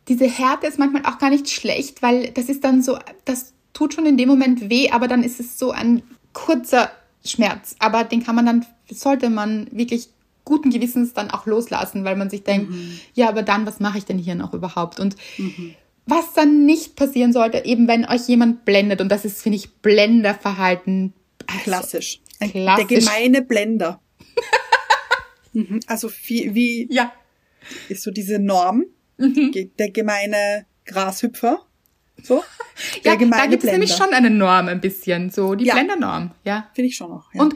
diese 0.08 0.30
Härte 0.30 0.68
ist 0.68 0.78
manchmal 0.78 1.06
auch 1.06 1.18
gar 1.18 1.30
nicht 1.30 1.50
schlecht, 1.50 2.02
weil 2.02 2.32
das 2.32 2.50
ist 2.50 2.64
dann 2.64 2.82
so, 2.84 3.00
das 3.26 3.54
tut 3.74 3.94
schon 3.94 4.06
in 4.06 4.18
dem 4.18 4.30
Moment 4.30 4.70
weh, 4.70 4.92
aber 4.92 5.08
dann 5.08 5.24
ist 5.24 5.40
es 5.40 5.58
so 5.58 5.72
ein 5.72 6.04
kurzer 6.34 6.92
Schmerz. 7.26 7.76
Aber 7.80 8.04
den 8.04 8.24
kann 8.24 8.36
man 8.36 8.46
dann, 8.46 8.66
sollte 8.90 9.30
man 9.30 9.68
wirklich 9.72 10.10
guten 10.46 10.70
Gewissens 10.70 11.14
dann 11.14 11.32
auch 11.32 11.46
loslassen, 11.46 12.04
weil 12.04 12.16
man 12.16 12.30
sich 12.30 12.44
denkt, 12.44 12.72
mhm. 12.72 13.00
ja, 13.14 13.30
aber 13.30 13.44
dann, 13.44 13.66
was 13.66 13.80
mache 13.80 13.98
ich 13.98 14.06
denn 14.06 14.18
hier 14.18 14.36
noch 14.36 14.54
überhaupt? 14.54 15.00
Und 15.00 15.16
mhm. 15.38 15.76
was 16.06 16.34
dann 16.34 16.66
nicht 16.66 16.96
passieren 16.96 17.34
sollte, 17.34 17.66
eben 17.66 17.88
wenn 17.88 18.06
euch 18.06 18.28
jemand 18.28 18.66
blendet, 18.66 19.02
und 19.02 19.10
das 19.10 19.26
ist, 19.26 19.42
finde 19.42 19.58
ich, 19.58 19.74
Blenderverhalten. 19.76 21.14
Also, 21.48 21.64
klassisch. 21.64 22.22
klassisch. 22.40 22.88
Der 22.88 23.00
gemeine 23.00 23.42
Blender. 23.42 24.00
Mhm. 25.56 25.82
also 25.86 26.10
wie, 26.26 26.56
wie 26.56 26.88
ja. 26.90 27.14
ist 27.88 28.02
so 28.02 28.10
diese 28.10 28.40
Norm, 28.40 28.86
mhm. 29.20 29.52
der 29.78 29.92
gemeine 29.92 30.66
Grashüpfer. 30.86 31.60
So? 32.24 32.44
Ja, 33.04 33.16
da 33.16 33.46
gibt 33.46 33.64
es 33.64 33.72
nämlich 33.72 33.96
schon 33.96 34.14
eine 34.14 34.32
Norm 34.32 34.68
ein 34.68 34.82
bisschen, 34.82 35.30
so 35.30 35.54
die 35.54 35.66
ja. 35.66 35.76
Blendernorm, 35.76 36.32
ja. 36.44 36.72
Finde 36.74 36.88
ich 36.88 36.96
schon 36.96 37.12
auch. 37.12 37.32
Ja. 37.32 37.44
Und 37.44 37.54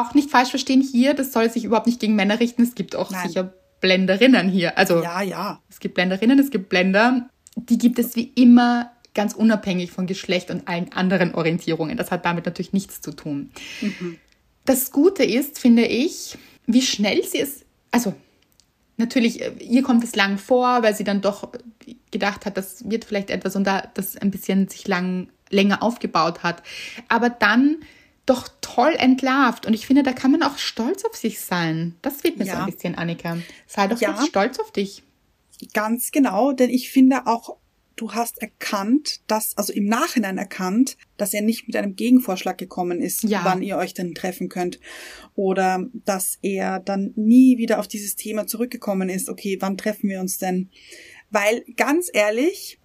auch 0.00 0.14
nicht 0.14 0.30
falsch 0.30 0.50
verstehen 0.50 0.80
hier, 0.80 1.14
das 1.14 1.32
soll 1.32 1.50
sich 1.50 1.64
überhaupt 1.64 1.86
nicht 1.86 2.00
gegen 2.00 2.16
Männer 2.16 2.40
richten. 2.40 2.62
Es 2.62 2.74
gibt 2.74 2.96
auch 2.96 3.10
Nein. 3.10 3.28
sicher 3.28 3.52
Blenderinnen 3.80 4.48
hier. 4.48 4.78
Also 4.78 5.02
ja, 5.02 5.22
ja. 5.22 5.60
Es 5.68 5.80
gibt 5.80 5.94
Blenderinnen, 5.94 6.38
es 6.38 6.50
gibt 6.50 6.68
Blender. 6.68 7.28
Die 7.56 7.78
gibt 7.78 7.98
es 7.98 8.16
wie 8.16 8.32
immer 8.34 8.92
ganz 9.14 9.34
unabhängig 9.34 9.92
von 9.92 10.06
Geschlecht 10.06 10.50
und 10.50 10.68
allen 10.68 10.92
anderen 10.92 11.34
Orientierungen. 11.34 11.96
Das 11.96 12.10
hat 12.10 12.24
damit 12.24 12.46
natürlich 12.46 12.72
nichts 12.72 13.00
zu 13.00 13.12
tun. 13.12 13.50
Mhm. 13.80 14.18
Das 14.64 14.90
Gute 14.90 15.24
ist, 15.24 15.58
finde 15.58 15.86
ich, 15.86 16.36
wie 16.66 16.82
schnell 16.82 17.24
sie 17.24 17.40
es, 17.40 17.64
also 17.90 18.14
natürlich, 18.96 19.40
äh, 19.40 19.52
ihr 19.60 19.82
kommt 19.82 20.04
es 20.04 20.16
lang 20.16 20.38
vor, 20.38 20.82
weil 20.82 20.94
sie 20.94 21.04
dann 21.04 21.20
doch 21.20 21.50
gedacht 22.10 22.46
hat, 22.46 22.56
das 22.56 22.88
wird 22.90 23.04
vielleicht 23.04 23.30
etwas 23.30 23.56
und 23.56 23.64
da 23.64 23.88
das 23.94 24.16
ein 24.16 24.30
bisschen 24.30 24.68
sich 24.68 24.86
lang, 24.86 25.28
länger 25.50 25.82
aufgebaut 25.82 26.42
hat. 26.42 26.62
Aber 27.08 27.30
dann 27.30 27.76
doch 28.26 28.48
toll 28.60 28.94
entlarvt. 28.98 29.66
Und 29.66 29.74
ich 29.74 29.86
finde, 29.86 30.02
da 30.02 30.12
kann 30.12 30.32
man 30.32 30.42
auch 30.42 30.58
stolz 30.58 31.04
auf 31.04 31.16
sich 31.16 31.40
sein. 31.40 31.94
Das 32.02 32.20
fehlt 32.20 32.38
mir 32.38 32.44
ja. 32.44 32.54
so 32.54 32.60
ein 32.60 32.66
bisschen, 32.66 32.94
Annika. 32.96 33.38
Sei 33.66 33.86
doch 33.86 34.00
ja. 34.00 34.20
stolz 34.26 34.58
auf 34.58 34.72
dich. 34.72 35.02
Ganz 35.72 36.10
genau, 36.10 36.52
denn 36.52 36.68
ich 36.68 36.90
finde 36.90 37.26
auch, 37.26 37.56
du 37.94 38.12
hast 38.12 38.42
erkannt, 38.42 39.20
dass, 39.26 39.56
also 39.56 39.72
im 39.72 39.86
Nachhinein 39.86 40.36
erkannt, 40.36 40.98
dass 41.16 41.32
er 41.32 41.40
nicht 41.40 41.66
mit 41.66 41.76
einem 41.76 41.96
Gegenvorschlag 41.96 42.58
gekommen 42.58 43.00
ist, 43.00 43.22
ja. 43.22 43.40
wann 43.44 43.62
ihr 43.62 43.78
euch 43.78 43.94
denn 43.94 44.14
treffen 44.14 44.48
könnt. 44.48 44.78
Oder 45.34 45.86
dass 46.04 46.38
er 46.42 46.80
dann 46.80 47.12
nie 47.16 47.56
wieder 47.56 47.78
auf 47.78 47.88
dieses 47.88 48.16
Thema 48.16 48.46
zurückgekommen 48.46 49.08
ist, 49.08 49.30
okay, 49.30 49.56
wann 49.60 49.78
treffen 49.78 50.10
wir 50.10 50.20
uns 50.20 50.38
denn? 50.38 50.70
Weil 51.30 51.64
ganz 51.76 52.10
ehrlich, 52.12 52.78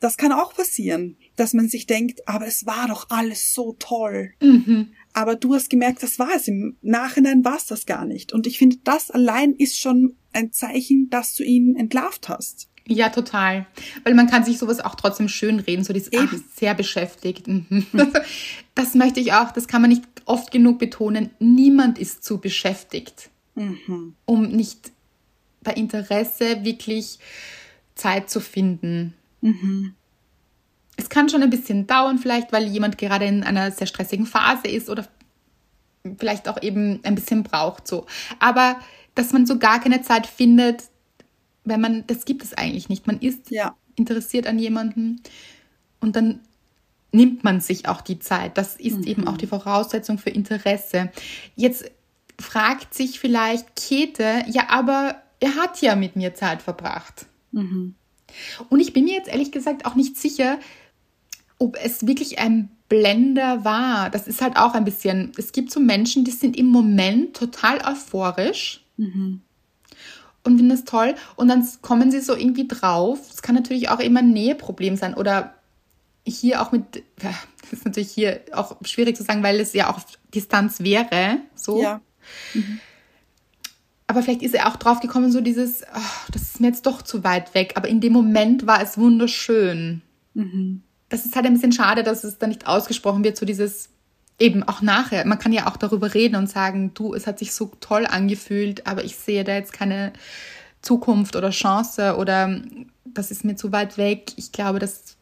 das 0.00 0.16
kann 0.16 0.32
auch 0.32 0.54
passieren, 0.54 1.16
dass 1.36 1.54
man 1.54 1.68
sich 1.68 1.86
denkt, 1.86 2.28
aber 2.28 2.46
es 2.46 2.66
war 2.66 2.88
doch 2.88 3.10
alles 3.10 3.54
so 3.54 3.76
toll. 3.78 4.32
Mhm. 4.40 4.88
Aber 5.12 5.36
du 5.36 5.54
hast 5.54 5.70
gemerkt, 5.70 6.02
das 6.02 6.18
war 6.18 6.34
es. 6.34 6.48
Im 6.48 6.76
Nachhinein 6.82 7.44
war 7.44 7.56
es 7.56 7.66
das 7.66 7.86
gar 7.86 8.04
nicht. 8.04 8.32
Und 8.32 8.46
ich 8.46 8.58
finde, 8.58 8.76
das 8.84 9.10
allein 9.10 9.54
ist 9.54 9.78
schon 9.78 10.16
ein 10.32 10.52
Zeichen, 10.52 11.08
dass 11.08 11.34
du 11.34 11.42
ihn 11.42 11.76
entlarvt 11.76 12.28
hast. 12.28 12.68
Ja, 12.88 13.08
total. 13.08 13.66
Weil 14.04 14.14
man 14.14 14.28
kann 14.28 14.44
sich 14.44 14.58
sowas 14.58 14.80
auch 14.80 14.94
trotzdem 14.94 15.28
schön 15.28 15.58
reden, 15.58 15.82
so 15.82 15.92
dieses 15.92 16.12
Eben. 16.12 16.28
Ach, 16.30 16.56
sehr 16.56 16.74
beschäftigt. 16.74 17.48
Mhm. 17.48 17.86
Das, 17.92 18.08
das, 18.74 18.94
möchte 18.94 19.18
ich 19.18 19.32
auch, 19.32 19.50
das 19.50 19.66
kann 19.66 19.80
man 19.80 19.90
nicht 19.90 20.04
oft 20.24 20.52
genug 20.52 20.78
betonen. 20.78 21.30
Niemand 21.40 21.98
ist 21.98 22.22
zu 22.22 22.38
beschäftigt, 22.38 23.30
mhm. 23.54 24.14
um 24.24 24.48
nicht 24.48 24.92
bei 25.62 25.72
Interesse 25.72 26.64
wirklich 26.64 27.18
Zeit 27.96 28.30
zu 28.30 28.40
finden. 28.40 29.14
Mhm. 29.46 29.94
Es 30.96 31.08
kann 31.08 31.28
schon 31.28 31.42
ein 31.42 31.50
bisschen 31.50 31.86
dauern, 31.86 32.18
vielleicht, 32.18 32.52
weil 32.52 32.66
jemand 32.66 32.98
gerade 32.98 33.26
in 33.26 33.44
einer 33.44 33.70
sehr 33.70 33.86
stressigen 33.86 34.26
Phase 34.26 34.66
ist 34.66 34.88
oder 34.88 35.06
vielleicht 36.18 36.48
auch 36.48 36.60
eben 36.62 37.00
ein 37.04 37.14
bisschen 37.14 37.42
braucht 37.42 37.86
so. 37.86 38.06
Aber 38.38 38.80
dass 39.14 39.32
man 39.32 39.46
so 39.46 39.58
gar 39.58 39.80
keine 39.80 40.02
Zeit 40.02 40.26
findet, 40.26 40.84
wenn 41.64 41.80
man, 41.80 42.06
das 42.06 42.24
gibt 42.24 42.42
es 42.44 42.54
eigentlich 42.54 42.88
nicht. 42.88 43.06
Man 43.06 43.18
ist 43.18 43.50
ja. 43.50 43.76
interessiert 43.96 44.46
an 44.46 44.58
jemanden 44.58 45.20
und 46.00 46.16
dann 46.16 46.40
nimmt 47.12 47.44
man 47.44 47.60
sich 47.60 47.88
auch 47.88 48.00
die 48.00 48.18
Zeit. 48.18 48.58
Das 48.58 48.76
ist 48.76 48.98
mhm. 48.98 49.04
eben 49.04 49.28
auch 49.28 49.36
die 49.36 49.46
Voraussetzung 49.46 50.18
für 50.18 50.30
Interesse. 50.30 51.10
Jetzt 51.54 51.90
fragt 52.38 52.94
sich 52.94 53.18
vielleicht 53.18 53.76
Käthe, 53.76 54.44
ja, 54.46 54.68
aber 54.68 55.22
er 55.40 55.54
hat 55.56 55.80
ja 55.82 55.96
mit 55.96 56.16
mir 56.16 56.34
Zeit 56.34 56.62
verbracht. 56.62 57.26
Mhm. 57.52 57.94
Und 58.68 58.80
ich 58.80 58.92
bin 58.92 59.04
mir 59.04 59.14
jetzt 59.14 59.28
ehrlich 59.28 59.52
gesagt 59.52 59.86
auch 59.86 59.94
nicht 59.94 60.16
sicher, 60.16 60.58
ob 61.58 61.76
es 61.82 62.06
wirklich 62.06 62.38
ein 62.38 62.70
Blender 62.88 63.64
war. 63.64 64.10
Das 64.10 64.28
ist 64.28 64.42
halt 64.42 64.56
auch 64.56 64.74
ein 64.74 64.84
bisschen, 64.84 65.32
es 65.36 65.52
gibt 65.52 65.72
so 65.72 65.80
Menschen, 65.80 66.24
die 66.24 66.30
sind 66.30 66.56
im 66.56 66.66
Moment 66.66 67.36
total 67.36 67.78
euphorisch. 67.84 68.84
Mhm 68.96 69.42
und 70.46 70.58
finden 70.58 70.70
das 70.70 70.84
toll. 70.84 71.16
Und 71.34 71.48
dann 71.48 71.66
kommen 71.82 72.10
sie 72.10 72.20
so 72.20 72.34
irgendwie 72.34 72.68
drauf. 72.68 73.18
Es 73.32 73.42
kann 73.42 73.56
natürlich 73.56 73.88
auch 73.88 73.98
immer 73.98 74.20
ein 74.20 74.30
Näheproblem 74.30 74.96
sein 74.96 75.14
oder 75.14 75.54
hier 76.24 76.62
auch 76.62 76.72
mit, 76.72 77.02
das 77.16 77.72
ist 77.72 77.84
natürlich 77.84 78.12
hier 78.12 78.40
auch 78.52 78.76
schwierig 78.84 79.16
zu 79.16 79.24
sagen, 79.24 79.42
weil 79.42 79.60
es 79.60 79.72
ja 79.72 79.90
auch 79.90 80.00
Distanz 80.34 80.80
wäre, 80.80 81.38
so. 81.54 81.82
Ja. 81.82 82.00
Mhm. 82.54 82.80
Aber 84.06 84.22
vielleicht 84.22 84.42
ist 84.42 84.54
er 84.54 84.68
auch 84.68 84.76
drauf 84.76 85.00
gekommen, 85.00 85.32
so 85.32 85.40
dieses, 85.40 85.82
oh, 85.82 86.30
das 86.32 86.42
ist 86.42 86.60
mir 86.60 86.68
jetzt 86.68 86.86
doch 86.86 87.02
zu 87.02 87.24
weit 87.24 87.54
weg. 87.54 87.72
Aber 87.74 87.88
in 87.88 88.00
dem 88.00 88.12
Moment 88.12 88.66
war 88.66 88.80
es 88.80 88.98
wunderschön. 88.98 90.02
Mhm. 90.34 90.82
Das 91.08 91.26
ist 91.26 91.34
halt 91.34 91.46
ein 91.46 91.54
bisschen 91.54 91.72
schade, 91.72 92.02
dass 92.02 92.24
es 92.24 92.38
dann 92.38 92.50
nicht 92.50 92.66
ausgesprochen 92.66 93.24
wird, 93.24 93.36
so 93.36 93.46
dieses, 93.46 93.90
eben 94.38 94.62
auch 94.62 94.82
nachher, 94.82 95.26
man 95.26 95.38
kann 95.38 95.52
ja 95.52 95.66
auch 95.66 95.76
darüber 95.76 96.14
reden 96.14 96.36
und 96.36 96.48
sagen, 96.48 96.92
du, 96.94 97.14
es 97.14 97.26
hat 97.26 97.38
sich 97.38 97.52
so 97.52 97.72
toll 97.80 98.06
angefühlt, 98.06 98.86
aber 98.86 99.04
ich 99.04 99.16
sehe 99.16 99.44
da 99.44 99.54
jetzt 99.54 99.72
keine 99.72 100.12
Zukunft 100.82 101.36
oder 101.36 101.50
Chance 101.50 102.16
oder 102.16 102.60
das 103.04 103.30
ist 103.30 103.44
mir 103.44 103.56
zu 103.56 103.72
weit 103.72 103.96
weg. 103.98 104.32
Ich 104.36 104.52
glaube, 104.52 104.78
dass 104.78 105.16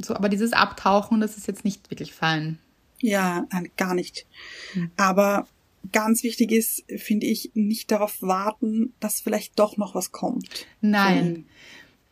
so, 0.00 0.14
aber 0.14 0.28
dieses 0.28 0.52
Abtauchen, 0.52 1.20
das 1.20 1.36
ist 1.36 1.46
jetzt 1.46 1.64
nicht 1.64 1.90
wirklich 1.90 2.14
fein. 2.14 2.58
Ja, 3.00 3.46
gar 3.76 3.94
nicht. 3.94 4.26
Hm. 4.72 4.90
Aber 4.96 5.46
ganz 5.90 6.22
wichtig 6.22 6.52
ist, 6.52 6.84
finde 6.96 7.26
ich, 7.26 7.50
nicht 7.54 7.90
darauf 7.90 8.22
warten, 8.22 8.94
dass 9.00 9.20
vielleicht 9.20 9.58
doch 9.58 9.76
noch 9.76 9.94
was 9.94 10.12
kommt. 10.12 10.66
Nein. 10.80 11.46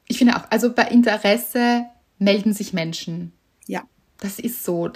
Ich 0.08 0.18
finde 0.18 0.36
auch, 0.36 0.50
also 0.50 0.72
bei 0.72 0.84
Interesse 0.84 1.86
melden 2.18 2.52
sich 2.52 2.72
Menschen. 2.72 3.32
Ja. 3.66 3.84
Das 4.18 4.38
ist 4.38 4.64
so. 4.64 4.90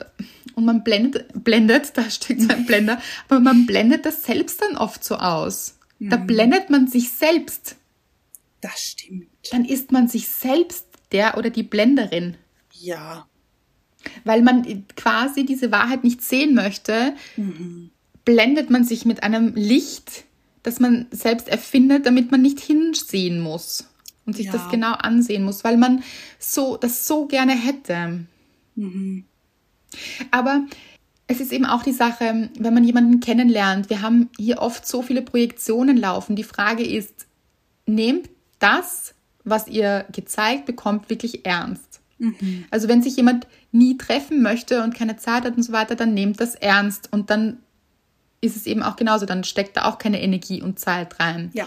Und 0.55 0.64
man 0.64 0.85
blendet, 0.85 1.45
blendet, 1.45 1.97
da 1.97 2.11
steckt 2.11 2.43
so 2.43 2.49
ein 2.49 2.66
Blender, 2.66 3.01
aber 3.29 3.41
man 3.41 3.64
blendet 3.64 4.05
das 4.05 4.25
selbst 4.25 4.61
dann 4.61 4.77
oft 4.77 5.03
so 5.03 5.16
aus. 5.16 5.79
Da 5.99 6.18
mhm. 6.18 6.27
blendet 6.27 6.70
man 6.70 6.89
sich 6.89 7.11
selbst. 7.11 7.77
Das 8.61 8.81
stimmt. 8.81 9.29
Dann 9.51 9.64
ist 9.64 9.93
man 9.93 10.09
sich 10.09 10.29
selbst 10.29 10.87
der 11.12 11.39
oder 11.39 11.51
die 11.51 11.62
Blenderin. 11.62 12.37
Ja. 12.72 13.27
Weil 14.25 14.43
man 14.43 14.87
quasi 14.97 15.47
diese 15.47 15.70
Wahrheit 15.70 16.05
nicht 16.05 16.22
sehen 16.22 16.55
möchte, 16.55 17.14
mhm. 17.37 17.91
Blendet 18.25 18.70
man 18.70 18.85
sich 18.85 19.05
mit 19.05 19.22
einem 19.22 19.55
Licht, 19.55 20.25
das 20.62 20.81
man 20.81 21.07
selbst 21.11 21.49
erfindet, 21.49 22.07
damit 22.07 22.31
man 22.31 22.43
nicht 22.43 22.61
hinsehen 22.61 23.41
muss 23.41 23.89
und 24.25 24.37
sich 24.37 24.47
ja. 24.47 24.53
das 24.53 24.70
genau 24.70 24.93
ansehen 24.93 25.45
muss, 25.45 25.64
weil 25.64 25.77
man 25.77 26.03
so 26.39 26.77
das 26.77 27.07
so 27.07 27.27
gerne 27.27 27.53
hätte. 27.53 28.25
Mhm. 28.75 29.25
Aber 30.31 30.64
es 31.27 31.41
ist 31.41 31.53
eben 31.53 31.66
auch 31.66 31.83
die 31.83 31.93
Sache, 31.93 32.51
wenn 32.59 32.75
man 32.75 32.85
jemanden 32.85 33.20
kennenlernt, 33.20 33.91
wir 33.91 34.03
haben 34.03 34.31
hier 34.39 34.61
oft 34.61 34.87
so 34.87 35.03
viele 35.03 35.22
Projektionen 35.22 35.97
laufen. 35.97 36.37
Die 36.37 36.45
Frage 36.45 36.85
ist, 36.85 37.27
nehmt 37.87 38.29
das, 38.59 39.14
was 39.45 39.68
ihr 39.68 40.07
gezeigt 40.12 40.66
bekommt, 40.66 41.11
wirklich 41.11 41.47
ernst. 41.47 42.01
Mhm. 42.18 42.64
Also 42.70 42.89
wenn 42.89 43.03
sich 43.03 43.16
jemand 43.16 43.47
nie 43.72 43.97
treffen 43.99 44.43
möchte 44.43 44.83
und 44.83 44.95
keine 44.95 45.16
Zeit 45.16 45.45
hat 45.45 45.57
und 45.57 45.62
so 45.62 45.72
weiter, 45.72 45.97
dann 45.97 46.14
nehmt 46.14 46.41
das 46.41 46.55
ernst 46.55 47.12
und 47.12 47.31
dann 47.31 47.59
ist 48.45 48.57
es 48.57 48.66
eben 48.66 48.82
auch 48.82 48.97
genauso, 48.97 49.26
dann 49.26 49.45
steckt 49.45 49.76
da 49.76 49.84
auch 49.84 49.99
keine 49.99 50.22
Energie 50.22 50.62
und 50.62 50.78
Zeit 50.78 51.18
rein. 51.20 51.51
Ja. 51.55 51.66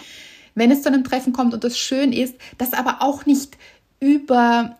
Wenn 0.54 0.70
es 0.70 0.82
zu 0.82 0.88
einem 0.88 1.04
Treffen 1.04 1.32
kommt 1.32 1.54
und 1.54 1.64
das 1.64 1.78
schön 1.78 2.12
ist, 2.12 2.36
das 2.56 2.72
aber 2.72 2.98
auch 3.00 3.26
nicht 3.26 3.56
über 4.00 4.76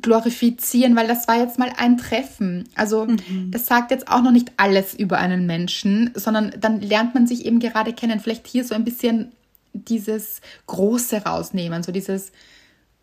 glorifizieren, 0.00 0.96
weil 0.96 1.06
das 1.06 1.28
war 1.28 1.38
jetzt 1.38 1.58
mal 1.58 1.70
ein 1.76 1.98
Treffen. 1.98 2.68
Also 2.74 3.06
mhm. 3.06 3.50
das 3.50 3.66
sagt 3.66 3.90
jetzt 3.90 4.08
auch 4.08 4.22
noch 4.22 4.30
nicht 4.30 4.52
alles 4.56 4.94
über 4.94 5.18
einen 5.18 5.46
Menschen, 5.46 6.10
sondern 6.14 6.52
dann 6.58 6.80
lernt 6.80 7.14
man 7.14 7.26
sich 7.26 7.44
eben 7.44 7.60
gerade 7.60 7.92
kennen. 7.92 8.20
Vielleicht 8.20 8.46
hier 8.46 8.64
so 8.64 8.74
ein 8.74 8.84
bisschen 8.84 9.32
dieses 9.74 10.40
Große 10.66 11.24
rausnehmen, 11.24 11.82
so 11.82 11.92
dieses 11.92 12.32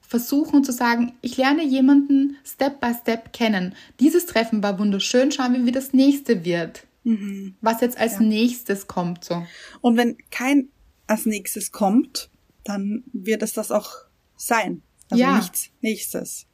Versuchen 0.02 0.64
zu 0.64 0.72
sagen, 0.72 1.14
ich 1.22 1.38
lerne 1.38 1.64
jemanden 1.64 2.38
Step 2.44 2.82
by 2.82 2.92
Step 3.00 3.34
kennen. 3.34 3.76
Dieses 4.00 4.26
Treffen 4.26 4.64
war 4.64 4.80
wunderschön, 4.80 5.32
schauen 5.32 5.54
wir, 5.54 5.66
wie 5.66 5.72
das 5.72 5.94
nächste 5.94 6.44
wird. 6.44 6.84
Mhm. 7.10 7.56
Was 7.62 7.82
jetzt 7.82 7.98
als 7.98 8.14
ja. 8.14 8.22
nächstes 8.22 8.86
kommt. 8.86 9.24
So. 9.24 9.44
Und 9.82 9.98
wenn 9.98 10.18
kein 10.30 10.70
als 11.08 11.26
nächstes 11.26 11.72
kommt, 11.72 12.30
dann 12.64 13.04
wird 13.14 13.42
es 13.42 13.54
das 13.54 13.72
auch 13.72 13.90
sein. 14.36 14.84
Also 15.10 15.24
ja. 15.24 15.38
nichts 15.38 15.72
nächstes. 15.82 16.46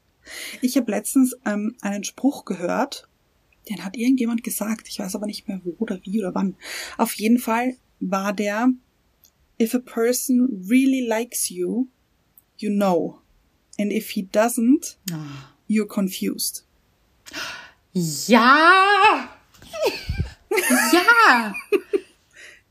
Ich 0.61 0.77
habe 0.77 0.91
letztens 0.91 1.35
ähm, 1.45 1.75
einen 1.81 2.05
Spruch 2.05 2.45
gehört, 2.45 3.09
den 3.69 3.83
hat 3.83 3.97
irgendjemand 3.97 4.43
gesagt, 4.43 4.87
ich 4.87 4.99
weiß 4.99 5.15
aber 5.15 5.25
nicht 5.25 5.47
mehr 5.49 5.59
wo 5.65 5.75
oder 5.77 5.99
wie 6.03 6.19
oder 6.19 6.33
wann. 6.33 6.55
Auf 6.97 7.15
jeden 7.15 7.37
Fall 7.37 7.75
war 7.99 8.31
der 8.31 8.69
If 9.59 9.75
a 9.75 9.79
person 9.79 10.65
really 10.69 11.05
likes 11.05 11.49
you, 11.49 11.87
you 12.57 12.69
know. 12.69 13.19
And 13.77 13.91
if 13.91 14.11
he 14.11 14.23
doesn't, 14.23 14.95
oh. 15.11 15.15
you're 15.67 15.87
confused. 15.87 16.65
Ja! 17.93 19.29
Ja! 20.91 21.53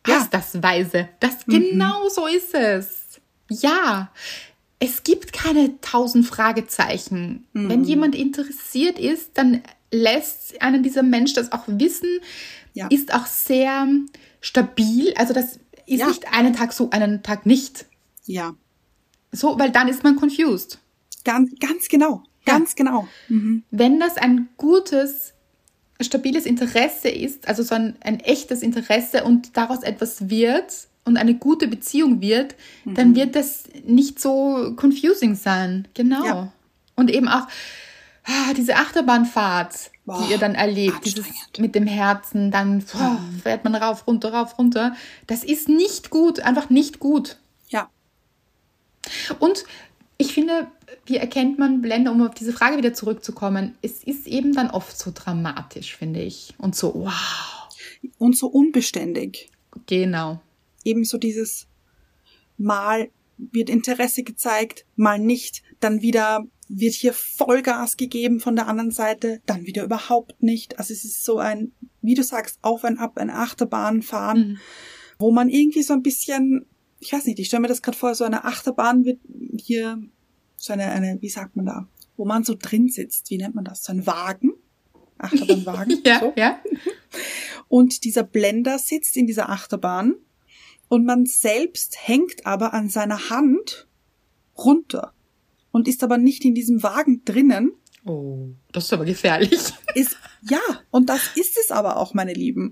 Ja. 0.06 0.18
Ist 0.18 0.34
das 0.34 0.62
weise. 0.62 1.08
Das 1.20 1.46
mhm. 1.46 1.52
genau 1.52 2.08
so 2.10 2.26
ist 2.26 2.54
es. 2.54 3.20
Ja. 3.48 4.10
Es 4.78 5.02
gibt 5.02 5.32
keine 5.32 5.80
tausend 5.80 6.26
Fragezeichen. 6.26 7.46
Mhm. 7.54 7.68
Wenn 7.70 7.84
jemand 7.84 8.14
interessiert 8.14 8.98
ist, 8.98 9.30
dann 9.38 9.62
lässt 9.90 10.60
einen 10.60 10.82
dieser 10.82 11.02
Mensch 11.02 11.32
das 11.32 11.52
auch 11.52 11.64
wissen, 11.66 12.20
ja. 12.74 12.88
ist 12.88 13.14
auch 13.14 13.26
sehr 13.26 13.86
stabil. 14.40 15.14
Also 15.16 15.32
das 15.32 15.58
ist 15.86 16.00
ja. 16.00 16.08
nicht 16.08 16.32
einen 16.32 16.52
Tag 16.52 16.72
so, 16.72 16.90
einen 16.90 17.22
Tag 17.22 17.46
nicht. 17.46 17.86
Ja. 18.26 18.54
So, 19.32 19.58
weil 19.58 19.70
dann 19.70 19.88
ist 19.88 20.04
man 20.04 20.16
confused. 20.16 20.78
Ganz, 21.24 21.52
ganz 21.60 21.88
genau. 21.88 22.22
Ganz 22.44 22.70
ja. 22.72 22.84
genau. 22.84 23.08
Mhm. 23.28 23.62
Wenn 23.70 24.00
das 24.00 24.16
ein 24.16 24.48
gutes, 24.56 25.33
stabiles 26.00 26.46
Interesse 26.46 27.08
ist, 27.08 27.48
also 27.48 27.62
so 27.62 27.74
ein, 27.74 27.96
ein 28.00 28.20
echtes 28.20 28.62
Interesse 28.62 29.24
und 29.24 29.56
daraus 29.56 29.82
etwas 29.82 30.28
wird 30.28 30.88
und 31.04 31.16
eine 31.16 31.34
gute 31.34 31.68
Beziehung 31.68 32.20
wird, 32.20 32.54
mhm. 32.84 32.94
dann 32.94 33.14
wird 33.14 33.36
das 33.36 33.64
nicht 33.84 34.20
so 34.20 34.74
confusing 34.76 35.34
sein. 35.34 35.86
Genau. 35.94 36.24
Ja. 36.24 36.52
Und 36.96 37.10
eben 37.10 37.28
auch 37.28 37.46
ah, 38.24 38.54
diese 38.56 38.76
Achterbahnfahrt, 38.76 39.90
Boah, 40.04 40.22
die 40.22 40.32
ihr 40.32 40.38
dann 40.38 40.54
erlebt, 40.54 41.04
dieses 41.04 41.26
mit 41.58 41.74
dem 41.74 41.86
Herzen, 41.86 42.50
dann 42.50 42.84
boah, 42.92 43.20
fährt 43.42 43.64
man 43.64 43.74
rauf, 43.74 44.06
runter, 44.06 44.32
rauf, 44.32 44.58
runter. 44.58 44.96
Das 45.26 45.44
ist 45.44 45.68
nicht 45.68 46.10
gut, 46.10 46.40
einfach 46.40 46.70
nicht 46.70 46.98
gut. 46.98 47.38
Ja. 47.68 47.88
Und 49.38 49.64
ich 50.16 50.32
finde, 50.32 50.68
wie 51.06 51.16
erkennt 51.16 51.58
man 51.58 51.82
Blende, 51.82 52.10
um 52.10 52.22
auf 52.22 52.34
diese 52.34 52.52
Frage 52.52 52.76
wieder 52.76 52.94
zurückzukommen? 52.94 53.76
Es 53.82 54.04
ist 54.04 54.26
eben 54.26 54.52
dann 54.52 54.70
oft 54.70 54.98
so 54.98 55.10
dramatisch, 55.14 55.96
finde 55.96 56.22
ich. 56.22 56.54
Und 56.58 56.74
so, 56.74 56.94
wow. 56.94 57.68
Und 58.18 58.36
so 58.36 58.48
unbeständig. 58.48 59.50
Genau. 59.86 60.40
Ebenso 60.84 61.18
dieses 61.18 61.66
Mal 62.56 63.10
wird 63.36 63.68
Interesse 63.68 64.22
gezeigt, 64.22 64.86
mal 64.96 65.18
nicht, 65.18 65.62
dann 65.80 66.02
wieder 66.02 66.44
wird 66.68 66.94
hier 66.94 67.12
Vollgas 67.12 67.96
gegeben 67.96 68.40
von 68.40 68.56
der 68.56 68.68
anderen 68.68 68.90
Seite, 68.90 69.40
dann 69.46 69.66
wieder 69.66 69.84
überhaupt 69.84 70.42
nicht. 70.42 70.78
Also 70.78 70.92
es 70.92 71.04
ist 71.04 71.24
so 71.24 71.38
ein, 71.38 71.72
wie 72.00 72.14
du 72.14 72.22
sagst, 72.22 72.58
auf 72.62 72.84
ein 72.84 72.98
Ab, 72.98 73.18
ein 73.18 73.30
Achterbahn 73.30 74.02
fahren, 74.02 74.38
mhm. 74.38 74.58
wo 75.18 75.30
man 75.30 75.48
irgendwie 75.48 75.82
so 75.82 75.92
ein 75.92 76.02
bisschen, 76.02 76.66
ich 77.00 77.12
weiß 77.12 77.26
nicht, 77.26 77.38
ich 77.38 77.48
stelle 77.48 77.62
mir 77.62 77.68
das 77.68 77.82
gerade 77.82 77.98
vor, 77.98 78.14
so 78.14 78.24
eine 78.24 78.44
Achterbahn 78.44 79.04
wird 79.04 79.20
hier, 79.58 80.02
so 80.64 80.72
eine, 80.72 80.86
eine, 80.86 81.20
wie 81.20 81.28
sagt 81.28 81.56
man 81.56 81.66
da, 81.66 81.88
wo 82.16 82.24
man 82.24 82.42
so 82.42 82.54
drin 82.58 82.88
sitzt, 82.88 83.28
wie 83.30 83.36
nennt 83.36 83.54
man 83.54 83.64
das? 83.64 83.84
So 83.84 83.92
ein 83.92 84.06
Wagen? 84.06 84.54
Achterbahnwagen. 85.18 86.00
ja, 86.06 86.20
so. 86.20 86.32
ja. 86.36 86.58
Und 87.68 88.04
dieser 88.04 88.22
Blender 88.22 88.78
sitzt 88.78 89.16
in 89.16 89.26
dieser 89.26 89.50
Achterbahn 89.50 90.14
und 90.88 91.04
man 91.06 91.26
selbst 91.26 91.96
hängt 92.06 92.46
aber 92.46 92.72
an 92.72 92.88
seiner 92.88 93.30
Hand 93.30 93.88
runter 94.56 95.12
und 95.72 95.88
ist 95.88 96.04
aber 96.04 96.18
nicht 96.18 96.44
in 96.44 96.54
diesem 96.54 96.82
Wagen 96.82 97.24
drinnen. 97.24 97.72
Oh, 98.04 98.50
das 98.70 98.84
ist 98.84 98.92
aber 98.92 99.06
gefährlich. 99.06 99.72
Ist, 99.94 100.16
ja, 100.48 100.60
und 100.90 101.08
das 101.08 101.36
ist 101.36 101.58
es 101.58 101.70
aber 101.70 101.96
auch, 101.96 102.14
meine 102.14 102.34
Lieben. 102.34 102.70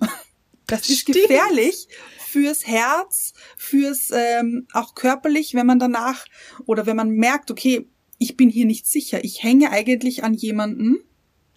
Das, 0.67 0.83
das 0.83 0.91
ist 0.91 1.01
stimmt. 1.01 1.19
gefährlich 1.19 1.89
fürs 2.33 2.67
Herz, 2.67 3.33
fürs 3.57 4.11
ähm, 4.13 4.67
auch 4.73 4.95
körperlich, 4.95 5.55
wenn 5.55 5.67
man 5.67 5.79
danach 5.79 6.25
oder 6.67 6.87
wenn 6.87 6.97
man 6.97 7.11
merkt, 7.11 7.51
okay, 7.51 7.87
ich 8.19 8.37
bin 8.37 8.49
hier 8.49 8.67
nicht 8.67 8.87
sicher, 8.87 9.25
ich 9.25 9.43
hänge 9.43 9.71
eigentlich 9.71 10.25
an 10.25 10.35
jemanden. 10.35 10.99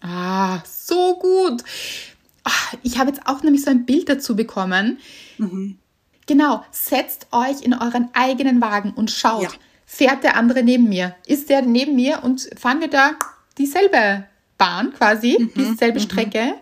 Ah, 0.00 0.62
so 0.66 1.18
gut. 1.18 1.62
Ach, 2.44 2.74
ich 2.82 2.98
habe 2.98 3.10
jetzt 3.10 3.26
auch 3.26 3.42
nämlich 3.42 3.62
so 3.62 3.70
ein 3.70 3.86
Bild 3.86 4.08
dazu 4.08 4.36
bekommen. 4.36 4.98
Mhm. 5.38 5.78
Genau, 6.26 6.64
setzt 6.70 7.28
euch 7.32 7.62
in 7.62 7.72
euren 7.74 8.08
eigenen 8.12 8.60
Wagen 8.60 8.92
und 8.92 9.10
schaut, 9.10 9.42
ja 9.42 9.50
fährt 9.86 10.24
der 10.24 10.36
andere 10.36 10.62
neben 10.62 10.88
mir? 10.88 11.14
Ist 11.26 11.48
der 11.48 11.62
neben 11.62 11.94
mir 11.94 12.22
und 12.22 12.50
fahren 12.58 12.80
wir 12.80 12.88
da 12.88 13.12
dieselbe 13.56 14.26
Bahn 14.58 14.92
quasi, 14.92 15.36
mhm, 15.38 15.52
dieselbe 15.54 16.00
mhm. 16.00 16.04
Strecke? 16.04 16.54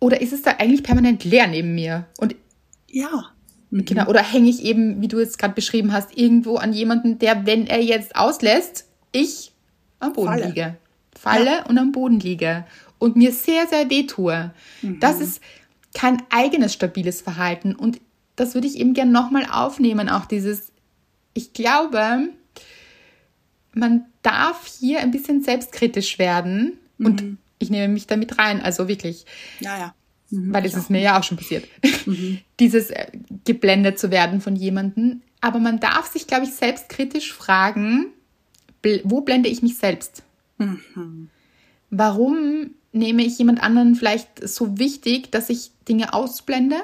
Oder 0.00 0.20
ist 0.20 0.32
es 0.32 0.42
da 0.42 0.52
eigentlich 0.52 0.82
permanent 0.82 1.24
leer 1.24 1.46
neben 1.46 1.74
mir? 1.74 2.06
Und 2.18 2.34
ja. 2.88 3.26
Mhm. 3.72 3.86
Genau, 3.86 4.06
oder 4.06 4.22
hänge 4.22 4.50
ich 4.50 4.62
eben, 4.62 5.00
wie 5.00 5.08
du 5.08 5.18
es 5.18 5.38
gerade 5.38 5.54
beschrieben 5.54 5.92
hast, 5.92 6.16
irgendwo 6.16 6.56
an 6.56 6.72
jemanden, 6.72 7.18
der, 7.18 7.46
wenn 7.46 7.66
er 7.66 7.82
jetzt 7.82 8.14
auslässt, 8.14 8.86
ich 9.12 9.52
am 9.98 10.12
Boden 10.12 10.28
Falle. 10.28 10.46
liege. 10.46 10.76
Falle 11.18 11.56
ja. 11.56 11.66
und 11.66 11.78
am 11.78 11.90
Boden 11.90 12.20
liege 12.20 12.64
und 12.98 13.16
mir 13.16 13.32
sehr, 13.32 13.66
sehr 13.66 13.88
weh 13.88 14.04
tue. 14.04 14.52
Mhm. 14.82 15.00
Das 15.00 15.20
ist 15.20 15.40
kein 15.94 16.22
eigenes 16.30 16.74
stabiles 16.74 17.22
Verhalten. 17.22 17.74
Und 17.74 18.00
das 18.36 18.54
würde 18.54 18.66
ich 18.66 18.76
eben 18.76 18.92
gern 18.92 19.10
nochmal 19.10 19.46
aufnehmen, 19.50 20.08
auch 20.08 20.26
dieses, 20.26 20.70
ich 21.32 21.54
glaube, 21.54 22.28
man 23.72 24.04
darf 24.20 24.66
hier 24.66 25.00
ein 25.00 25.12
bisschen 25.12 25.42
selbstkritisch 25.42 26.18
werden 26.18 26.78
mhm. 26.98 27.06
und 27.06 27.38
ich 27.58 27.70
nehme 27.70 27.88
mich 27.92 28.06
damit 28.06 28.38
rein, 28.38 28.60
also 28.60 28.86
wirklich. 28.86 29.24
Ja, 29.60 29.78
ja. 29.78 29.94
Mhm, 30.32 30.52
weil 30.52 30.64
es 30.64 30.74
ist 30.74 30.88
mir 30.88 31.00
ja 31.00 31.18
auch 31.18 31.22
schon 31.22 31.36
passiert. 31.36 31.68
Mhm. 32.06 32.38
Dieses 32.58 32.90
äh, 32.90 33.06
geblendet 33.44 33.98
zu 33.98 34.10
werden 34.10 34.40
von 34.40 34.56
jemandem. 34.56 35.20
Aber 35.42 35.58
man 35.58 35.78
darf 35.78 36.10
sich, 36.10 36.26
glaube 36.26 36.44
ich, 36.44 36.52
selbstkritisch 36.52 37.32
fragen, 37.32 38.06
wo 39.04 39.20
blende 39.20 39.48
ich 39.48 39.62
mich 39.62 39.76
selbst? 39.76 40.22
Mhm. 40.58 41.28
Warum 41.90 42.70
nehme 42.92 43.22
ich 43.22 43.38
jemand 43.38 43.62
anderen 43.62 43.94
vielleicht 43.94 44.48
so 44.48 44.78
wichtig, 44.78 45.30
dass 45.30 45.50
ich 45.50 45.70
Dinge 45.88 46.14
ausblende? 46.14 46.76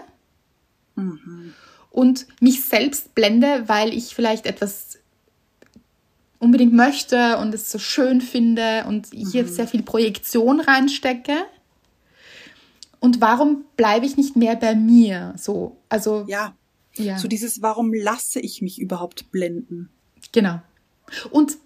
Mhm. 0.94 1.54
Und 1.90 2.26
mich 2.40 2.64
selbst 2.64 3.14
blende, 3.14 3.64
weil 3.66 3.94
ich 3.94 4.14
vielleicht 4.14 4.44
etwas 4.44 4.98
unbedingt 6.38 6.74
möchte 6.74 7.38
und 7.38 7.54
es 7.54 7.70
so 7.70 7.78
schön 7.78 8.20
finde 8.20 8.84
und 8.86 9.08
hier 9.12 9.44
mhm. 9.44 9.48
sehr 9.48 9.66
viel 9.66 9.82
Projektion 9.82 10.60
reinstecke. 10.60 11.46
Und 13.00 13.20
warum 13.20 13.64
bleibe 13.76 14.06
ich 14.06 14.16
nicht 14.16 14.36
mehr 14.36 14.56
bei 14.56 14.74
mir? 14.74 15.34
So, 15.36 15.76
also. 15.88 16.24
Ja. 16.28 16.54
ja. 16.96 17.18
So 17.18 17.28
dieses, 17.28 17.62
warum 17.62 17.92
lasse 17.94 18.40
ich 18.40 18.62
mich 18.62 18.80
überhaupt 18.80 19.30
blenden? 19.30 19.88
Genau. 20.32 20.60
Und 21.30 21.56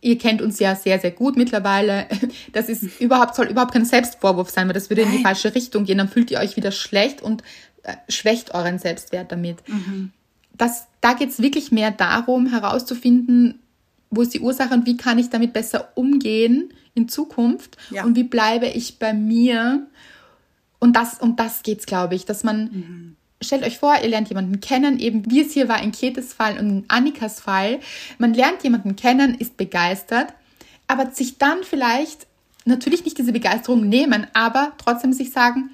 ihr 0.00 0.18
kennt 0.18 0.40
uns 0.40 0.58
ja 0.58 0.74
sehr, 0.74 0.98
sehr 0.98 1.10
gut 1.10 1.36
mittlerweile. 1.36 2.06
Das 2.52 2.68
ist 2.68 3.00
überhaupt, 3.00 3.36
soll 3.36 3.46
überhaupt 3.46 3.72
kein 3.72 3.84
Selbstvorwurf 3.84 4.50
sein, 4.50 4.66
weil 4.66 4.74
das 4.74 4.90
würde 4.90 5.02
in 5.02 5.12
die 5.12 5.22
falsche 5.22 5.54
Richtung 5.54 5.84
gehen. 5.84 5.98
Dann 5.98 6.08
fühlt 6.08 6.30
ihr 6.30 6.38
euch 6.38 6.56
wieder 6.56 6.72
schlecht 6.72 7.22
und 7.22 7.42
äh, 7.82 7.94
schwächt 8.08 8.54
euren 8.54 8.78
Selbstwert 8.78 9.30
damit. 9.30 9.56
Mhm. 9.68 10.10
Das, 10.56 10.86
da 11.00 11.12
geht 11.12 11.30
es 11.30 11.40
wirklich 11.40 11.70
mehr 11.70 11.90
darum, 11.90 12.46
herauszufinden, 12.46 13.60
wo 14.10 14.22
ist 14.22 14.34
die 14.34 14.40
Ursache 14.40 14.74
und 14.74 14.86
wie 14.86 14.96
kann 14.96 15.18
ich 15.18 15.30
damit 15.30 15.52
besser 15.52 15.92
umgehen 15.94 16.72
in 16.94 17.08
Zukunft 17.08 17.76
ja. 17.90 18.04
und 18.04 18.16
wie 18.16 18.24
bleibe 18.24 18.66
ich 18.66 18.98
bei 18.98 19.14
mir. 19.14 19.86
Und 20.80 20.96
das, 20.96 21.18
um 21.20 21.36
das 21.36 21.62
geht's, 21.62 21.86
glaube 21.86 22.16
ich, 22.16 22.24
dass 22.24 22.42
man, 22.42 22.62
mhm. 22.64 23.16
stellt 23.40 23.62
euch 23.62 23.78
vor, 23.78 23.94
ihr 24.02 24.08
lernt 24.08 24.28
jemanden 24.28 24.60
kennen, 24.60 24.98
eben 24.98 25.30
wie 25.30 25.42
es 25.42 25.52
hier 25.52 25.68
war 25.68 25.80
in 25.80 25.92
Ketes 25.92 26.32
Fall 26.32 26.58
und 26.58 26.68
in 26.68 26.84
Annikas 26.88 27.40
Fall. 27.40 27.78
Man 28.18 28.34
lernt 28.34 28.64
jemanden 28.64 28.96
kennen, 28.96 29.34
ist 29.34 29.56
begeistert, 29.56 30.32
aber 30.88 31.10
sich 31.10 31.38
dann 31.38 31.62
vielleicht 31.62 32.26
natürlich 32.64 33.04
nicht 33.04 33.18
diese 33.18 33.32
Begeisterung 33.32 33.88
nehmen, 33.88 34.26
aber 34.32 34.72
trotzdem 34.78 35.12
sich 35.12 35.30
sagen, 35.30 35.70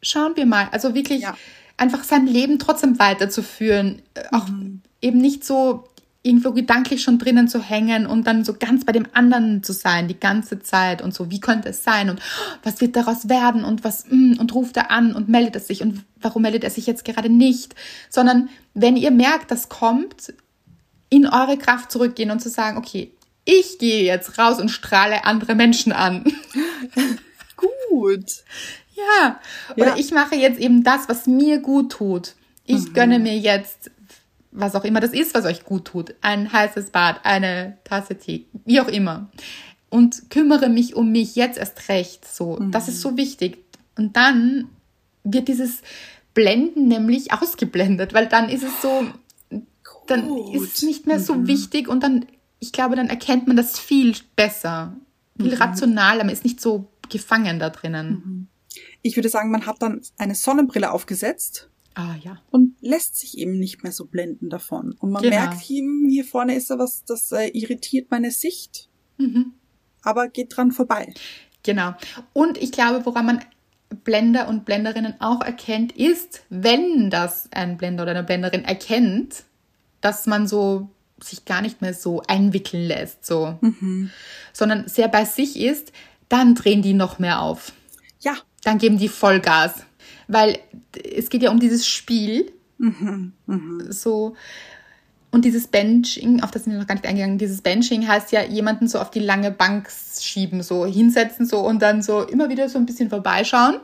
schauen 0.00 0.36
wir 0.36 0.46
mal, 0.46 0.68
also 0.72 0.94
wirklich 0.94 1.22
ja. 1.22 1.36
einfach 1.76 2.04
sein 2.04 2.26
Leben 2.26 2.58
trotzdem 2.58 2.98
weiterzuführen, 2.98 4.02
auch 4.32 4.48
mhm. 4.48 4.82
eben 5.02 5.18
nicht 5.18 5.44
so 5.44 5.84
irgendwo 6.22 6.52
gedanklich 6.52 7.02
schon 7.02 7.18
drinnen 7.18 7.48
zu 7.48 7.62
hängen 7.62 8.06
und 8.06 8.26
dann 8.26 8.44
so 8.44 8.54
ganz 8.54 8.84
bei 8.84 8.92
dem 8.92 9.06
anderen 9.12 9.62
zu 9.62 9.72
sein, 9.72 10.08
die 10.08 10.18
ganze 10.18 10.60
Zeit 10.60 11.00
und 11.00 11.14
so, 11.14 11.30
wie 11.30 11.40
könnte 11.40 11.68
es 11.68 11.84
sein 11.84 12.10
und 12.10 12.20
was 12.62 12.80
wird 12.80 12.96
daraus 12.96 13.28
werden 13.28 13.64
und 13.64 13.84
was, 13.84 14.06
mm, 14.08 14.34
und 14.38 14.54
ruft 14.54 14.76
er 14.76 14.90
an 14.90 15.14
und 15.14 15.28
meldet 15.28 15.54
er 15.54 15.60
sich 15.60 15.80
und 15.80 16.04
warum 16.20 16.42
meldet 16.42 16.64
er 16.64 16.70
sich 16.70 16.86
jetzt 16.86 17.04
gerade 17.04 17.28
nicht, 17.28 17.74
sondern 18.10 18.48
wenn 18.74 18.96
ihr 18.96 19.12
merkt, 19.12 19.50
das 19.50 19.68
kommt, 19.68 20.34
in 21.08 21.26
eure 21.26 21.56
Kraft 21.56 21.92
zurückgehen 21.92 22.30
und 22.30 22.40
zu 22.40 22.50
sagen, 22.50 22.76
okay, 22.76 23.12
ich 23.44 23.78
gehe 23.78 24.04
jetzt 24.04 24.38
raus 24.38 24.60
und 24.60 24.68
strahle 24.68 25.24
andere 25.24 25.54
Menschen 25.54 25.92
an. 25.92 26.24
Gut. 27.56 28.26
Ja. 28.94 29.40
Oder 29.76 29.90
ja. 29.90 29.96
ich 29.96 30.10
mache 30.10 30.34
jetzt 30.34 30.60
eben 30.60 30.82
das, 30.82 31.08
was 31.08 31.26
mir 31.26 31.58
gut 31.58 31.92
tut. 31.92 32.34
Ich 32.66 32.88
mhm. 32.88 32.92
gönne 32.92 33.18
mir 33.18 33.38
jetzt 33.38 33.90
was 34.50 34.74
auch 34.74 34.84
immer 34.84 35.00
das 35.00 35.12
ist, 35.12 35.34
was 35.34 35.44
euch 35.44 35.64
gut 35.64 35.84
tut. 35.84 36.14
Ein 36.20 36.52
heißes 36.52 36.90
Bad, 36.90 37.20
eine 37.24 37.78
Tasse 37.84 38.16
Tee, 38.16 38.46
wie 38.64 38.80
auch 38.80 38.88
immer. 38.88 39.30
Und 39.90 40.30
kümmere 40.30 40.68
mich 40.68 40.96
um 40.96 41.12
mich 41.12 41.36
jetzt 41.36 41.58
erst 41.58 41.88
recht. 41.88 42.26
So, 42.26 42.56
mhm. 42.56 42.70
das 42.70 42.88
ist 42.88 43.00
so 43.00 43.16
wichtig. 43.16 43.58
Und 43.96 44.16
dann 44.16 44.68
wird 45.24 45.48
dieses 45.48 45.82
Blenden 46.34 46.88
nämlich 46.88 47.32
ausgeblendet, 47.32 48.14
weil 48.14 48.26
dann 48.26 48.48
ist 48.48 48.62
es 48.62 48.82
so, 48.82 49.06
dann 50.06 50.28
ist 50.52 50.76
es 50.76 50.82
nicht 50.82 51.06
mehr 51.06 51.20
so 51.20 51.34
mhm. 51.34 51.46
wichtig 51.46 51.88
und 51.88 52.02
dann 52.02 52.26
ich 52.60 52.72
glaube, 52.72 52.96
dann 52.96 53.08
erkennt 53.08 53.46
man 53.46 53.56
das 53.56 53.78
viel 53.78 54.16
besser, 54.36 54.96
viel 55.36 55.54
mhm. 55.54 55.62
rationaler, 55.62 56.24
man 56.24 56.32
ist 56.32 56.44
nicht 56.44 56.60
so 56.60 56.90
gefangen 57.08 57.58
da 57.58 57.70
drinnen. 57.70 58.10
Mhm. 58.10 58.46
Ich 59.02 59.16
würde 59.16 59.28
sagen, 59.28 59.50
man 59.50 59.66
hat 59.66 59.80
dann 59.80 60.02
eine 60.18 60.34
Sonnenbrille 60.34 60.90
aufgesetzt. 60.90 61.70
Ah, 61.98 62.14
ja. 62.22 62.40
Und 62.52 62.76
lässt 62.80 63.18
sich 63.18 63.38
eben 63.38 63.58
nicht 63.58 63.82
mehr 63.82 63.90
so 63.90 64.04
blenden 64.04 64.50
davon. 64.50 64.94
Und 65.00 65.10
man 65.10 65.20
genau. 65.20 65.34
merkt, 65.34 65.60
hier, 65.60 65.82
hier 66.08 66.24
vorne 66.24 66.54
ist 66.54 66.70
da 66.70 66.78
was, 66.78 67.04
das 67.04 67.32
äh, 67.32 67.48
irritiert 67.48 68.08
meine 68.12 68.30
Sicht. 68.30 68.88
Mhm. 69.16 69.54
Aber 70.02 70.28
geht 70.28 70.56
dran 70.56 70.70
vorbei. 70.70 71.12
Genau. 71.64 71.94
Und 72.32 72.56
ich 72.56 72.70
glaube, 72.70 73.04
woran 73.04 73.26
man 73.26 73.44
Blender 74.04 74.46
und 74.46 74.64
Blenderinnen 74.64 75.20
auch 75.20 75.40
erkennt, 75.40 75.90
ist, 75.90 76.44
wenn 76.50 77.10
das 77.10 77.48
ein 77.50 77.76
Blender 77.78 78.04
oder 78.04 78.12
eine 78.12 78.22
Blenderin 78.22 78.64
erkennt, 78.64 79.42
dass 80.00 80.26
man 80.26 80.46
so 80.46 80.90
sich 81.20 81.46
gar 81.46 81.62
nicht 81.62 81.82
mehr 81.82 81.94
so 81.94 82.22
einwickeln 82.28 82.86
lässt, 82.86 83.26
so, 83.26 83.58
mhm. 83.60 84.12
sondern 84.52 84.86
sehr 84.86 85.08
bei 85.08 85.24
sich 85.24 85.58
ist, 85.58 85.90
dann 86.28 86.54
drehen 86.54 86.80
die 86.80 86.94
noch 86.94 87.18
mehr 87.18 87.42
auf. 87.42 87.72
Ja. 88.20 88.36
Dann 88.62 88.78
geben 88.78 88.98
die 88.98 89.08
Vollgas. 89.08 89.84
Weil 90.28 90.58
es 91.14 91.30
geht 91.30 91.42
ja 91.42 91.50
um 91.50 91.58
dieses 91.58 91.86
Spiel. 91.86 92.52
Mhm. 92.78 93.32
Mhm. 93.46 93.86
So. 93.90 94.36
Und 95.30 95.44
dieses 95.44 95.66
Benching, 95.66 96.42
auf 96.42 96.50
das 96.50 96.64
sind 96.64 96.72
wir 96.72 96.80
noch 96.80 96.86
gar 96.86 96.94
nicht 96.94 97.06
eingegangen, 97.06 97.36
dieses 97.36 97.60
Benching 97.60 98.08
heißt 98.08 98.32
ja, 98.32 98.42
jemanden 98.42 98.88
so 98.88 98.98
auf 98.98 99.10
die 99.10 99.20
lange 99.20 99.50
Bank 99.50 99.90
schieben, 100.18 100.62
so 100.62 100.86
hinsetzen, 100.86 101.44
so 101.44 101.60
und 101.60 101.82
dann 101.82 102.00
so 102.00 102.22
immer 102.22 102.48
wieder 102.48 102.68
so 102.68 102.78
ein 102.78 102.86
bisschen 102.86 103.10
vorbeischauen. 103.10 103.80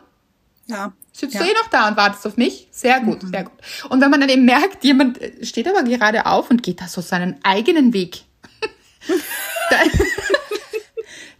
Ja. 0.66 0.92
Sitzt 1.12 1.34
ja. 1.34 1.42
du 1.42 1.46
eh 1.46 1.52
noch 1.52 1.68
da 1.68 1.88
und 1.88 1.96
wartest 1.96 2.26
auf 2.26 2.36
mich? 2.36 2.68
Sehr 2.70 3.00
gut, 3.00 3.22
mhm. 3.22 3.28
sehr 3.28 3.44
gut. 3.44 3.52
Und 3.90 4.00
wenn 4.00 4.10
man 4.10 4.20
dann 4.20 4.30
eben 4.30 4.46
merkt, 4.46 4.84
jemand 4.84 5.20
steht 5.42 5.68
aber 5.68 5.82
gerade 5.82 6.26
auf 6.26 6.50
und 6.50 6.62
geht 6.62 6.80
da 6.80 6.88
so 6.88 7.02
seinen 7.02 7.36
eigenen 7.44 7.92
Weg. 7.92 8.22
dann, 9.70 9.90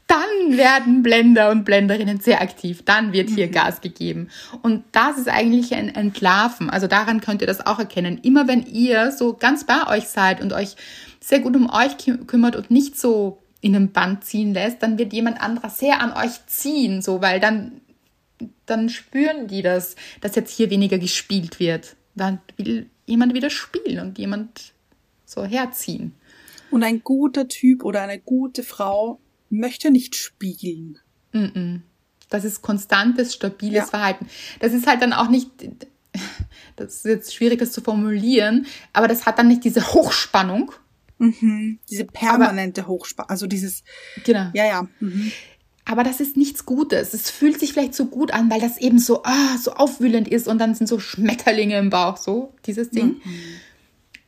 dann 0.07 0.57
werden 0.57 1.03
Blender 1.03 1.51
und 1.51 1.65
Blenderinnen 1.65 2.21
sehr 2.21 2.43
aktiv. 2.43 2.83
Dann 2.85 3.13
wird 3.13 3.31
hier 3.31 3.47
mhm. 3.47 3.53
Gas 3.53 3.81
gegeben. 3.81 4.29
Und 4.63 4.85
das 4.93 5.19
ist 5.19 5.29
eigentlich 5.29 5.75
ein 5.75 5.95
Entlarven. 5.95 6.69
Also 6.71 6.87
daran 6.87 7.21
könnt 7.21 7.41
ihr 7.41 7.47
das 7.47 7.67
auch 7.67 7.79
erkennen. 7.79 8.19
Immer 8.23 8.47
wenn 8.47 8.65
ihr 8.67 9.13
so 9.13 9.35
ganz 9.35 9.65
bei 9.65 9.87
euch 9.89 10.09
seid 10.09 10.43
und 10.43 10.53
euch 10.53 10.77
sehr 11.21 11.41
gut 11.41 11.57
um 11.57 11.71
euch 11.71 11.97
kümmert 12.27 12.57
und 12.57 12.71
nicht 12.71 12.99
so 12.99 13.39
in 13.61 13.75
einem 13.75 13.93
Band 13.93 14.25
ziehen 14.25 14.53
lässt, 14.53 14.83
dann 14.83 14.99
wird 14.99 15.15
jemand 15.15 15.41
anderer 15.41 15.71
sehr 15.71 16.03
an 16.03 16.13
euch 16.13 16.45
ziehen, 16.47 17.01
so, 17.01 17.23
weil 17.23 17.41
dann 17.41 17.81
dann 18.67 18.89
spüren 18.89 19.49
die 19.49 19.63
das, 19.63 19.97
dass 20.21 20.35
jetzt 20.35 20.55
hier 20.55 20.71
weniger 20.71 20.99
gespielt 20.99 21.61
wird. 21.61 21.97
Dann 22.15 22.41
will 22.57 22.91
jemand 23.07 23.35
wieder 23.35 23.51
spielen 23.51 24.01
und 24.01 24.19
jemand 24.19 24.75
so 25.25 25.45
herziehen. 25.45 26.15
Und 26.71 26.83
ein 26.83 27.03
guter 27.03 27.49
Typ 27.49 27.85
oder 27.85 28.03
eine 28.03 28.19
gute 28.19 28.63
Frau 28.63 29.21
möchte 29.59 29.91
nicht 29.91 30.15
spielen. 30.15 30.99
Das 32.31 32.45
ist 32.45 32.63
konstantes, 32.63 33.35
stabiles 33.35 33.75
ja. 33.75 33.87
Verhalten. 33.87 34.27
Das 34.61 34.73
ist 34.73 34.87
halt 34.87 35.03
dann 35.03 35.13
auch 35.13 35.29
nicht, 35.29 35.51
das 36.77 36.97
ist 36.97 37.05
jetzt 37.05 37.35
schwierig, 37.35 37.59
das 37.59 37.73
zu 37.73 37.81
formulieren, 37.81 38.67
aber 38.93 39.09
das 39.09 39.27
hat 39.27 39.39
dann 39.39 39.49
nicht 39.49 39.65
diese 39.65 39.95
Hochspannung. 39.95 40.73
Mhm. 41.19 41.79
Diese 41.91 42.05
permanente 42.05 42.87
Hochspannung, 42.87 43.31
also 43.31 43.47
dieses. 43.47 43.85
Genau. 44.25 44.51
Ja, 44.53 44.67
ja. 44.67 44.89
Mhm. 45.01 45.33
Aber 45.85 46.03
das 46.03 46.21
ist 46.21 46.37
nichts 46.37 46.65
Gutes. 46.65 47.13
Es 47.13 47.31
fühlt 47.31 47.61
sich 47.61 47.73
vielleicht 47.73 47.95
so 47.95 48.07
gut 48.07 48.33
an, 48.33 48.51
weil 48.51 48.61
das 48.61 48.79
eben 48.79 48.99
so, 48.99 49.23
ah, 49.23 49.59
so 49.59 49.75
aufwühlend 49.75 50.29
ist 50.29 50.49
und 50.49 50.59
dann 50.59 50.75
sind 50.75 50.87
so 50.87 50.99
Schmetterlinge 50.99 51.79
im 51.79 51.91
Bauch, 51.91 52.17
so 52.17 52.55
dieses 52.65 52.91
Ding. 52.91 53.21
Mhm. 53.23 53.35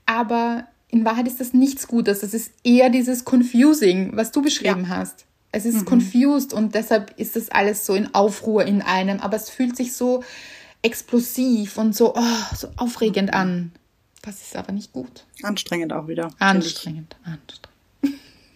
Aber 0.04 0.68
in 0.88 1.04
Wahrheit 1.04 1.26
ist 1.26 1.40
das 1.40 1.52
nichts 1.52 1.88
Gutes. 1.88 2.20
Das 2.20 2.34
ist 2.34 2.52
eher 2.64 2.90
dieses 2.90 3.24
Confusing, 3.24 4.16
was 4.16 4.32
du 4.32 4.42
beschrieben 4.42 4.82
ja. 4.82 4.88
hast. 4.88 5.26
Es 5.52 5.64
ist 5.64 5.82
mhm. 5.82 5.86
confused 5.86 6.52
und 6.52 6.74
deshalb 6.74 7.18
ist 7.18 7.36
das 7.36 7.48
alles 7.50 7.86
so 7.86 7.94
in 7.94 8.14
Aufruhr 8.14 8.64
in 8.64 8.82
einem. 8.82 9.20
Aber 9.20 9.36
es 9.36 9.48
fühlt 9.48 9.76
sich 9.76 9.94
so 9.94 10.22
explosiv 10.82 11.78
und 11.78 11.96
so, 11.96 12.14
oh, 12.14 12.54
so 12.54 12.68
aufregend 12.76 13.30
mhm. 13.30 13.38
an. 13.38 13.72
Das 14.22 14.42
ist 14.42 14.56
aber 14.56 14.72
nicht 14.72 14.92
gut. 14.92 15.24
Anstrengend 15.42 15.92
auch 15.92 16.08
wieder. 16.08 16.30
Anstrengend, 16.38 17.16
anstrengend. 17.24 17.68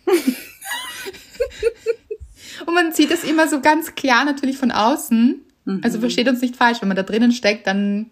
Und 2.66 2.74
man 2.74 2.93
sieht 2.93 3.11
es 3.11 3.24
immer 3.24 3.49
so 3.49 3.61
ganz 3.61 3.95
klar 3.95 4.24
natürlich 4.24 4.59
von 4.59 4.70
außen. 4.70 5.41
Mhm. 5.64 5.81
Also 5.83 6.01
versteht 6.01 6.28
uns 6.28 6.41
nicht 6.41 6.57
falsch, 6.57 6.81
wenn 6.81 6.89
man 6.89 6.97
da 6.97 7.03
drinnen 7.03 7.33
steckt, 7.33 7.66
dann 7.66 8.11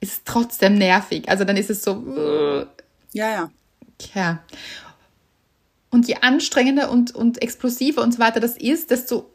ist 0.00 0.12
es 0.12 0.24
trotzdem 0.24 0.74
nervig. 0.78 1.28
Also 1.28 1.44
dann 1.44 1.56
ist 1.56 1.70
es 1.70 1.82
so. 1.82 2.66
Ja, 3.16 3.30
ja. 3.30 3.50
Ja. 4.14 4.42
Und 5.90 6.06
je 6.06 6.16
anstrengender 6.16 6.90
und, 6.90 7.14
und 7.14 7.40
explosiver 7.40 8.02
und 8.02 8.12
so 8.12 8.18
weiter 8.18 8.40
das 8.40 8.56
ist, 8.56 8.90
desto 8.90 9.30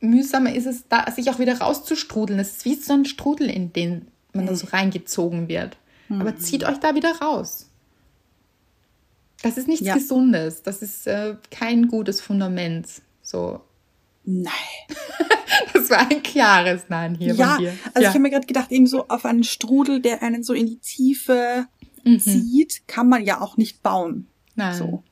mühsamer 0.00 0.52
ist 0.52 0.66
es, 0.66 0.88
da 0.88 1.08
sich 1.10 1.30
auch 1.30 1.38
wieder 1.38 1.58
rauszustrudeln. 1.58 2.40
Es 2.40 2.56
ist 2.56 2.64
wie 2.64 2.74
so 2.74 2.92
ein 2.92 3.04
Strudel, 3.04 3.48
in 3.48 3.72
den 3.72 4.08
man 4.32 4.44
mhm. 4.44 4.48
da 4.48 4.54
so 4.56 4.66
reingezogen 4.66 5.46
wird. 5.46 5.76
Mhm. 6.08 6.20
Aber 6.20 6.36
zieht 6.36 6.64
euch 6.64 6.78
da 6.78 6.96
wieder 6.96 7.20
raus. 7.20 7.68
Das 9.42 9.56
ist 9.56 9.68
nichts 9.68 9.86
ja. 9.86 9.94
Gesundes. 9.94 10.62
Das 10.64 10.82
ist 10.82 11.06
äh, 11.06 11.36
kein 11.52 11.86
gutes 11.86 12.20
Fundament. 12.20 12.88
So 13.22 13.60
Nein. 14.24 14.52
Das 15.74 15.90
war 15.90 16.10
ein 16.10 16.22
klares 16.22 16.84
Nein 16.88 17.14
hier 17.14 17.34
ja, 17.34 17.54
von 17.54 17.58
dir. 17.58 17.72
Also 17.92 18.00
ja. 18.00 18.08
ich 18.08 18.08
habe 18.08 18.20
mir 18.20 18.30
gerade 18.30 18.46
gedacht, 18.46 18.72
eben 18.72 18.86
so 18.86 19.06
auf 19.08 19.26
einen 19.26 19.44
Strudel, 19.44 20.00
der 20.00 20.22
einen 20.22 20.42
so 20.42 20.54
in 20.54 20.66
die 20.66 20.78
Tiefe 20.78 21.66
mhm. 22.04 22.20
zieht, 22.20 22.86
kann 22.86 23.08
man 23.08 23.24
ja 23.24 23.40
auch 23.40 23.56
nicht 23.56 23.82
bauen. 23.82 24.26
Nein. 24.54 24.76
So. 24.76 25.02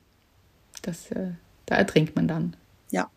Das, 0.81 1.11
äh, 1.11 1.31
da 1.65 1.75
ertrinkt 1.75 2.15
man 2.15 2.27
dann. 2.27 2.55
Ja. 2.89 3.09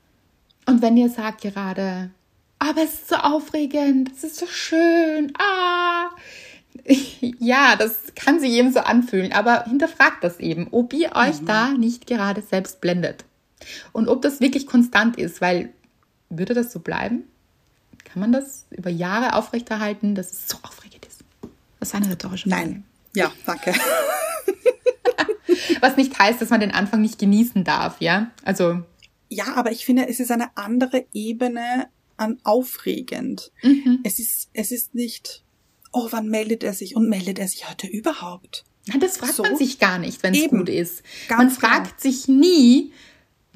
Und 0.67 0.83
wenn 0.83 0.97
ihr 0.97 1.09
sagt 1.09 1.43
gerade, 1.43 2.11
aber 2.59 2.83
es 2.83 2.95
ist 2.95 3.09
so 3.09 3.17
aufregend, 3.17 4.11
es 4.13 4.25
ist 4.25 4.37
so 4.37 4.47
schön, 4.47 5.33
ah, 5.39 6.11
ja, 7.39 7.77
das 7.77 8.15
kann 8.15 8.41
sich 8.41 8.53
eben 8.53 8.73
so 8.73 8.81
anfühlen, 8.81 9.33
aber 9.33 9.65
hinterfragt 9.65 10.25
das 10.25 10.41
eben, 10.41 10.69
ob 10.71 10.93
ihr 10.93 11.15
euch 11.15 11.41
mhm. 11.41 11.47
da 11.47 11.69
nicht 11.73 12.07
gerade 12.07 12.43
selbst 12.43 12.81
blendet. 12.81 13.25
Und 13.93 14.09
ob 14.09 14.23
das 14.23 14.41
wirklich 14.41 14.67
konstant 14.67 15.17
ist, 15.17 15.41
weil 15.41 15.73
würde 16.29 16.55
das 16.55 16.73
so 16.73 16.81
bleiben? 16.81 17.25
Kann 18.05 18.21
man 18.21 18.33
das 18.33 18.67
über 18.71 18.91
Jahre 18.91 19.35
aufrechterhalten, 19.35 20.15
dass 20.15 20.33
es 20.33 20.49
so 20.49 20.59
aufregend 20.63 21.07
ist? 21.07 21.25
Das 21.81 21.89
ist 21.89 21.95
eine 21.95 22.11
rhetorische 22.11 22.49
Frage. 22.49 22.69
Nein. 22.69 22.85
Ja, 23.15 23.33
danke. 23.47 23.75
Was 25.81 25.97
nicht 25.97 26.19
heißt, 26.19 26.41
dass 26.41 26.51
man 26.51 26.61
den 26.61 26.73
Anfang 26.73 27.01
nicht 27.01 27.19
genießen 27.19 27.65
darf, 27.65 28.01
ja? 28.01 28.31
Also. 28.45 28.83
Ja, 29.29 29.55
aber 29.55 29.73
ich 29.73 29.85
finde, 29.85 30.09
es 30.09 30.21
ist 30.21 30.31
eine 30.31 30.57
andere 30.57 31.07
Ebene 31.13 31.89
an 32.17 32.39
aufregend. 32.45 33.53
Mhm. 33.63 34.01
Es 34.05 34.19
ist, 34.19 34.49
es 34.53 34.71
ist 34.71 34.95
nicht, 34.95 35.43
oh, 35.93 36.09
wann 36.11 36.29
meldet 36.29 36.63
er 36.63 36.73
sich 36.73 36.97
und 36.97 37.09
meldet 37.09 37.39
er 37.39 37.49
sich 37.49 37.69
heute 37.69 37.87
überhaupt? 37.87 38.65
Nein, 38.87 39.01
das 39.01 39.17
fragt 39.17 39.35
so? 39.35 39.43
man 39.43 39.57
sich 39.57 39.79
gar 39.79 39.99
nicht, 39.99 40.23
wenn 40.23 40.35
es 40.35 40.49
gut 40.49 40.69
ist. 40.69 41.03
Ganz 41.29 41.39
man 41.39 41.51
fragt 41.51 42.03
genau. 42.03 42.15
sich 42.15 42.29
nie, 42.29 42.93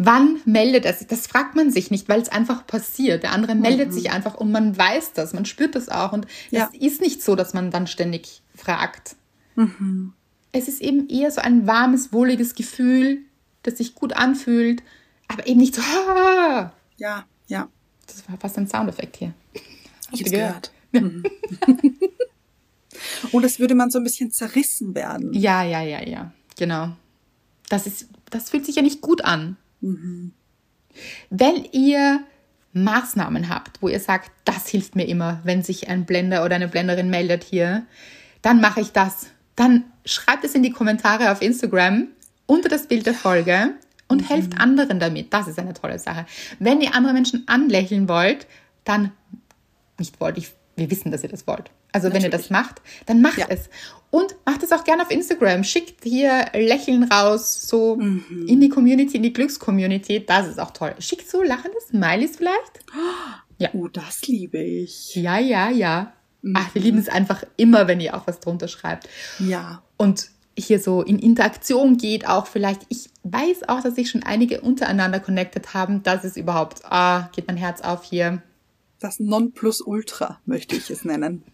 Wann 0.01 0.41
meldet 0.45 0.85
er 0.85 0.95
sich? 0.95 1.09
Das 1.09 1.27
fragt 1.27 1.57
man 1.57 1.73
sich 1.73 1.91
nicht, 1.91 2.09
weil 2.09 2.23
es 2.23 2.29
einfach 2.29 2.65
passiert. 2.69 3.25
Der 3.25 3.33
andere 3.33 3.57
meldet 3.57 3.89
mhm. 3.89 3.93
sich 3.93 4.13
einfach 4.13 4.37
und 4.37 4.53
man 4.53 4.79
weiß 4.79 5.13
das, 5.13 5.33
man 5.33 5.45
spürt 5.45 5.75
das 5.75 5.89
auch. 5.89 6.13
Und 6.13 6.29
ja. 6.51 6.71
es 6.73 6.81
ist 6.81 7.01
nicht 7.01 7.21
so, 7.21 7.35
dass 7.35 7.53
man 7.53 7.73
dann 7.73 7.89
ständig 7.89 8.43
fragt. 8.55 9.17
Mhm. 9.59 10.13
Es 10.53 10.69
ist 10.69 10.81
eben 10.81 11.09
eher 11.09 11.31
so 11.31 11.41
ein 11.41 11.67
warmes, 11.67 12.13
wohliges 12.13 12.55
Gefühl, 12.55 13.19
das 13.65 13.79
sich 13.79 13.95
gut 13.95 14.13
anfühlt, 14.13 14.83
aber 15.27 15.47
eben 15.47 15.61
nicht 15.61 15.75
so. 15.75 15.83
Ah! 15.83 16.73
Ja, 17.01 17.27
ja. 17.47 17.69
Das 18.09 18.29
war 18.29 18.37
fast 18.39 18.59
ein 18.59 18.67
Soundeffekt 18.67 19.19
hier. 19.19 19.33
Hast 20.11 20.21
ich 20.21 20.25
gehört. 20.25 20.73
gehört. 20.91 21.13
Mhm. 21.13 21.23
und 23.31 23.45
es 23.45 23.61
würde 23.61 23.77
man 23.77 23.93
so 23.93 23.99
ein 23.99 24.03
bisschen 24.05 24.33
zerrissen 24.33 24.97
werden. 24.97 25.33
Ja, 25.33 25.63
ja, 25.63 25.81
ja, 25.81 26.03
ja. 26.03 26.33
Genau. 26.57 26.97
Das 27.69 27.87
ist, 27.87 28.09
das 28.31 28.51
fühlt 28.51 28.67
sich 28.67 28.75
ja 28.75 28.83
nicht 28.83 29.01
gut 29.01 29.25
an. 29.25 29.57
Mhm. 29.81 30.33
Wenn 31.31 31.69
ihr 31.71 32.25
Maßnahmen 32.73 33.49
habt, 33.49 33.81
wo 33.81 33.89
ihr 33.89 34.01
sagt, 34.01 34.33
das 34.45 34.67
hilft 34.67 34.97
mir 34.97 35.07
immer, 35.07 35.41
wenn 35.45 35.63
sich 35.63 35.89
ein 35.89 36.05
Blender 36.05 36.45
oder 36.45 36.57
eine 36.57 36.67
Blenderin 36.67 37.11
meldet 37.11 37.45
hier, 37.45 37.87
dann 38.43 38.61
mache 38.61 38.81
ich 38.81 38.91
das. 38.91 39.29
Dann 39.59 39.85
schreibt 40.05 40.45
es 40.45 40.55
in 40.55 40.63
die 40.63 40.71
Kommentare 40.71 41.33
auf 41.33 41.43
Instagram 41.43 42.07
unter 42.47 42.69
das 42.69 42.87
Bild 42.87 43.07
der 43.07 43.15
Folge 43.15 43.75
und 44.07 44.23
mhm. 44.23 44.27
helft 44.27 44.61
anderen 44.61 45.01
damit. 45.01 45.33
Das 45.33 45.49
ist 45.49 45.59
eine 45.59 45.75
tolle 45.75 45.99
Sache. 45.99 46.27
Wenn 46.61 46.81
ihr 46.81 46.95
andere 46.95 47.13
Menschen 47.13 47.43
anlächeln 47.49 48.09
wollt, 48.09 48.47
dann 48.85 49.11
nicht 49.99 50.21
wollt, 50.21 50.39
ich, 50.39 50.53
wir 50.77 50.89
wissen, 50.93 51.11
dass 51.11 51.25
ihr 51.25 51.29
das 51.29 51.49
wollt. 51.49 51.73
Also 51.91 52.07
Natürlich. 52.07 52.15
wenn 52.15 52.31
ihr 52.31 52.39
das 52.39 52.51
macht, 52.51 52.81
dann 53.07 53.21
macht 53.21 53.39
ja. 53.39 53.47
es. 53.49 53.69
Und 54.11 54.37
macht 54.47 54.63
es 54.63 54.71
auch 54.71 54.85
gerne 54.85 55.03
auf 55.03 55.11
Instagram. 55.11 55.65
Schickt 55.65 56.05
hier 56.05 56.47
Lächeln 56.55 57.03
raus, 57.03 57.67
so 57.67 57.97
mhm. 57.97 58.47
in 58.47 58.61
die 58.61 58.69
Community, 58.69 59.17
in 59.17 59.25
die 59.25 59.33
Glückscommunity. 59.33 60.25
Das 60.25 60.47
ist 60.47 60.61
auch 60.61 60.71
toll. 60.71 60.95
Schickt 61.01 61.29
so 61.29 61.43
lachende 61.43 61.79
Smileys 61.89 62.37
vielleicht. 62.37 62.85
Ja. 63.59 63.71
Oh, 63.73 63.89
das 63.89 64.23
liebe 64.29 64.59
ich. 64.59 65.17
Ja, 65.17 65.39
ja, 65.41 65.69
ja. 65.69 66.13
Mhm. 66.43 66.55
Ach, 66.57 66.75
wir 66.75 66.83
lieben 66.83 66.99
es 66.99 67.09
einfach 67.09 67.45
immer, 67.57 67.89
wenn 67.89 68.01
ihr 68.01 68.17
auch 68.17 68.27
was 68.27 68.41
drunter 68.41 68.69
schreibt. 68.69 69.09
Ja. 69.39 69.83
Und 69.97 70.31
hier 70.57 70.81
so 70.81 71.03
in 71.03 71.19
Interaktion 71.19 71.97
geht, 71.97 72.27
auch 72.27 72.47
vielleicht. 72.47 72.83
Ich 72.89 73.11
weiß 73.23 73.69
auch, 73.69 73.83
dass 73.83 73.95
sich 73.95 74.11
schon 74.11 74.23
einige 74.23 74.61
untereinander 74.61 75.21
connected 75.21 75.75
haben. 75.75 76.03
Das 76.03 76.25
ist 76.25 76.37
überhaupt, 76.37 76.85
ah, 76.85 77.31
geht 77.35 77.47
mein 77.47 77.57
Herz 77.57 77.81
auf 77.81 78.05
hier. 78.05 78.43
Das 79.01 79.21
Nonplusultra 79.21 80.41
möchte 80.45 80.75
ich 80.75 80.91
es 80.91 81.05
nennen. 81.05 81.45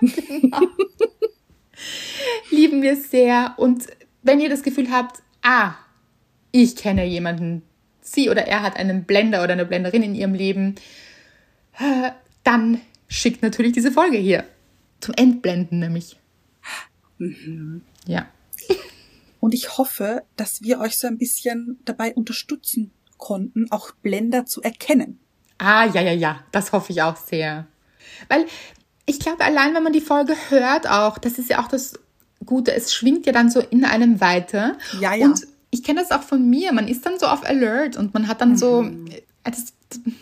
genau. 0.00 0.60
Lieben 2.50 2.82
wir 2.82 2.96
sehr. 2.96 3.54
Und 3.56 3.86
wenn 4.22 4.40
ihr 4.40 4.50
das 4.50 4.62
Gefühl 4.62 4.90
habt, 4.90 5.22
ah, 5.42 5.74
ich 6.50 6.76
kenne 6.76 7.06
jemanden, 7.06 7.62
sie 8.02 8.28
oder 8.28 8.46
er 8.46 8.62
hat 8.62 8.76
einen 8.76 9.04
Blender 9.04 9.42
oder 9.42 9.54
eine 9.54 9.64
Blenderin 9.64 10.02
in 10.02 10.14
ihrem 10.14 10.34
Leben, 10.34 10.74
äh, 11.78 12.10
dann 12.44 12.80
schickt 13.12 13.42
natürlich 13.42 13.72
diese 13.72 13.92
Folge 13.92 14.16
hier. 14.16 14.44
Zum 15.00 15.14
Entblenden 15.14 15.78
nämlich. 15.78 16.16
Mhm. 17.18 17.82
Ja. 18.06 18.26
Und 19.40 19.54
ich 19.54 19.76
hoffe, 19.76 20.22
dass 20.36 20.62
wir 20.62 20.80
euch 20.80 20.98
so 20.98 21.06
ein 21.06 21.18
bisschen 21.18 21.78
dabei 21.84 22.14
unterstützen 22.14 22.92
konnten, 23.18 23.70
auch 23.70 23.90
Blender 23.90 24.46
zu 24.46 24.62
erkennen. 24.62 25.18
Ah, 25.58 25.86
ja, 25.86 26.00
ja, 26.00 26.12
ja, 26.12 26.40
das 26.52 26.72
hoffe 26.72 26.92
ich 26.92 27.02
auch 27.02 27.16
sehr. 27.16 27.66
Weil 28.28 28.46
ich 29.06 29.18
glaube, 29.18 29.44
allein 29.44 29.74
wenn 29.74 29.82
man 29.82 29.92
die 29.92 30.00
Folge 30.00 30.34
hört 30.48 30.88
auch, 30.88 31.18
das 31.18 31.38
ist 31.38 31.50
ja 31.50 31.62
auch 31.62 31.68
das 31.68 31.98
Gute, 32.44 32.72
es 32.72 32.92
schwingt 32.92 33.26
ja 33.26 33.32
dann 33.32 33.50
so 33.50 33.60
in 33.60 33.84
einem 33.84 34.20
weiter. 34.20 34.76
Ja, 35.00 35.14
ja. 35.14 35.26
Und 35.26 35.46
ich 35.70 35.82
kenne 35.82 36.00
das 36.00 36.10
auch 36.10 36.22
von 36.22 36.48
mir, 36.48 36.72
man 36.72 36.88
ist 36.88 37.06
dann 37.06 37.18
so 37.18 37.26
auf 37.26 37.44
Alert 37.44 37.96
und 37.96 38.14
man 38.14 38.28
hat 38.28 38.40
dann 38.40 38.50
mhm. 38.50 38.56
so, 38.56 38.90
das, 39.44 39.72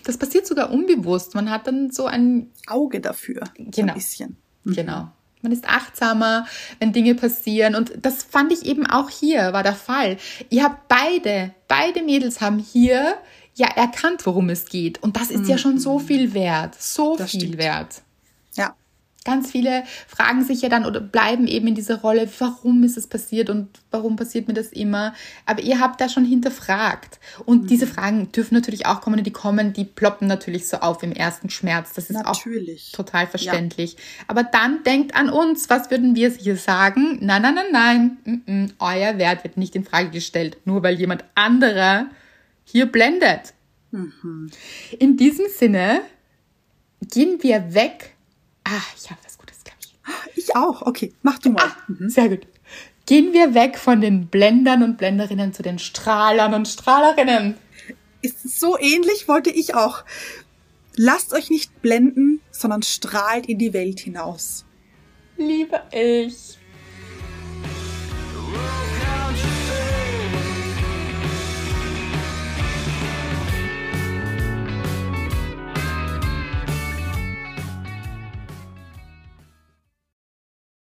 das 0.05 0.19
passiert 0.19 0.47
sogar 0.47 0.71
unbewusst, 0.71 1.35
man 1.35 1.51
hat 1.51 1.67
dann 1.67 1.91
so 1.91 2.07
ein 2.07 2.51
Auge 2.67 3.01
dafür. 3.01 3.43
Genau. 3.57 3.93
Ein 3.93 3.95
bisschen. 3.95 4.37
Mhm. 4.65 4.75
Genau. 4.75 5.09
Man 5.43 5.53
ist 5.53 5.67
achtsamer, 5.67 6.47
wenn 6.79 6.93
Dinge 6.93 7.15
passieren. 7.15 7.75
Und 7.75 7.93
das 8.03 8.23
fand 8.23 8.53
ich 8.53 8.67
eben 8.67 8.87
auch 8.87 9.09
hier, 9.09 9.53
war 9.53 9.63
der 9.63 9.75
Fall. 9.75 10.19
Ihr 10.51 10.65
habt 10.65 10.89
beide, 10.89 11.55
beide 11.67 12.03
Mädels 12.03 12.41
haben 12.41 12.59
hier 12.59 13.15
ja 13.55 13.69
erkannt, 13.69 14.27
worum 14.27 14.51
es 14.51 14.67
geht. 14.67 15.03
Und 15.03 15.17
das 15.17 15.31
ist 15.31 15.45
mhm. 15.45 15.49
ja 15.49 15.59
schon 15.59 15.79
so 15.79 15.99
mhm. 15.99 16.05
viel 16.05 16.35
wert. 16.35 16.75
So 16.79 17.17
das 17.17 17.31
viel 17.31 17.41
stimmt. 17.41 17.59
wert. 17.59 18.03
Ganz 19.31 19.53
viele 19.53 19.85
fragen 20.09 20.45
sich 20.45 20.61
ja 20.61 20.69
dann 20.69 20.85
oder 20.85 20.99
bleiben 21.01 21.47
eben 21.47 21.69
in 21.69 21.77
dieser 21.77 22.01
Rolle, 22.01 22.29
warum 22.41 22.83
ist 22.83 22.99
es 22.99 23.07
passiert 23.07 23.49
und 23.49 23.69
warum 23.93 24.17
passiert 24.17 24.49
mir 24.49 24.55
das 24.55 24.73
immer? 24.73 25.15
Aber 25.47 25.63
ihr 25.63 25.79
habt 25.79 26.01
da 26.01 26.09
schon 26.09 26.25
hinterfragt. 26.25 27.21
Und 27.47 27.63
mhm. 27.63 27.67
diese 27.69 27.87
Fragen 27.87 28.33
dürfen 28.33 28.55
natürlich 28.55 28.87
auch 28.87 29.01
kommen, 29.01 29.23
die 29.23 29.31
kommen, 29.31 29.73
die 29.73 29.85
ploppen 29.85 30.27
natürlich 30.27 30.67
so 30.67 30.79
auf 30.79 31.05
im 31.05 31.13
ersten 31.13 31.49
Schmerz. 31.49 31.93
Das 31.93 32.11
ist 32.11 32.17
natürlich. 32.17 32.91
auch 32.91 32.97
total 32.97 33.29
verständlich. 33.29 33.93
Ja. 33.93 33.99
Aber 34.27 34.43
dann 34.43 34.83
denkt 34.83 35.15
an 35.15 35.31
uns, 35.31 35.71
was 35.71 35.93
würden 35.93 36.17
wir 36.17 36.31
hier 36.31 36.57
sagen? 36.57 37.19
Nein, 37.21 37.43
nein, 37.43 37.55
nein, 37.55 37.67
nein. 37.71 38.17
Mm 38.25 38.51
-mm. 38.51 38.71
Euer 38.81 39.17
Wert 39.19 39.45
wird 39.45 39.57
nicht 39.57 39.77
in 39.77 39.85
Frage 39.85 40.11
gestellt, 40.11 40.59
nur 40.65 40.83
weil 40.83 40.97
jemand 40.97 41.25
anderer 41.37 42.07
hier 42.65 42.87
blendet. 42.87 43.55
Mhm. 43.93 44.51
In 44.99 45.17
diesem 45.17 45.47
Sinne 45.49 46.03
gehen 47.01 47.43
wir 47.43 47.75
weg 47.75 48.17
Ah, 48.71 48.83
ich 48.97 49.11
habe 49.11 49.21
was 49.25 49.37
Gutes, 49.37 49.65
glaube 49.65 49.79
ich. 49.81 49.95
Ich 50.37 50.55
auch. 50.55 50.83
Okay, 50.83 51.13
mach 51.23 51.39
du 51.41 51.51
mal. 51.51 51.65
Ah, 51.65 51.77
mhm. 51.89 52.09
Sehr 52.09 52.29
gut. 52.29 52.47
Gehen 53.07 53.33
wir 53.33 53.55
weg 53.55 53.77
von 53.79 54.01
den 54.01 54.29
Blendern 54.29 54.85
und 54.85 54.97
Blenderinnen 54.97 55.53
zu 55.53 55.63
den 55.65 55.81
Strahlern 55.81 56.55
und 56.55 56.69
Strahlerinnen. 56.69 57.57
Ist 58.23 58.61
so 58.61 58.79
ähnlich, 58.79 59.27
wollte 59.27 59.51
ich 59.51 59.75
auch. 59.75 60.05
Lasst 60.95 61.33
euch 61.33 61.51
nicht 61.51 61.83
blenden, 61.83 62.41
sondern 62.53 62.83
strahlt 62.83 63.47
in 63.47 63.59
die 63.59 63.73
Welt 63.73 63.99
hinaus. 63.99 64.65
Liebe 65.37 65.83
ich. 65.91 66.60